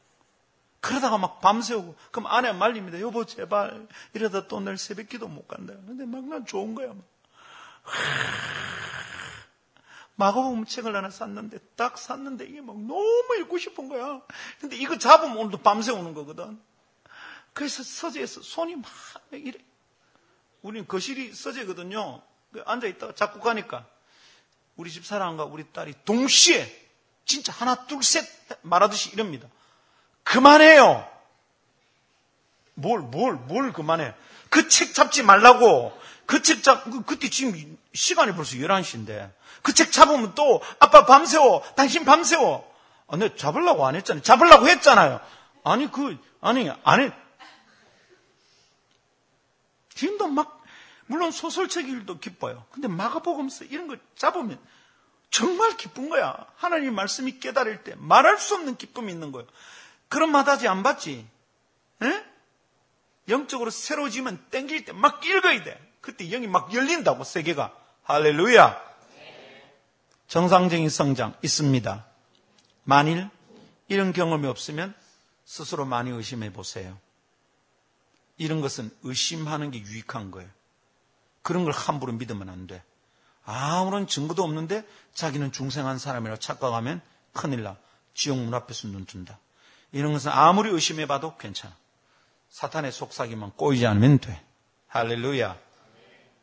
그러다가 0.83 1.17
막 1.17 1.41
밤새우고, 1.41 1.95
그럼 2.11 2.27
아내 2.27 2.53
말립니다. 2.53 3.01
여보, 3.01 3.25
제발. 3.25 3.87
이러다 4.15 4.49
또 4.49 4.61
내일 4.61 4.77
새벽 4.77 5.09
기도 5.09 5.29
못 5.29 5.47
간다. 5.47 5.75
근데 5.87 6.05
막 6.05 6.25
난 6.25 6.45
좋은 6.45 6.75
거야. 6.75 6.89
막. 6.89 6.99
마가복음 10.17 10.67
책을 10.67 10.95
하나 10.95 11.09
샀는데, 11.09 11.59
딱 11.77 11.97
샀는데 11.97 12.45
이게 12.47 12.61
막 12.61 12.77
너무 12.79 13.37
읽고 13.41 13.59
싶은 13.59 13.89
거야. 13.89 14.21
근데 14.61 14.77
이거 14.77 14.99
잡으면 14.99 15.37
오늘도 15.37 15.59
밤새우는 15.59 16.15
거거든. 16.15 16.61
그래서 17.55 17.83
서재에서 17.83 18.43
손이 18.43 18.77
막 18.77 18.91
이래. 19.33 19.59
우리는 20.63 20.87
거실이 20.87 21.33
서재거든요. 21.33 22.23
그 22.53 22.63
앉아 22.67 22.87
있다가 22.89 23.15
자꾸 23.15 23.41
가니까 23.41 23.87
우리 24.77 24.91
집 24.91 25.07
사람과 25.07 25.45
우리 25.45 25.65
딸이 25.73 25.95
동시에 26.05 26.67
진짜 27.25 27.53
하나 27.53 27.87
둘 27.87 28.03
셋 28.03 28.27
말하듯이 28.63 29.11
이럽니다. 29.11 29.49
그만해요. 30.25 31.09
뭘, 32.75 33.01
뭘, 33.01 33.35
뭘 33.35 33.73
그만해. 33.73 34.15
그책 34.51 34.95
잡지 34.95 35.23
말라고. 35.23 35.99
그 36.27 36.43
책 36.43 36.63
잡, 36.63 36.85
그, 36.85 37.03
그때 37.05 37.29
지금 37.31 37.79
시간이 37.95 38.33
벌써 38.35 38.57
11시인데. 38.57 39.31
그 39.63 39.73
책 39.75 39.93
잡으면 39.93 40.35
또, 40.35 40.63
아빠 40.79 41.05
밤새워. 41.07 41.63
당신 41.77 42.05
밤새워. 42.05 42.71
아, 43.09 43.17
내 43.17 43.35
잡으려고 43.37 43.87
안 43.87 43.95
했잖아요. 43.97 44.23
잡으려고 44.23 44.69
했잖아요. 44.69 45.21
아니, 45.65 45.91
그, 45.91 46.19
아니, 46.41 46.71
안 46.85 47.01
해. 47.03 47.13
지금도 49.95 50.29
막, 50.29 50.63
물론 51.07 51.31
소설책 51.31 51.89
일도 51.89 52.19
기뻐요. 52.19 52.65
근데 52.73 52.89
마가복음서 52.89 53.67
이런 53.67 53.87
거 53.87 53.97
잡으면 54.17 54.59
정말 55.31 55.77
기쁜 55.77 56.09
거야. 56.09 56.35
하나님 56.57 56.95
말씀이 56.95 57.39
깨달을 57.39 57.85
때 57.85 57.95
말할 57.99 58.39
수 58.39 58.55
없는 58.55 58.77
기쁨이 58.77 59.13
있는 59.13 59.31
거예요. 59.33 59.47
그런 60.13 60.31
마다지 60.31 60.69
안 60.69 60.83
받지? 60.83 61.27
에? 62.03 62.25
영적으로 63.31 63.71
새로워지면 63.71 64.45
땡길 64.51 64.85
때 64.85 64.93
막 64.93 65.25
읽어야 65.25 65.65
돼. 65.65 65.81
그때 66.03 66.29
영이 66.29 66.49
막 66.49 66.75
열린다고 66.75 67.25
세계가. 67.25 67.75
할렐루야. 68.03 68.93
정상적인 70.29 70.91
성장 70.91 71.35
있습니다. 71.43 72.05
만일 72.85 73.31
이런 73.89 74.13
경험이 74.13 74.49
없으면 74.49 74.95
스스로 75.47 75.87
많이 75.87 76.11
의심해 76.11 76.53
보세요. 76.53 76.99
이런 78.37 78.61
것은 78.61 78.95
의심하는 79.05 79.71
게 79.71 79.79
유익한 79.79 80.31
거예요. 80.31 80.51
그런 81.41 81.65
걸 81.65 81.73
함부로 81.73 82.13
믿으면 82.13 82.51
안 82.51 82.67
돼. 82.67 82.85
아무런 83.47 84.07
증거도 84.07 84.45
없는데 84.45 84.87
자기는 85.15 85.53
중생한 85.53 85.99
사람이라고 85.99 86.39
착각하면 86.39 87.01
큰일 87.33 87.63
나. 87.63 87.79
지옥 88.13 88.37
문 88.41 88.53
앞에서 88.53 88.89
눈 88.89 89.07
뜬다. 89.07 89.39
이런 89.93 90.13
것은 90.13 90.31
아무리 90.31 90.71
의심해봐도 90.71 91.37
괜찮아. 91.37 91.75
사탄의 92.49 92.93
속삭이만 92.93 93.53
꼬이지 93.53 93.87
않으면 93.87 94.19
돼. 94.19 94.43
할렐루야. 94.89 95.59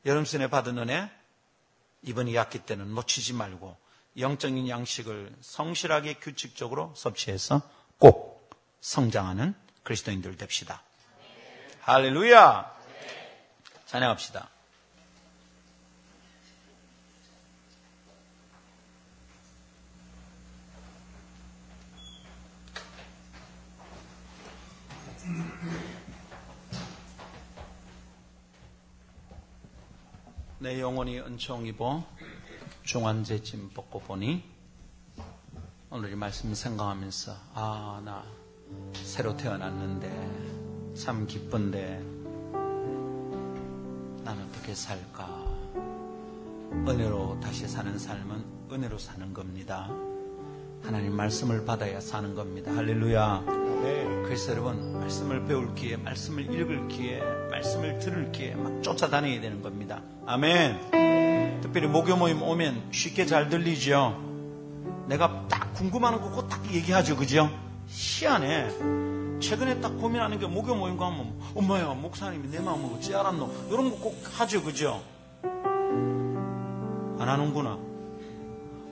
여름순에 0.06 0.48
받은 0.48 0.78
은혜, 0.78 1.10
이번 2.02 2.28
2학기 2.28 2.66
때는 2.66 2.94
놓치지 2.96 3.34
말고 3.34 3.78
영적인 4.18 4.68
양식을 4.68 5.36
성실하게 5.42 6.16
규칙적으로 6.16 6.94
섭취해서 6.96 7.62
꼭 7.98 8.50
성장하는 8.82 9.54
그리스도인들 9.84 10.38
됩시다. 10.38 10.82
할렐루야. 11.82 12.80
찬양합시다. 13.86 14.50
내 30.60 30.80
영혼이 30.82 31.20
은총 31.20 31.66
입어 31.68 32.04
중환제 32.84 33.42
짐 33.44 33.70
벗고 33.74 34.00
보니 34.00 34.44
오늘 35.90 36.12
이 36.12 36.16
말씀 36.16 36.54
생각하면서 36.54 37.34
아 37.54 38.02
나 38.04 38.24
새로 38.94 39.36
태어났는데 39.36 40.94
참 40.96 41.26
기쁜데 41.26 42.00
난 44.24 44.40
어떻게 44.48 44.76
살까? 44.76 45.28
은혜로 46.88 47.40
다시 47.40 47.68
사는 47.68 47.98
삶은 47.98 48.70
은혜로 48.72 48.98
사는 49.00 49.34
겁니다 49.34 49.90
하나님 50.84 51.16
말씀을 51.16 51.66
받아야 51.66 52.00
사는 52.00 52.34
겁니다 52.36 52.72
할렐루야 52.76 53.44
네. 53.84 54.22
그래서 54.26 54.52
여러분 54.52 55.00
말씀을 55.00 55.46
배울 55.46 55.74
기회, 55.74 55.96
말씀을 55.98 56.54
읽을 56.54 56.88
기회, 56.90 57.22
말씀을 57.50 57.98
들을 58.00 58.32
기회 58.32 58.54
막 58.54 58.84
쫓아다녀야 58.84 59.40
되는 59.42 59.62
겁니다. 59.62 60.02
아멘. 60.26 61.62
특별히 61.62 61.88
목요 61.88 62.18
모임 62.18 62.42
오면 62.44 62.90
쉽게 62.92 63.26
잘 63.26 63.48
들리죠. 63.50 64.22
내가 65.08 65.48
딱 65.48 65.74
궁금한 65.74 66.20
거 66.22 66.30
꼭 66.30 66.50
딱 66.50 66.62
얘기하죠, 66.72 67.16
그죠? 67.16 67.50
희한해. 67.88 69.40
최근에 69.40 69.80
딱 69.80 69.98
고민하는 69.98 70.38
게 70.40 70.46
목요 70.46 70.76
모임 70.76 70.98
가면 70.98 71.34
엄마야 71.56 71.94
목사님이 71.94 72.50
내 72.50 72.60
마음을 72.60 72.98
어찌 72.98 73.16
알았노? 73.16 73.70
이런 73.72 73.90
거 73.92 73.96
꼭 73.98 74.22
하죠, 74.38 74.62
그죠? 74.62 75.02
안 75.44 77.28
하는구나. 77.30 77.80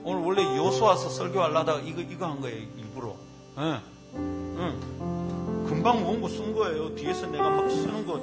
오늘 0.08 0.22
원래 0.22 0.42
요소 0.56 0.86
와서 0.86 1.10
설교하려다가 1.10 1.80
이거 1.80 2.00
이거 2.00 2.24
한 2.24 2.40
거예요, 2.40 2.66
일부러. 2.78 3.14
네. 3.58 3.78
응. 4.14 5.66
금방 5.68 6.02
원고 6.02 6.26
쓴 6.28 6.54
거예요. 6.54 6.94
뒤에서 6.94 7.26
내가 7.26 7.50
막 7.50 7.68
쓰는 7.68 8.06
거. 8.06 8.18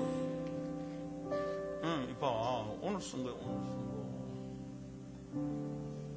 응, 1.84 2.08
이봐. 2.10 2.28
오늘 2.82 3.00
쓴 3.00 3.24
거야, 3.24 3.34
오늘 3.40 3.68
쓴 3.68 3.76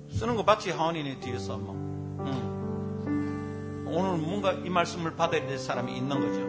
거. 0.08 0.14
쓰는 0.18 0.36
거 0.36 0.42
봤지, 0.42 0.70
하원이네 0.70 1.20
뒤에서 1.20 1.58
막. 1.58 1.74
응. 1.74 3.84
오늘 3.88 4.16
뭔가 4.16 4.52
이 4.52 4.70
말씀을 4.70 5.16
받아야 5.16 5.46
될 5.46 5.58
사람이 5.58 5.94
있는 5.94 6.18
거죠. 6.18 6.40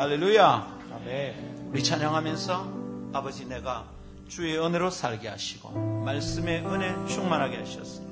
할렐루야. 0.00 0.78
아멘. 0.94 1.68
우리 1.72 1.84
찬양하면서 1.84 3.12
아버지 3.12 3.44
내가 3.44 3.84
주의 4.28 4.58
은혜로 4.58 4.88
살게 4.88 5.28
하시고 5.28 5.72
말씀의 6.06 6.64
은혜 6.64 6.94
충만하게 7.06 7.58
하셔서 7.58 8.05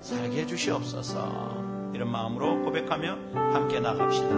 살게 0.00 0.42
해주시옵소서. 0.42 1.58
이런 1.94 2.10
마음으로 2.10 2.62
고백하며 2.62 3.16
함께 3.34 3.80
나갑시다. 3.80 4.28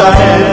child. 0.00 0.49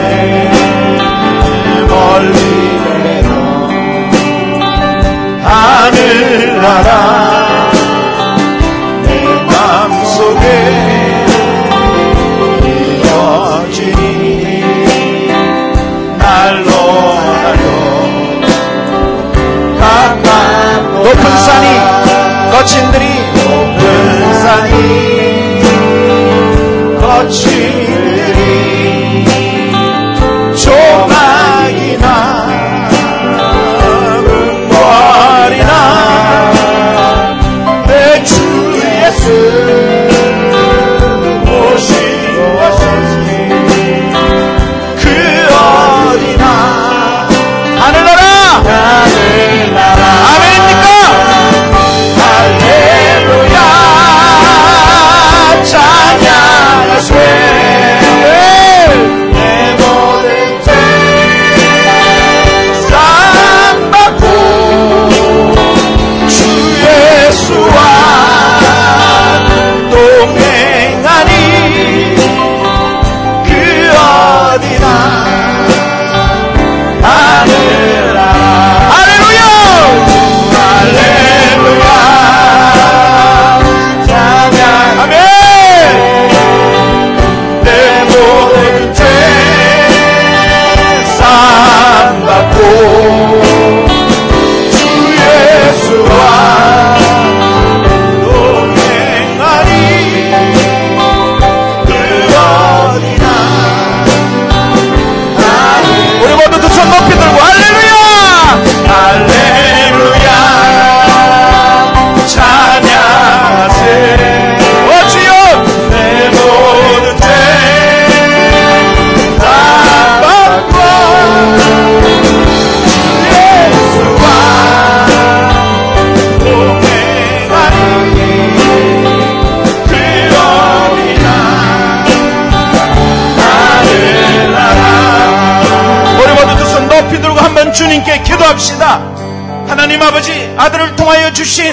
주신 141.38 141.72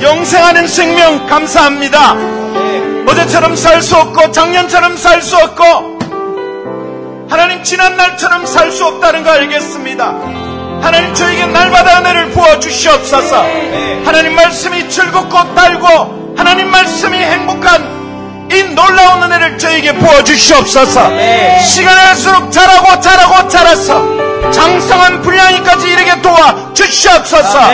영생하는 0.00 0.66
생명 0.66 1.26
감사합니다. 1.26 2.14
어제처럼 3.06 3.54
살 3.54 3.82
수 3.82 3.96
없고 3.96 4.32
작년처럼 4.32 4.96
살 4.96 5.20
수 5.20 5.36
없고 5.36 5.98
하나님 7.28 7.62
지난 7.62 7.98
날처럼 7.98 8.46
살 8.46 8.72
수 8.72 8.86
없다는 8.86 9.22
거 9.22 9.30
알겠습니다. 9.32 10.06
하나님 10.80 11.12
저에게 11.12 11.44
날마다 11.44 11.98
은혜를 12.00 12.30
부어 12.30 12.58
주시옵소서. 12.58 13.44
하나님 14.06 14.34
말씀이 14.34 14.88
즐겁고 14.88 15.54
달고 15.54 16.34
하나님 16.38 16.70
말씀이 16.70 17.18
행복한 17.18 18.48
이 18.50 18.62
놀라운 18.74 19.22
은혜를 19.22 19.58
저에게 19.58 19.92
부어 19.96 20.24
주시옵소서. 20.24 21.10
시간이 21.60 21.96
갈수록 22.06 22.50
자라고 22.50 22.98
자라고 23.02 23.48
자라서 23.48 24.23
장성한 24.54 25.20
분량이까지 25.22 25.88
이르게 25.88 26.22
도와 26.22 26.72
주시옵소서. 26.72 27.72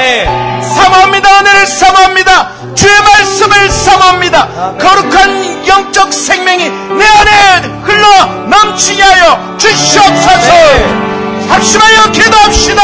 사모합니다. 0.75 1.41
은혜를 1.41 1.67
사모합니다. 1.67 2.75
주의 2.75 2.93
말씀을 3.03 3.71
사모합니다. 3.71 4.49
거룩한 4.79 5.67
영적 5.67 6.13
생명이 6.13 6.71
내 6.71 7.07
안에 7.07 7.69
흘러 7.83 8.25
넘치게 8.49 9.03
하여 9.03 9.57
주시옵소서. 9.59 10.53
합심하여 11.51 12.13
기도합시다. 12.13 12.83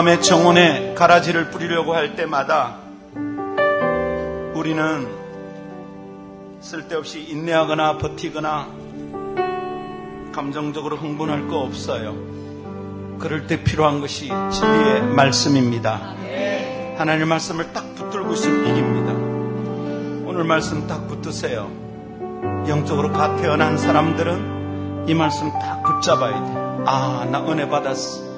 마음의 0.00 0.22
정원에 0.22 0.94
가라지를 0.94 1.50
뿌리려고 1.50 1.94
할 1.94 2.16
때마다 2.16 2.76
우리는 4.54 5.06
쓸데없이 6.60 7.20
인내하거나 7.28 7.98
버티거나 7.98 8.68
감정적으로 10.32 10.96
흥분할 10.96 11.48
거 11.48 11.58
없어요. 11.58 12.14
그럴 13.18 13.46
때 13.46 13.62
필요한 13.62 14.00
것이 14.00 14.30
진리의 14.50 15.02
말씀입니다. 15.02 16.14
하나님의 16.96 17.26
말씀을 17.26 17.72
딱 17.74 17.94
붙들고 17.94 18.32
있으면 18.32 18.70
이깁니다. 18.70 19.12
오늘 20.30 20.44
말씀 20.44 20.86
딱 20.86 21.08
붙드세요. 21.08 21.70
영적으로 22.68 23.12
가 23.12 23.36
태어난 23.36 23.76
사람들은 23.76 25.08
이 25.08 25.14
말씀 25.14 25.50
딱 25.50 25.82
붙잡아야 25.82 26.32
돼. 26.32 26.84
아, 26.86 27.28
나 27.30 27.40
은혜 27.50 27.68
받았어. 27.68 28.29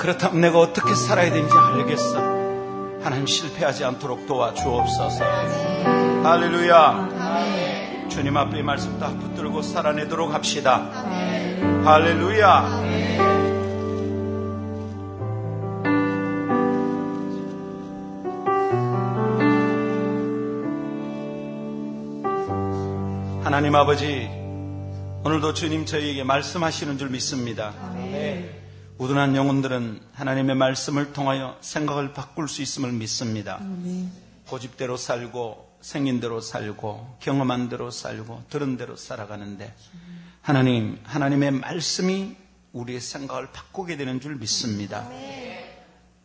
그렇다면 0.00 0.40
내가 0.40 0.58
어떻게 0.60 0.94
살아야 0.94 1.30
되는지 1.30 1.54
알겠어. 1.54 2.18
하나님 3.02 3.26
실패하지 3.26 3.84
않도록 3.84 4.26
도와주옵소서. 4.26 5.24
할렐루야. 6.24 8.08
주님 8.08 8.34
앞에 8.34 8.62
말씀 8.62 8.98
딱 8.98 9.18
붙들고 9.20 9.60
살아내도록 9.60 10.32
합시다. 10.32 10.90
할렐루야. 11.84 13.10
하나님 23.44 23.74
아버지, 23.74 24.30
오늘도 25.24 25.52
주님 25.52 25.84
저희에게 25.84 26.24
말씀하시는 26.24 26.96
줄 26.96 27.10
믿습니다. 27.10 27.74
우둔한 29.00 29.34
영혼들은 29.34 29.98
하나님의 30.12 30.56
말씀을 30.56 31.14
통하여 31.14 31.56
생각을 31.62 32.12
바꿀 32.12 32.50
수 32.50 32.60
있음을 32.60 32.92
믿습니다. 32.92 33.58
고집대로 34.46 34.98
살고 34.98 35.78
생긴 35.80 36.20
대로 36.20 36.42
살고 36.42 37.16
경험한 37.20 37.70
대로 37.70 37.90
살고 37.90 38.44
들은 38.50 38.76
대로 38.76 38.96
살아가는데 38.96 39.74
하나님 40.42 41.00
하나님의 41.04 41.50
말씀이 41.52 42.36
우리의 42.74 43.00
생각을 43.00 43.50
바꾸게 43.52 43.96
되는 43.96 44.20
줄 44.20 44.36
믿습니다. 44.36 45.08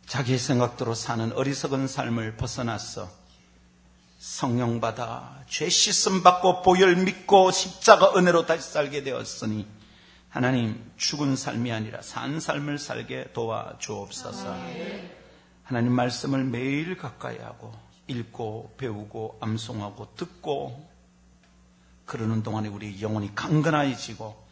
자기의 0.05 0.37
생각대로 0.37 0.95
사는 0.95 1.31
어리석은 1.31 1.87
삶을 1.87 2.35
벗어났어 2.35 3.09
성령 4.19 4.81
받아 4.81 5.45
죄 5.47 5.69
씻음 5.69 6.23
받고 6.23 6.61
보혈 6.61 6.97
믿고 6.97 7.51
십자가 7.51 8.17
은혜로 8.17 8.45
다시 8.45 8.69
살게 8.69 9.03
되었으니 9.03 9.65
하나님 10.35 10.91
죽은 10.97 11.37
삶이 11.37 11.71
아니라 11.71 12.01
산 12.01 12.41
삶을 12.41 12.77
살게 12.77 13.31
도와 13.31 13.77
주옵소서. 13.79 14.53
하나님 15.63 15.93
말씀을 15.93 16.43
매일 16.43 16.97
가까이 16.97 17.37
하고 17.37 17.71
읽고 18.07 18.75
배우고 18.77 19.37
암송하고 19.39 20.15
듣고 20.15 20.89
그러는 22.05 22.43
동안에 22.43 22.67
우리 22.67 23.01
영혼이 23.01 23.33
강건해지고 23.33 24.44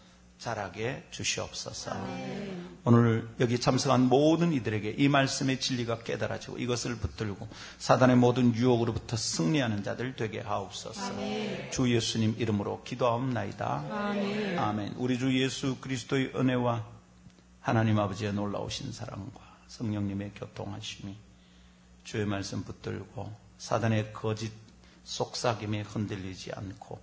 자라게 0.44 1.08
주시옵소서. 1.10 1.92
아멘. 1.92 2.80
오늘 2.84 3.30
여기 3.40 3.62
참석한 3.62 4.10
모든 4.10 4.52
이들에게 4.52 4.96
이 4.98 5.08
말씀의 5.08 5.62
진리가 5.62 6.00
깨달아지고 6.00 6.58
이것을 6.58 6.98
붙들고 6.98 7.48
사단의 7.78 8.18
모든 8.18 8.54
유혹으로부터 8.54 9.16
승리하는 9.16 9.86
자들 9.86 10.18
되게 10.18 10.42
하옵소서. 10.42 11.14
아멘. 11.14 11.72
주 11.72 11.90
예수님 11.90 12.36
이름으로 12.38 12.84
기도하옵나이다. 12.84 13.86
아멘. 13.90 14.60
아멘. 14.60 14.94
우리 14.98 15.18
주 15.18 15.34
예수 15.42 15.78
그리스도의 15.80 16.34
은혜와 16.36 16.86
하나님 17.62 17.98
아버지의 17.98 18.34
놀라우신 18.34 18.92
사랑과 18.92 19.40
성령님의 19.70 20.32
교통하심이 20.36 21.16
주의 22.04 22.26
말씀 22.26 22.66
붙들고 22.66 23.34
사단의 23.60 24.12
거짓 24.12 24.52
속삭임에 25.06 25.84
흔들리지 25.84 26.52
않고 26.52 27.00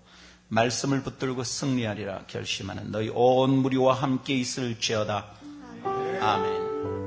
말씀을 0.50 1.02
붙들고 1.02 1.44
승리하리라 1.44 2.24
결심하는 2.26 2.90
너희 2.90 3.08
온 3.08 3.58
무리와 3.58 3.94
함께 3.94 4.34
있을지어다. 4.34 5.26
아멘. 6.20 6.99